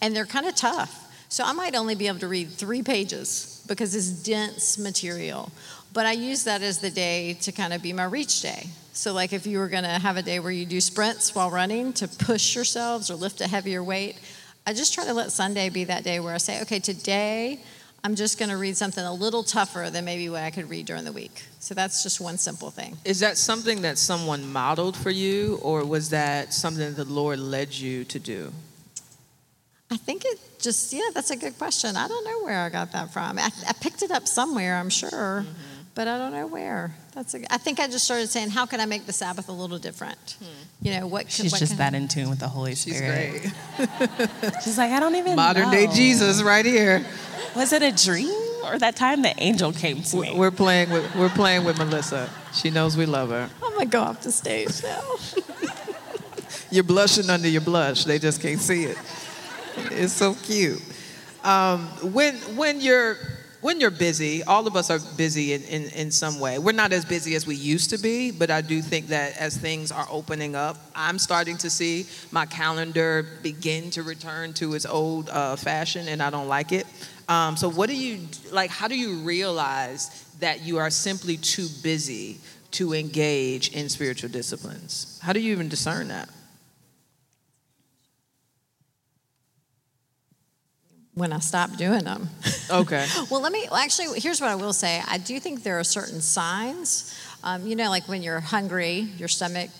and 0.00 0.14
they're 0.14 0.24
kind 0.24 0.46
of 0.46 0.54
tough. 0.54 1.06
So 1.28 1.44
I 1.44 1.52
might 1.52 1.74
only 1.74 1.94
be 1.94 2.06
able 2.06 2.20
to 2.20 2.28
read 2.28 2.50
three 2.50 2.82
pages 2.82 3.62
because 3.66 3.94
it's 3.94 4.08
dense 4.08 4.78
material. 4.78 5.52
But 5.92 6.06
I 6.06 6.12
use 6.12 6.44
that 6.44 6.62
as 6.62 6.78
the 6.78 6.90
day 6.90 7.34
to 7.42 7.52
kind 7.52 7.72
of 7.72 7.82
be 7.82 7.92
my 7.92 8.04
reach 8.04 8.42
day. 8.42 8.68
So, 8.92 9.12
like 9.12 9.32
if 9.32 9.46
you 9.46 9.58
were 9.58 9.68
going 9.68 9.84
to 9.84 9.90
have 9.90 10.16
a 10.16 10.22
day 10.22 10.40
where 10.40 10.50
you 10.50 10.66
do 10.66 10.80
sprints 10.80 11.34
while 11.34 11.50
running 11.50 11.92
to 11.94 12.08
push 12.08 12.54
yourselves 12.54 13.10
or 13.10 13.14
lift 13.14 13.40
a 13.40 13.46
heavier 13.46 13.82
weight, 13.82 14.18
I 14.66 14.72
just 14.72 14.92
try 14.92 15.04
to 15.04 15.14
let 15.14 15.30
Sunday 15.30 15.68
be 15.68 15.84
that 15.84 16.04
day 16.04 16.20
where 16.20 16.34
I 16.34 16.38
say, 16.38 16.60
okay, 16.62 16.80
today 16.80 17.60
I'm 18.02 18.16
just 18.16 18.38
going 18.38 18.48
to 18.50 18.56
read 18.56 18.76
something 18.76 19.04
a 19.04 19.14
little 19.14 19.44
tougher 19.44 19.88
than 19.90 20.04
maybe 20.04 20.28
what 20.28 20.42
I 20.42 20.50
could 20.50 20.68
read 20.68 20.86
during 20.86 21.04
the 21.04 21.12
week. 21.12 21.44
So, 21.60 21.74
that's 21.74 22.02
just 22.02 22.20
one 22.20 22.38
simple 22.38 22.70
thing. 22.70 22.96
Is 23.04 23.20
that 23.20 23.38
something 23.38 23.82
that 23.82 23.98
someone 23.98 24.52
modeled 24.52 24.96
for 24.96 25.10
you, 25.10 25.58
or 25.62 25.84
was 25.84 26.10
that 26.10 26.52
something 26.52 26.94
that 26.94 26.96
the 26.96 27.12
Lord 27.12 27.38
led 27.38 27.72
you 27.72 28.04
to 28.04 28.18
do? 28.18 28.52
I 29.90 29.96
think 29.96 30.24
it 30.24 30.38
just, 30.58 30.92
yeah, 30.92 31.00
that's 31.14 31.30
a 31.30 31.36
good 31.36 31.56
question. 31.56 31.96
I 31.96 32.08
don't 32.08 32.24
know 32.24 32.44
where 32.44 32.60
I 32.60 32.68
got 32.68 32.92
that 32.92 33.12
from. 33.12 33.38
I, 33.38 33.50
I 33.66 33.72
picked 33.80 34.02
it 34.02 34.10
up 34.10 34.26
somewhere, 34.26 34.76
I'm 34.76 34.90
sure. 34.90 35.10
Mm-hmm. 35.46 35.77
But 35.98 36.06
I 36.06 36.16
don't 36.16 36.30
know 36.30 36.46
where. 36.46 36.94
That's 37.12 37.34
a, 37.34 37.52
I 37.52 37.58
think 37.58 37.80
I 37.80 37.88
just 37.88 38.04
started 38.04 38.28
saying, 38.28 38.50
how 38.50 38.66
can 38.66 38.78
I 38.78 38.86
make 38.86 39.06
the 39.06 39.12
Sabbath 39.12 39.48
a 39.48 39.52
little 39.52 39.80
different? 39.80 40.36
You 40.80 40.92
know, 40.92 41.08
what? 41.08 41.28
She's 41.28 41.50
what 41.50 41.58
just 41.58 41.72
can- 41.72 41.78
that 41.78 41.94
in 41.94 42.06
tune 42.06 42.30
with 42.30 42.38
the 42.38 42.46
Holy 42.46 42.76
Spirit. 42.76 43.32
She's 43.42 43.52
Spirit. 43.52 43.90
great. 44.38 44.54
She's 44.62 44.78
like, 44.78 44.92
I 44.92 45.00
don't 45.00 45.16
even 45.16 45.34
Modern 45.34 45.72
day. 45.72 45.88
Jesus 45.88 46.40
right 46.40 46.64
here. 46.64 47.04
Was 47.56 47.72
it 47.72 47.82
a 47.82 47.90
dream 47.90 48.30
or 48.64 48.78
that 48.78 48.94
time 48.94 49.22
the 49.22 49.34
angel 49.42 49.72
came 49.72 50.00
to 50.02 50.20
me? 50.20 50.34
We're 50.36 50.52
playing 50.52 50.90
with 50.90 51.16
we're 51.16 51.30
playing 51.30 51.64
with 51.64 51.78
Melissa. 51.78 52.30
She 52.54 52.70
knows 52.70 52.96
we 52.96 53.04
love 53.04 53.30
her. 53.30 53.50
I'm 53.60 53.72
gonna 53.72 53.86
go 53.86 54.02
off 54.02 54.22
the 54.22 54.30
stage 54.30 54.80
now. 54.84 55.02
You're 56.70 56.84
blushing 56.84 57.28
under 57.28 57.48
your 57.48 57.62
blush. 57.62 58.04
They 58.04 58.20
just 58.20 58.40
can't 58.40 58.60
see 58.60 58.84
it. 58.84 58.98
It's 59.90 60.12
so 60.12 60.34
cute. 60.44 60.80
Um, 61.42 61.88
when 62.12 62.36
when 62.54 62.80
you're 62.80 63.16
when 63.60 63.80
you're 63.80 63.90
busy, 63.90 64.42
all 64.44 64.66
of 64.66 64.76
us 64.76 64.90
are 64.90 65.00
busy 65.16 65.52
in, 65.52 65.62
in, 65.64 65.84
in 65.90 66.10
some 66.10 66.38
way. 66.38 66.58
We're 66.58 66.72
not 66.72 66.92
as 66.92 67.04
busy 67.04 67.34
as 67.34 67.46
we 67.46 67.56
used 67.56 67.90
to 67.90 67.98
be, 67.98 68.30
but 68.30 68.50
I 68.50 68.60
do 68.60 68.80
think 68.80 69.08
that 69.08 69.36
as 69.36 69.56
things 69.56 69.90
are 69.90 70.06
opening 70.10 70.54
up, 70.54 70.76
I'm 70.94 71.18
starting 71.18 71.56
to 71.58 71.70
see 71.70 72.06
my 72.30 72.46
calendar 72.46 73.26
begin 73.42 73.90
to 73.90 74.02
return 74.02 74.52
to 74.54 74.74
its 74.74 74.86
old 74.86 75.28
uh, 75.30 75.56
fashion, 75.56 76.08
and 76.08 76.22
I 76.22 76.30
don't 76.30 76.48
like 76.48 76.70
it. 76.70 76.86
Um, 77.28 77.56
so, 77.56 77.68
what 77.68 77.88
do 77.88 77.96
you 77.96 78.26
like? 78.52 78.70
How 78.70 78.88
do 78.88 78.96
you 78.96 79.16
realize 79.16 80.24
that 80.40 80.62
you 80.62 80.78
are 80.78 80.88
simply 80.88 81.36
too 81.36 81.66
busy 81.82 82.38
to 82.70 82.94
engage 82.94 83.72
in 83.72 83.88
spiritual 83.88 84.30
disciplines? 84.30 85.18
How 85.22 85.32
do 85.32 85.40
you 85.40 85.52
even 85.52 85.68
discern 85.68 86.08
that? 86.08 86.28
When 91.18 91.32
I 91.32 91.40
stop 91.40 91.76
doing 91.76 92.04
them. 92.04 92.28
Okay. 92.70 93.06
Well, 93.30 93.42
let 93.42 93.52
me 93.52 93.66
well, 93.70 93.80
actually. 93.80 94.20
Here's 94.20 94.40
what 94.40 94.50
I 94.50 94.54
will 94.54 94.72
say. 94.72 95.02
I 95.06 95.18
do 95.18 95.38
think 95.40 95.62
there 95.62 95.78
are 95.78 95.84
certain 95.84 96.20
signs. 96.20 97.14
Um, 97.44 97.66
you 97.66 97.76
know, 97.76 97.90
like 97.90 98.08
when 98.08 98.22
you're 98.22 98.40
hungry, 98.40 99.08
your 99.18 99.28
stomach 99.28 99.70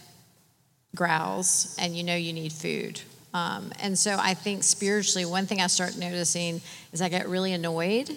growls, 0.95 1.77
and 1.81 1.97
you 1.97 2.03
know 2.03 2.17
you 2.17 2.33
need 2.33 2.53
food. 2.53 3.01
Um, 3.35 3.73
and 3.81 3.99
so 3.99 4.17
I 4.19 4.35
think 4.35 4.65
spiritually, 4.65 5.25
one 5.25 5.47
thing 5.47 5.61
I 5.61 5.67
start 5.67 5.97
noticing 5.97 6.61
is 6.93 7.03
I 7.03 7.09
get 7.09 7.29
really 7.29 7.53
annoyed 7.53 8.11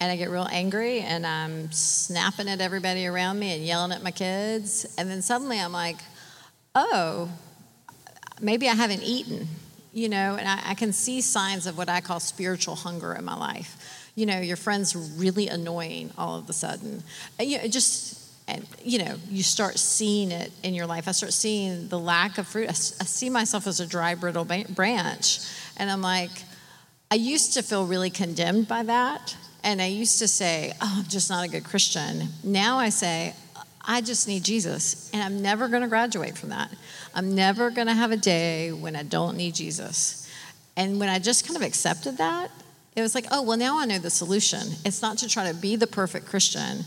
and 0.00 0.12
I 0.12 0.16
get 0.16 0.30
real 0.30 0.46
angry 0.50 1.00
and 1.00 1.26
I'm 1.26 1.72
snapping 1.72 2.48
at 2.48 2.60
everybody 2.60 3.06
around 3.06 3.38
me 3.38 3.54
and 3.54 3.64
yelling 3.64 3.92
at 3.92 4.02
my 4.02 4.10
kids. 4.10 4.94
And 4.98 5.10
then 5.10 5.22
suddenly 5.22 5.58
I'm 5.58 5.72
like, 5.72 5.96
oh, 6.74 7.30
maybe 8.40 8.68
I 8.68 8.74
haven't 8.74 9.02
eaten, 9.02 9.48
you 9.92 10.08
know, 10.08 10.36
and 10.36 10.48
I, 10.48 10.60
I 10.70 10.74
can 10.74 10.92
see 10.92 11.20
signs 11.20 11.66
of 11.66 11.76
what 11.76 11.88
I 11.88 12.00
call 12.00 12.20
spiritual 12.20 12.74
hunger 12.74 13.14
in 13.14 13.24
my 13.24 13.36
life. 13.36 14.10
You 14.14 14.26
know, 14.26 14.40
your 14.40 14.56
friend's 14.56 14.94
really 14.96 15.48
annoying 15.48 16.12
all 16.18 16.38
of 16.38 16.48
a 16.48 16.52
sudden. 16.52 17.02
And, 17.38 17.48
you 17.48 17.58
know, 17.58 17.68
just, 17.68 18.18
and, 18.48 18.66
you 18.84 18.98
know, 18.98 19.16
you 19.30 19.42
start 19.42 19.78
seeing 19.78 20.30
it 20.30 20.50
in 20.62 20.74
your 20.74 20.86
life. 20.86 21.08
I 21.08 21.12
start 21.12 21.32
seeing 21.32 21.88
the 21.88 21.98
lack 21.98 22.38
of 22.38 22.46
fruit. 22.48 22.68
I 22.68 22.72
see 22.72 23.30
myself 23.30 23.66
as 23.66 23.80
a 23.80 23.86
dry, 23.86 24.14
brittle 24.14 24.44
branch. 24.44 25.40
And 25.76 25.90
I'm 25.90 26.02
like, 26.02 26.30
I 27.10 27.14
used 27.14 27.54
to 27.54 27.62
feel 27.62 27.86
really 27.86 28.10
condemned 28.10 28.68
by 28.68 28.82
that. 28.82 29.36
And 29.64 29.80
I 29.82 29.86
used 29.86 30.18
to 30.20 30.28
say, 30.28 30.72
oh, 30.80 30.96
I'm 30.98 31.08
just 31.08 31.30
not 31.30 31.44
a 31.44 31.48
good 31.48 31.64
Christian. 31.64 32.28
Now 32.44 32.78
I 32.78 32.90
say, 32.90 33.34
I 33.90 34.02
just 34.02 34.28
need 34.28 34.44
Jesus. 34.44 35.10
And 35.14 35.22
I'm 35.22 35.40
never 35.40 35.66
going 35.66 35.82
to 35.82 35.88
graduate 35.88 36.36
from 36.36 36.50
that. 36.50 36.70
I'm 37.14 37.34
never 37.34 37.70
going 37.70 37.86
to 37.86 37.94
have 37.94 38.12
a 38.12 38.18
day 38.18 38.70
when 38.70 38.94
I 38.94 39.02
don't 39.02 39.36
need 39.36 39.54
Jesus. 39.54 40.30
And 40.76 41.00
when 41.00 41.08
I 41.08 41.18
just 41.18 41.46
kind 41.46 41.56
of 41.56 41.62
accepted 41.62 42.18
that, 42.18 42.50
it 42.94 43.00
was 43.00 43.14
like, 43.14 43.24
oh, 43.30 43.42
well, 43.42 43.56
now 43.56 43.78
I 43.78 43.86
know 43.86 43.98
the 43.98 44.10
solution. 44.10 44.60
It's 44.84 45.00
not 45.00 45.16
to 45.18 45.28
try 45.28 45.50
to 45.50 45.56
be 45.56 45.74
the 45.74 45.86
perfect 45.86 46.26
Christian, 46.26 46.84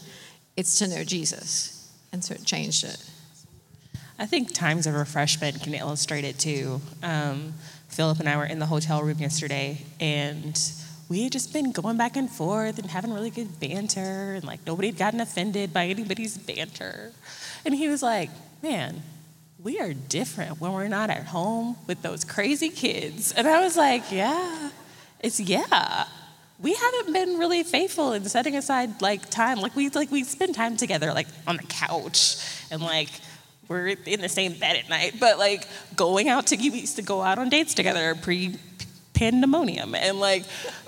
it's 0.55 0.77
to 0.79 0.87
know 0.87 1.03
Jesus. 1.03 1.91
And 2.13 2.23
so 2.23 2.35
it 2.35 2.45
changed 2.45 2.83
it. 2.83 3.03
I 4.19 4.27
think 4.27 4.53
times 4.53 4.85
of 4.85 4.93
refreshment 4.93 5.63
can 5.63 5.73
illustrate 5.73 6.25
it 6.25 6.37
too. 6.37 6.81
Um, 7.01 7.53
Philip 7.87 8.19
and 8.19 8.29
I 8.29 8.37
were 8.37 8.45
in 8.45 8.59
the 8.59 8.67
hotel 8.67 9.01
room 9.01 9.17
yesterday, 9.17 9.81
and 9.99 10.55
we 11.11 11.23
had 11.23 11.33
just 11.33 11.51
been 11.51 11.73
going 11.73 11.97
back 11.97 12.15
and 12.15 12.29
forth 12.29 12.79
and 12.79 12.89
having 12.89 13.13
really 13.13 13.29
good 13.29 13.59
banter, 13.59 14.35
and 14.35 14.45
like 14.45 14.65
nobody 14.65 14.87
had 14.87 14.97
gotten 14.97 15.19
offended 15.19 15.73
by 15.73 15.87
anybody's 15.87 16.37
banter. 16.37 17.11
And 17.65 17.75
he 17.75 17.89
was 17.89 18.01
like, 18.01 18.29
Man, 18.63 19.03
we 19.61 19.77
are 19.81 19.93
different 19.93 20.61
when 20.61 20.71
we're 20.71 20.87
not 20.87 21.09
at 21.09 21.25
home 21.25 21.75
with 21.85 22.01
those 22.01 22.23
crazy 22.23 22.69
kids. 22.69 23.33
And 23.33 23.45
I 23.45 23.59
was 23.59 23.75
like, 23.75 24.09
Yeah, 24.09 24.69
it's 25.19 25.37
yeah. 25.37 26.05
We 26.61 26.75
haven't 26.75 27.11
been 27.11 27.37
really 27.37 27.63
faithful 27.63 28.13
in 28.13 28.23
setting 28.23 28.55
aside 28.55 29.01
like 29.01 29.29
time. 29.29 29.57
Like 29.59 29.75
we 29.75 29.89
like 29.89 30.11
we 30.11 30.23
spend 30.23 30.55
time 30.55 30.77
together 30.77 31.11
like 31.11 31.27
on 31.45 31.57
the 31.57 31.63
couch 31.63 32.37
and 32.71 32.81
like 32.81 33.09
we're 33.67 33.87
in 34.05 34.21
the 34.21 34.29
same 34.29 34.53
bed 34.53 34.77
at 34.77 34.87
night, 34.87 35.15
but 35.19 35.37
like 35.37 35.67
going 35.97 36.29
out 36.29 36.47
to 36.47 36.55
we 36.55 36.69
used 36.69 36.95
to 36.95 37.01
go 37.01 37.21
out 37.21 37.37
on 37.37 37.49
dates 37.49 37.73
together 37.73 38.15
pre 38.15 38.55
pandemonium 39.21 39.93
and 39.93 40.19
like 40.19 40.43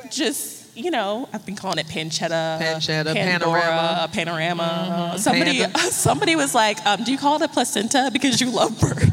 just 0.09 0.75
you 0.75 0.89
know 0.89 1.29
I've 1.31 1.45
been 1.45 1.55
calling 1.55 1.77
it 1.77 1.86
pancetta, 1.86 2.59
Pancetta, 2.59 3.13
Pandora, 3.13 4.09
panorama. 4.11 5.15
Somebody 5.19 5.59
Panda. 5.59 5.79
somebody 5.91 6.36
was 6.36 6.55
like, 6.55 6.84
um, 6.84 7.03
"Do 7.03 7.11
you 7.11 7.17
call 7.19 7.36
it 7.36 7.43
a 7.43 7.47
placenta 7.47 8.09
because 8.11 8.41
you 8.41 8.49
love 8.49 8.79
birth?" 8.79 9.05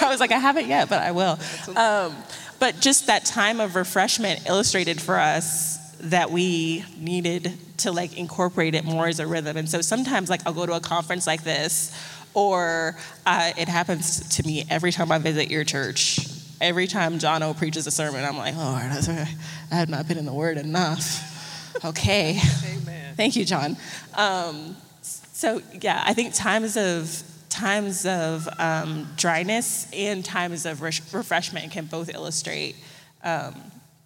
I 0.02 0.08
was 0.08 0.20
like, 0.20 0.32
"I 0.32 0.38
haven't 0.38 0.68
yet, 0.68 0.88
but 0.88 1.02
I 1.02 1.10
will." 1.10 1.38
Um, 1.76 2.16
but 2.58 2.80
just 2.80 3.08
that 3.08 3.26
time 3.26 3.60
of 3.60 3.76
refreshment 3.76 4.46
illustrated 4.46 4.98
for 4.98 5.18
us 5.18 5.76
that 6.00 6.30
we 6.30 6.82
needed 6.98 7.52
to 7.78 7.92
like 7.92 8.16
incorporate 8.16 8.74
it 8.74 8.84
more 8.84 9.06
as 9.06 9.20
a 9.20 9.26
rhythm. 9.26 9.58
And 9.58 9.68
so 9.68 9.82
sometimes 9.82 10.30
like 10.30 10.40
I'll 10.46 10.54
go 10.54 10.64
to 10.64 10.72
a 10.72 10.80
conference 10.80 11.26
like 11.26 11.44
this, 11.44 11.94
or 12.32 12.96
uh, 13.26 13.52
it 13.58 13.68
happens 13.68 14.26
to 14.36 14.46
me 14.46 14.64
every 14.70 14.92
time 14.92 15.12
I 15.12 15.18
visit 15.18 15.50
your 15.50 15.64
church. 15.64 16.20
Every 16.60 16.86
time 16.86 17.18
John 17.18 17.42
O 17.42 17.54
preaches 17.54 17.86
a 17.86 17.90
sermon, 17.90 18.24
I'm 18.24 18.36
like, 18.36 18.56
Lord. 18.56 18.82
I 18.82 19.74
have 19.74 19.88
not 19.88 20.06
been 20.06 20.18
in 20.18 20.26
the 20.26 20.32
Word 20.32 20.58
enough. 20.58 21.26
Okay. 21.84 22.38
Amen. 22.66 23.14
Thank 23.16 23.36
you, 23.36 23.44
John. 23.44 23.76
Um, 24.14 24.76
so 25.02 25.62
yeah, 25.80 26.02
I 26.04 26.12
think 26.14 26.34
times 26.34 26.76
of 26.76 27.22
times 27.48 28.04
of 28.06 28.48
um, 28.58 29.06
dryness 29.16 29.86
and 29.92 30.24
times 30.24 30.66
of 30.66 30.82
re- 30.82 30.90
refreshment 31.12 31.70
can 31.70 31.86
both 31.86 32.12
illustrate 32.12 32.76
um, 33.22 33.54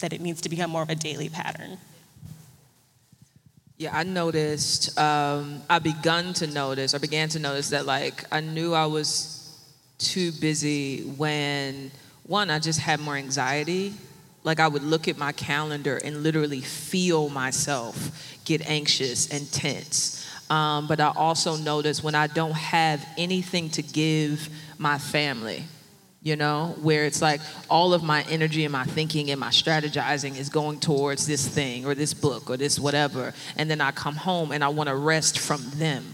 that 0.00 0.12
it 0.12 0.20
needs 0.20 0.40
to 0.42 0.48
become 0.48 0.70
more 0.70 0.82
of 0.82 0.90
a 0.90 0.94
daily 0.94 1.28
pattern. 1.30 1.78
Yeah, 3.76 3.96
I 3.96 4.04
noticed, 4.04 4.96
um, 4.98 5.62
I 5.68 5.78
begun 5.78 6.32
to 6.34 6.46
notice, 6.46 6.94
or 6.94 7.00
began 7.00 7.28
to 7.30 7.38
notice 7.38 7.70
that 7.70 7.86
like 7.86 8.24
I 8.30 8.40
knew 8.40 8.72
I 8.72 8.86
was 8.86 9.58
too 9.98 10.32
busy 10.32 11.02
when, 11.02 11.90
one, 12.24 12.50
I 12.50 12.58
just 12.58 12.80
had 12.80 13.00
more 13.00 13.16
anxiety. 13.16 13.94
Like 14.42 14.60
I 14.60 14.68
would 14.68 14.82
look 14.82 15.08
at 15.08 15.16
my 15.16 15.32
calendar 15.32 15.98
and 16.04 16.22
literally 16.22 16.60
feel 16.60 17.28
myself 17.28 18.36
get 18.44 18.68
anxious 18.68 19.30
and 19.30 19.50
tense. 19.52 20.26
Um, 20.50 20.86
but 20.86 21.00
I 21.00 21.12
also 21.16 21.56
notice 21.56 22.02
when 22.02 22.14
I 22.14 22.26
don't 22.26 22.52
have 22.52 23.04
anything 23.16 23.70
to 23.70 23.82
give 23.82 24.48
my 24.76 24.98
family, 24.98 25.64
you 26.22 26.36
know, 26.36 26.76
where 26.82 27.06
it's 27.06 27.22
like 27.22 27.40
all 27.70 27.94
of 27.94 28.02
my 28.02 28.22
energy 28.24 28.64
and 28.64 28.72
my 28.72 28.84
thinking 28.84 29.30
and 29.30 29.40
my 29.40 29.48
strategizing 29.48 30.36
is 30.38 30.50
going 30.50 30.80
towards 30.80 31.26
this 31.26 31.46
thing 31.48 31.86
or 31.86 31.94
this 31.94 32.12
book 32.12 32.50
or 32.50 32.58
this 32.58 32.78
whatever. 32.78 33.32
And 33.56 33.70
then 33.70 33.80
I 33.80 33.90
come 33.92 34.16
home 34.16 34.52
and 34.52 34.62
I 34.62 34.68
want 34.68 34.88
to 34.88 34.96
rest 34.96 35.38
from 35.38 35.62
them. 35.76 36.04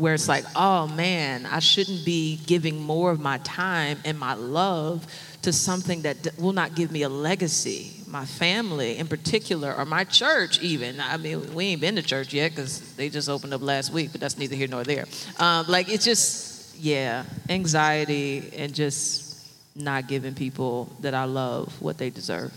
Where 0.00 0.14
it's 0.14 0.28
like, 0.28 0.44
oh 0.56 0.86
man, 0.88 1.44
I 1.44 1.58
shouldn't 1.58 2.06
be 2.06 2.40
giving 2.46 2.80
more 2.80 3.10
of 3.10 3.20
my 3.20 3.36
time 3.38 3.98
and 4.06 4.18
my 4.18 4.32
love 4.32 5.06
to 5.42 5.52
something 5.52 6.02
that 6.02 6.16
will 6.38 6.54
not 6.54 6.74
give 6.74 6.90
me 6.90 7.02
a 7.02 7.08
legacy. 7.10 7.92
My 8.06 8.24
family, 8.24 8.96
in 8.96 9.08
particular, 9.08 9.74
or 9.74 9.84
my 9.84 10.04
church, 10.04 10.58
even. 10.62 11.00
I 11.00 11.18
mean, 11.18 11.54
we 11.54 11.66
ain't 11.66 11.82
been 11.82 11.96
to 11.96 12.02
church 12.02 12.32
yet 12.32 12.52
because 12.52 12.94
they 12.96 13.10
just 13.10 13.28
opened 13.28 13.52
up 13.52 13.60
last 13.60 13.92
week, 13.92 14.12
but 14.12 14.22
that's 14.22 14.38
neither 14.38 14.56
here 14.56 14.68
nor 14.68 14.84
there. 14.84 15.04
Um, 15.38 15.66
like, 15.68 15.90
it's 15.90 16.04
just, 16.04 16.76
yeah, 16.76 17.24
anxiety 17.50 18.50
and 18.56 18.74
just 18.74 19.46
not 19.76 20.08
giving 20.08 20.34
people 20.34 20.90
that 21.00 21.12
I 21.12 21.24
love 21.24 21.80
what 21.80 21.98
they 21.98 22.08
deserve. 22.08 22.52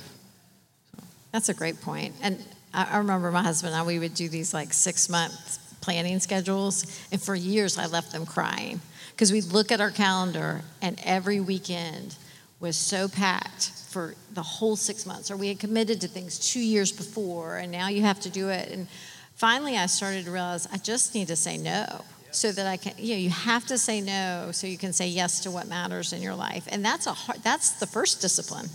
That's 1.33 1.49
a 1.49 1.53
great 1.53 1.81
point. 1.81 2.15
And 2.21 2.41
I, 2.73 2.87
I 2.91 2.97
remember 2.99 3.31
my 3.31 3.43
husband 3.43 3.73
and 3.73 3.81
I, 3.81 3.85
we 3.85 3.99
would 3.99 4.13
do 4.13 4.29
these 4.29 4.53
like 4.53 4.71
six 4.71 5.09
month 5.09 5.59
planning 5.83 6.19
schedules. 6.19 6.85
And 7.11 7.21
for 7.21 7.35
years, 7.35 7.77
I 7.77 7.87
left 7.87 8.13
them 8.13 8.25
crying 8.25 8.79
because 9.11 9.31
we'd 9.31 9.45
look 9.45 9.71
at 9.71 9.81
our 9.81 9.91
calendar 9.91 10.61
and 10.81 10.99
every 11.03 11.41
weekend 11.41 12.15
was 12.59 12.77
so 12.77 13.09
packed 13.09 13.71
for 13.89 14.15
the 14.31 14.41
whole 14.41 14.77
six 14.77 15.05
months. 15.05 15.29
Or 15.29 15.35
we 15.35 15.49
had 15.49 15.59
committed 15.59 15.99
to 16.01 16.07
things 16.07 16.39
two 16.39 16.61
years 16.61 16.91
before 16.91 17.57
and 17.57 17.71
now 17.71 17.89
you 17.89 18.01
have 18.01 18.21
to 18.21 18.29
do 18.29 18.47
it. 18.49 18.71
And 18.71 18.87
finally, 19.35 19.77
I 19.77 19.87
started 19.87 20.23
to 20.25 20.31
realize 20.31 20.67
I 20.71 20.77
just 20.77 21.13
need 21.13 21.27
to 21.27 21.35
say 21.35 21.57
no. 21.57 21.85
So 22.31 22.51
that 22.51 22.65
I 22.65 22.77
can, 22.77 22.93
you 22.97 23.13
know, 23.13 23.19
you 23.19 23.29
have 23.29 23.67
to 23.67 23.77
say 23.77 24.01
no 24.01 24.49
so 24.53 24.65
you 24.65 24.79
can 24.79 24.91
say 24.91 25.07
yes 25.07 25.41
to 25.41 25.51
what 25.51 25.67
matters 25.67 26.13
in 26.13 26.21
your 26.23 26.33
life. 26.33 26.67
And 26.71 26.83
that's 26.83 27.05
a 27.05 27.13
hard, 27.13 27.43
that's 27.43 27.73
the 27.73 27.85
first 27.85 28.21
discipline 28.21 28.69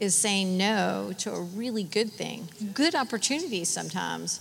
is 0.00 0.16
saying 0.16 0.56
no 0.58 1.12
to 1.18 1.32
a 1.32 1.40
really 1.40 1.84
good 1.84 2.10
thing, 2.10 2.48
good 2.74 2.96
opportunities 2.96 3.68
sometimes 3.68 4.40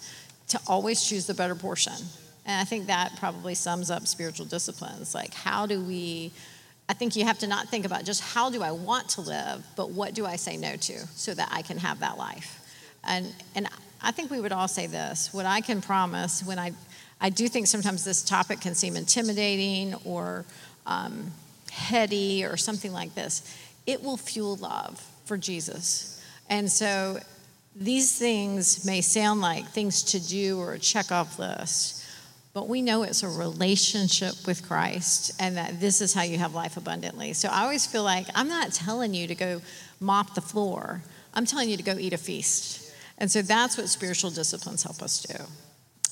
to 0.50 0.60
always 0.68 1.04
choose 1.04 1.26
the 1.26 1.34
better 1.34 1.56
portion. 1.56 1.94
And 2.46 2.62
I 2.62 2.64
think 2.64 2.88
that 2.88 3.16
probably 3.18 3.56
sums 3.56 3.92
up 3.92 4.08
spiritual 4.08 4.46
disciplines. 4.46 5.14
Like, 5.14 5.34
how 5.34 5.66
do 5.66 5.82
we, 5.82 6.32
I 6.88 6.94
think 6.94 7.16
you 7.16 7.26
have 7.26 7.40
to 7.40 7.48
not 7.48 7.68
think 7.68 7.86
about 7.86 8.06
just 8.06 8.22
how 8.22 8.50
do 8.50 8.64
I 8.64 8.72
want 8.72 9.10
to 9.10 9.22
live, 9.22 9.66
but 9.76 9.92
what 9.92 10.14
do 10.14 10.26
I 10.26 10.38
say 10.38 10.56
no 10.56 10.76
to 10.78 11.08
so 11.16 11.34
that 11.34 11.50
I 11.52 11.62
can 11.62 11.78
have 11.78 12.00
that 12.00 12.18
life? 12.18 12.62
And, 13.04 13.34
and 13.56 13.68
I 14.02 14.12
think 14.12 14.32
we 14.32 14.40
would 14.40 14.54
all 14.54 14.68
say 14.68 14.88
this 14.88 15.34
what 15.34 15.46
I 15.46 15.60
can 15.60 15.82
promise 15.82 16.44
when 16.44 16.58
I, 16.58 16.72
I 17.20 17.30
do 17.30 17.48
think 17.48 17.68
sometimes 17.68 18.06
this 18.06 18.24
topic 18.24 18.62
can 18.62 18.76
seem 18.76 18.96
intimidating 18.96 19.96
or 20.06 20.46
um, 20.86 21.32
heady 21.72 22.46
or 22.46 22.56
something 22.58 22.94
like 22.94 23.14
this, 23.14 23.58
it 23.86 24.02
will 24.04 24.18
fuel 24.18 24.56
love 24.56 25.06
for 25.26 25.38
Jesus. 25.38 26.24
And 26.50 26.72
so 26.72 27.20
these 27.80 28.18
things 28.18 28.86
may 28.86 29.02
sound 29.02 29.42
like 29.42 29.68
things 29.70 30.02
to 30.04 30.20
do 30.20 30.60
or 30.60 30.74
a 30.74 30.80
check 30.80 31.12
off 31.12 31.38
list, 31.38 32.04
but 32.54 32.68
we 32.68 32.82
know 32.82 33.04
it's 33.04 33.22
a 33.22 33.28
relationship 33.28 34.34
with 34.48 34.68
Christ 34.68 35.32
and 35.40 35.58
that 35.58 35.80
this 35.80 36.02
is 36.02 36.14
how 36.14 36.24
you 36.24 36.40
have 36.40 36.56
life 36.56 36.76
abundantly. 36.76 37.34
So 37.34 37.50
I 37.50 37.62
always 37.62 37.86
feel 37.86 38.04
like 38.04 38.26
I'm 38.34 38.48
not 38.48 38.74
telling 38.74 39.14
you 39.14 39.28
to 39.28 39.36
go 39.36 39.62
mop 40.00 40.34
the 40.34 40.42
floor, 40.42 41.04
I'm 41.34 41.46
telling 41.46 41.70
you 41.70 41.78
to 41.78 41.84
go 41.84 41.98
eat 41.98 42.14
a 42.14 42.18
feast. 42.18 42.92
And 43.20 43.32
so 43.32 43.42
that's 43.42 43.78
what 43.78 43.90
spiritual 43.90 44.32
disciplines 44.32 44.84
help 44.84 45.02
us 45.02 45.24
do. 45.24 45.44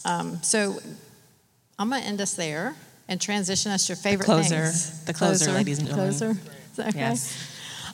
Um, 0.05 0.41
so 0.43 0.79
I'm 1.79 1.89
going 1.89 2.01
to 2.01 2.07
end 2.07 2.21
us 2.21 2.35
there 2.35 2.75
and 3.07 3.19
transition 3.19 3.71
us 3.71 3.87
to 3.87 3.93
your 3.93 3.97
favorite 3.97 4.27
the 4.27 4.33
closer, 4.33 4.65
things. 4.65 5.05
The 5.05 5.13
closer, 5.13 5.45
closer, 5.45 5.57
ladies 5.57 5.79
and 5.79 5.87
gentlemen. 5.87 6.15
Closer. 6.15 6.89
Okay? 6.89 6.99
Yes. 6.99 7.51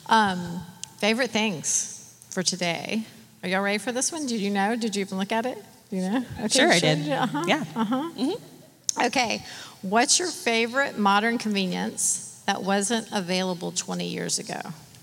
Um, 0.08 0.60
favorite 0.98 1.30
things 1.30 2.14
for 2.30 2.42
today. 2.42 3.04
Are 3.42 3.48
y'all 3.48 3.62
ready 3.62 3.78
for 3.78 3.90
this 3.90 4.12
one? 4.12 4.26
Did 4.26 4.40
you 4.40 4.50
know? 4.50 4.76
Did 4.76 4.94
you 4.94 5.00
even 5.00 5.18
look 5.18 5.32
at 5.32 5.46
it? 5.46 5.58
You 5.90 6.02
know? 6.02 6.24
Okay, 6.38 6.48
sure, 6.48 6.70
I 6.70 6.78
did. 6.78 7.08
Uh-huh. 7.10 7.44
Yeah. 7.46 7.64
Uh-huh. 7.74 8.10
Mm-hmm. 8.16 9.02
Okay. 9.06 9.44
What's 9.82 10.18
your 10.18 10.28
favorite 10.28 10.96
modern 10.96 11.38
convenience 11.38 12.40
that 12.46 12.62
wasn't 12.62 13.08
available 13.12 13.72
20 13.72 14.06
years 14.06 14.38
ago? 14.38 14.60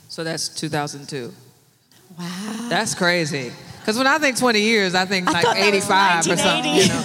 So 0.07 0.23
that's 0.23 0.47
2002. 0.49 1.33
Wow. 2.17 2.67
That's 2.69 2.95
crazy. 2.95 3.51
Because 3.79 3.97
when 3.97 4.07
I 4.07 4.17
think 4.19 4.37
20 4.37 4.61
years, 4.61 4.95
I 4.95 5.05
think 5.05 5.27
I 5.27 5.41
like 5.41 5.57
85 5.57 6.27
or 6.27 6.37
something. 6.37 6.75
You 6.75 6.87
know? 6.87 7.03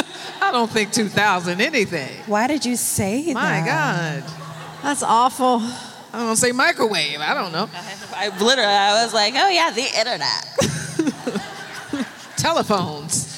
I 0.40 0.50
don't 0.52 0.70
think 0.70 0.92
2000 0.92 1.60
anything. 1.60 2.10
Why 2.26 2.46
did 2.46 2.64
you 2.64 2.76
say 2.76 3.32
My 3.32 3.60
that? 3.60 3.60
My 3.60 3.66
God. 3.66 4.82
That's 4.82 5.02
awful. 5.02 5.62
I 6.14 6.18
don't 6.18 6.36
say 6.36 6.52
microwave. 6.52 7.20
I 7.20 7.34
don't 7.34 7.50
know. 7.52 7.68
I 8.14 8.28
literally, 8.38 8.72
I 8.72 9.02
was 9.04 9.12
like, 9.12 9.34
oh 9.36 9.48
yeah, 9.48 9.70
the 9.70 9.82
internet. 9.98 10.46
Telephones. 12.36 13.32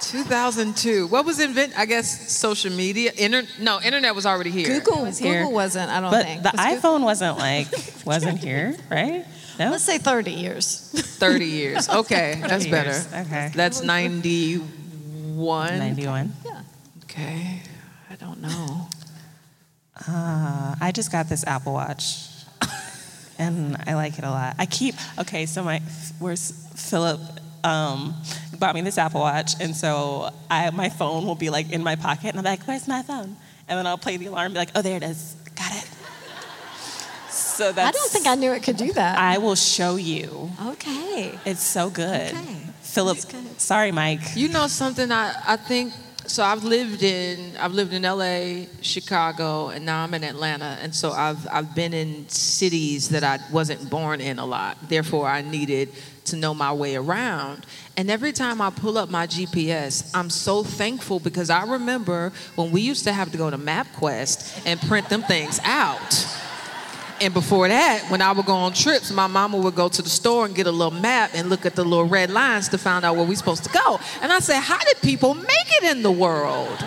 2002. 0.00 1.06
What 1.06 1.24
was 1.24 1.40
invented? 1.40 1.74
I 1.76 1.86
guess 1.86 2.30
social 2.30 2.70
media. 2.70 3.12
Inter- 3.16 3.46
no, 3.60 3.80
internet 3.80 4.14
was 4.14 4.26
already 4.26 4.50
here. 4.50 4.66
Google 4.80 5.04
was 5.04 5.16
here. 5.18 5.38
Google 5.38 5.52
wasn't. 5.54 5.90
I 5.90 6.00
don't 6.00 6.10
but 6.10 6.26
think. 6.26 6.42
the 6.42 6.50
was 6.52 6.60
iPhone 6.60 6.82
Google? 6.82 7.04
wasn't 7.06 7.38
like 7.38 7.68
wasn't 8.04 8.38
here, 8.38 8.76
right? 8.90 9.24
No? 9.58 9.70
Let's 9.70 9.84
say 9.84 9.96
30 9.98 10.32
years. 10.32 10.90
30 11.18 11.46
years. 11.46 11.88
Okay, 11.92 12.34
30 12.36 12.48
that's 12.48 12.66
better. 12.66 12.90
Years. 12.90 13.06
Okay. 13.12 13.50
That's 13.54 13.82
91. 13.82 15.78
91. 15.78 16.32
Yeah. 16.44 16.62
Okay. 17.04 17.62
I 18.10 18.14
don't 18.16 18.40
know. 18.42 18.88
Uh, 19.96 20.74
I 20.80 20.90
just 20.94 21.12
got 21.12 21.28
this 21.28 21.44
Apple 21.46 21.74
Watch, 21.74 22.28
and 23.38 23.76
I 23.86 23.94
like 23.94 24.18
it 24.18 24.24
a 24.24 24.30
lot. 24.30 24.56
I 24.58 24.66
keep 24.66 24.94
okay. 25.18 25.46
So 25.46 25.62
my 25.62 25.80
where's 26.18 26.50
Philip 26.74 27.20
um, 27.62 28.14
bought 28.58 28.74
me 28.74 28.80
this 28.80 28.96
Apple 28.98 29.20
Watch, 29.20 29.52
and 29.60 29.76
so 29.76 30.30
I 30.50 30.70
my 30.70 30.88
phone 30.88 31.26
will 31.26 31.34
be 31.34 31.50
like 31.50 31.70
in 31.70 31.82
my 31.82 31.96
pocket, 31.96 32.28
and 32.28 32.38
I'm 32.38 32.44
like, 32.44 32.64
"Where's 32.66 32.88
my 32.88 33.02
phone?" 33.02 33.36
And 33.68 33.78
then 33.78 33.86
I'll 33.86 33.98
play 33.98 34.16
the 34.16 34.26
alarm, 34.26 34.46
and 34.46 34.54
be 34.54 34.58
like, 34.58 34.70
"Oh, 34.74 34.82
there 34.82 34.96
it 34.96 35.02
is. 35.02 35.36
Got 35.54 35.72
it." 35.76 35.88
So 37.28 37.70
that's. 37.72 37.88
I 37.88 37.98
don't 37.98 38.10
think 38.10 38.26
I 38.26 38.34
knew 38.34 38.52
it 38.52 38.62
could 38.62 38.76
do 38.78 38.92
that. 38.94 39.18
I 39.18 39.38
will 39.38 39.54
show 39.56 39.96
you. 39.96 40.50
Okay. 40.66 41.38
It's 41.44 41.62
so 41.62 41.90
good. 41.90 42.32
Okay. 42.32 42.56
Philip. 42.80 43.18
Sorry, 43.58 43.92
Mike. 43.92 44.36
You 44.36 44.48
know 44.48 44.66
something? 44.66 45.12
I 45.12 45.34
I 45.46 45.56
think 45.56 45.92
so 46.32 46.42
I've 46.42 46.64
lived 46.64 47.02
in 47.02 47.54
I've 47.58 47.74
lived 47.74 47.92
in 47.92 48.04
LA, 48.04 48.64
Chicago, 48.80 49.68
and 49.68 49.84
now 49.84 50.02
I'm 50.02 50.14
in 50.14 50.24
Atlanta. 50.24 50.78
And 50.80 50.94
so 50.94 51.10
I've 51.12 51.46
I've 51.52 51.74
been 51.74 51.92
in 51.92 52.26
cities 52.30 53.10
that 53.10 53.22
I 53.22 53.38
wasn't 53.52 53.90
born 53.90 54.22
in 54.22 54.38
a 54.38 54.46
lot. 54.46 54.78
Therefore 54.88 55.28
I 55.28 55.42
needed 55.42 55.90
to 56.24 56.36
know 56.36 56.54
my 56.54 56.72
way 56.72 56.96
around. 56.96 57.66
And 57.98 58.10
every 58.10 58.32
time 58.32 58.62
I 58.62 58.70
pull 58.70 58.96
up 58.96 59.10
my 59.10 59.26
GPS, 59.26 60.10
I'm 60.14 60.30
so 60.30 60.62
thankful 60.62 61.20
because 61.20 61.50
I 61.50 61.64
remember 61.64 62.32
when 62.54 62.70
we 62.70 62.80
used 62.80 63.04
to 63.04 63.12
have 63.12 63.30
to 63.32 63.36
go 63.36 63.50
to 63.50 63.58
MapQuest 63.58 64.62
and 64.64 64.80
print 64.80 65.10
them 65.10 65.22
things 65.22 65.60
out. 65.64 66.31
And 67.22 67.32
before 67.32 67.68
that, 67.68 68.04
when 68.10 68.20
I 68.20 68.32
would 68.32 68.46
go 68.46 68.52
on 68.54 68.72
trips, 68.72 69.12
my 69.12 69.28
mama 69.28 69.56
would 69.56 69.76
go 69.76 69.88
to 69.88 70.02
the 70.02 70.08
store 70.08 70.44
and 70.44 70.56
get 70.56 70.66
a 70.66 70.72
little 70.72 70.98
map 70.98 71.30
and 71.34 71.48
look 71.48 71.64
at 71.64 71.76
the 71.76 71.84
little 71.84 72.04
red 72.06 72.30
lines 72.30 72.68
to 72.70 72.78
find 72.78 73.04
out 73.04 73.14
where 73.14 73.24
we're 73.24 73.36
supposed 73.36 73.62
to 73.62 73.70
go. 73.70 74.00
And 74.20 74.32
I 74.32 74.40
said, 74.40 74.58
how 74.58 74.78
did 74.78 75.00
people 75.02 75.34
make 75.34 75.46
it 75.80 75.84
in 75.84 76.02
the 76.02 76.10
world 76.10 76.84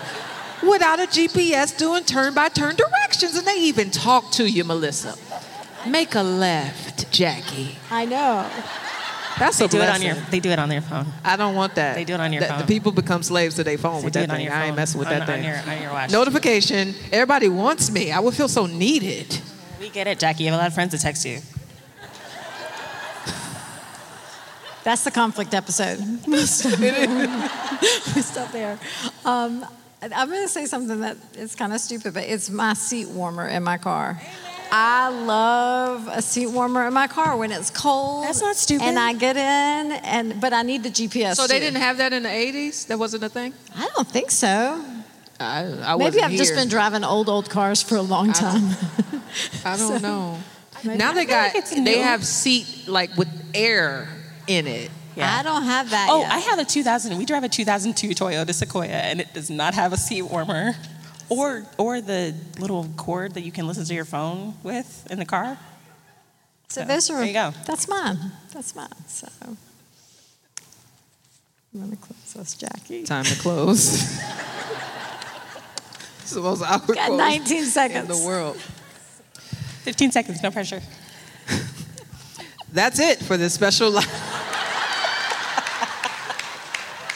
without 0.62 1.00
a 1.00 1.06
GPS 1.06 1.78
doing 1.78 2.04
turn 2.04 2.34
by 2.34 2.50
turn 2.50 2.76
directions? 2.76 3.34
And 3.34 3.46
they 3.46 3.60
even 3.60 3.90
talk 3.90 4.30
to 4.32 4.44
you, 4.46 4.62
Melissa. 4.64 5.16
Make 5.88 6.14
a 6.14 6.22
left, 6.22 7.10
Jackie. 7.10 7.76
I 7.90 8.04
know. 8.04 8.46
That's 9.38 9.56
they 9.56 9.64
a 9.64 9.68
do 9.68 9.78
blessing. 9.78 10.06
it 10.06 10.10
on 10.10 10.16
your. 10.16 10.26
They 10.30 10.40
do 10.40 10.50
it 10.50 10.58
on 10.58 10.68
their 10.68 10.82
phone. 10.82 11.06
I 11.24 11.36
don't 11.36 11.54
want 11.54 11.76
that. 11.76 11.94
They 11.94 12.04
do 12.04 12.12
it 12.12 12.20
on 12.20 12.32
your 12.34 12.42
the, 12.42 12.48
phone. 12.48 12.58
The 12.58 12.66
people 12.66 12.92
become 12.92 13.22
slaves 13.22 13.54
to 13.56 13.64
their 13.64 13.78
phone 13.78 14.00
they 14.00 14.04
with 14.04 14.12
do 14.12 14.20
that 14.20 14.24
it 14.24 14.30
on 14.30 14.36
thing. 14.36 14.44
your 14.46 14.54
I 14.54 14.66
ain't 14.66 14.76
messing 14.76 14.98
with 14.98 15.08
on, 15.08 15.18
that 15.18 15.26
thing. 15.26 15.46
On 15.46 15.50
your, 15.50 15.74
on 15.76 15.82
your 15.82 15.92
watch. 15.92 16.10
Notification. 16.10 16.94
Everybody 17.10 17.48
wants 17.48 17.90
me. 17.90 18.12
I 18.12 18.20
would 18.20 18.34
feel 18.34 18.48
so 18.48 18.66
needed. 18.66 19.40
We 19.86 19.92
get 19.92 20.08
it, 20.08 20.18
Jackie. 20.18 20.42
You 20.42 20.50
have 20.50 20.58
a 20.58 20.62
lot 20.62 20.66
of 20.66 20.74
friends 20.74 20.90
that 20.90 21.00
text 21.00 21.24
you. 21.24 21.38
That's 24.82 25.04
the 25.04 25.12
conflict 25.12 25.54
episode. 25.54 26.00
we 26.26 26.44
stop 26.44 26.80
there. 28.50 28.80
Um, 29.24 29.64
I'm 30.02 30.28
going 30.28 30.42
to 30.42 30.48
say 30.48 30.66
something 30.66 31.02
that 31.02 31.16
is 31.36 31.54
kind 31.54 31.72
of 31.72 31.78
stupid, 31.78 32.14
but 32.14 32.24
it's 32.24 32.50
my 32.50 32.74
seat 32.74 33.06
warmer 33.10 33.46
in 33.46 33.62
my 33.62 33.78
car. 33.78 34.20
I 34.72 35.08
love 35.08 36.08
a 36.08 36.20
seat 36.20 36.48
warmer 36.48 36.88
in 36.88 36.92
my 36.92 37.06
car 37.06 37.36
when 37.36 37.52
it's 37.52 37.70
cold. 37.70 38.24
That's 38.24 38.42
not 38.42 38.56
stupid. 38.56 38.86
And 38.86 38.98
I 38.98 39.12
get 39.12 39.36
in, 39.36 39.92
and 39.92 40.40
but 40.40 40.52
I 40.52 40.62
need 40.62 40.82
the 40.82 40.90
GPS. 40.90 41.36
So 41.36 41.46
they 41.46 41.60
too. 41.60 41.66
didn't 41.66 41.80
have 41.80 41.98
that 41.98 42.12
in 42.12 42.24
the 42.24 42.28
80s? 42.28 42.88
That 42.88 42.98
wasn't 42.98 43.22
a 43.22 43.28
thing? 43.28 43.54
I 43.76 43.88
don't 43.94 44.08
think 44.08 44.32
so. 44.32 44.84
I, 45.38 45.64
I 45.84 45.96
Maybe 45.96 46.22
I've 46.22 46.30
here. 46.30 46.38
just 46.38 46.56
been 46.56 46.68
driving 46.68 47.04
old 47.04 47.28
old 47.28 47.50
cars 47.50 47.82
for 47.82 47.94
a 47.94 48.02
long 48.02 48.32
time. 48.32 48.74
I 49.64 49.76
don't 49.76 49.88
So, 49.88 49.98
know. 49.98 50.38
maybe- 50.84 50.98
Now 50.98 51.12
they 51.12 51.24
got 51.24 51.54
it's 51.54 51.70
they 51.70 51.98
have 51.98 52.24
seat 52.24 52.86
like 52.88 53.16
with 53.16 53.28
air 53.54 54.08
in 54.46 54.66
it. 54.66 54.90
I 55.18 55.42
don't 55.42 55.62
have 55.62 55.90
that. 55.90 56.08
Oh, 56.10 56.20
yet. 56.20 56.30
I 56.30 56.38
have 56.40 56.58
a 56.58 56.64
2000. 56.64 57.16
We 57.16 57.24
drive 57.24 57.42
a 57.42 57.48
2002 57.48 58.08
Toyota 58.10 58.52
Sequoia, 58.52 58.88
and 58.88 59.18
it 59.18 59.32
does 59.32 59.48
not 59.48 59.72
have 59.72 59.94
a 59.94 59.96
seat 59.96 60.20
warmer, 60.22 60.74
or 61.30 61.64
or 61.78 62.02
the 62.02 62.34
little 62.58 62.86
cord 62.98 63.32
that 63.34 63.40
you 63.40 63.50
can 63.50 63.66
listen 63.66 63.86
to 63.86 63.94
your 63.94 64.04
phone 64.04 64.54
with 64.62 65.06
in 65.10 65.18
the 65.18 65.24
car. 65.24 65.56
So 66.68 66.82
So, 66.82 66.86
those 66.86 67.08
are. 67.10 67.16
there 67.16 67.26
you 67.26 67.32
go. 67.32 67.52
That's 67.64 67.88
mine. 67.88 68.18
That's 68.52 68.74
mine. 68.76 68.88
So 69.08 69.26
I'm 69.46 69.56
gonna 71.80 71.96
close 71.96 72.34
this, 72.34 72.54
Jackie. 72.54 73.04
Time 73.04 73.24
to 73.24 73.36
close. 73.40 73.94
it's 76.20 76.30
the 76.32 76.40
most 76.42 76.62
awkward 76.62 76.96
Got 76.96 77.06
close 77.06 77.18
19 77.18 77.92
in 77.92 78.06
the 78.08 78.22
world. 78.26 78.58
15 79.86 80.10
seconds, 80.10 80.42
no 80.42 80.50
pressure. 80.50 80.82
That's 82.72 82.98
it 82.98 83.20
for 83.20 83.36
this 83.36 83.54
special 83.54 83.88
live. 83.92 84.04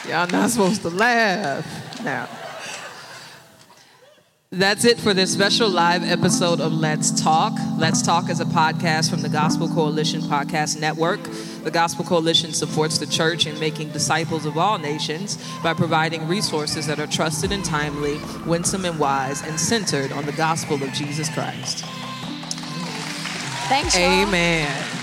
Y'all 0.08 0.28
not 0.28 0.50
supposed 0.50 0.80
to 0.82 0.88
laugh 0.88 1.66
now. 2.04 2.28
That's 4.52 4.84
it 4.84 4.98
for 4.98 5.12
this 5.12 5.32
special 5.32 5.68
live 5.68 6.04
episode 6.04 6.60
of 6.60 6.72
Let's 6.72 7.10
Talk. 7.20 7.54
Let's 7.76 8.02
Talk 8.02 8.30
is 8.30 8.38
a 8.38 8.44
podcast 8.44 9.10
from 9.10 9.22
the 9.22 9.28
Gospel 9.28 9.68
Coalition 9.68 10.20
Podcast 10.20 10.80
Network. 10.80 11.20
The 11.64 11.72
Gospel 11.72 12.04
Coalition 12.04 12.52
supports 12.52 12.98
the 12.98 13.06
church 13.06 13.46
in 13.46 13.58
making 13.58 13.90
disciples 13.90 14.46
of 14.46 14.56
all 14.56 14.78
nations 14.78 15.44
by 15.64 15.74
providing 15.74 16.28
resources 16.28 16.86
that 16.86 17.00
are 17.00 17.08
trusted 17.08 17.50
and 17.50 17.64
timely, 17.64 18.20
winsome 18.46 18.84
and 18.84 18.96
wise, 18.96 19.42
and 19.42 19.58
centered 19.58 20.12
on 20.12 20.24
the 20.24 20.32
gospel 20.32 20.80
of 20.80 20.92
Jesus 20.92 21.28
Christ. 21.34 21.84
Thanks. 23.70 23.96
y'all. 23.96 24.10
Amen. 24.26 24.99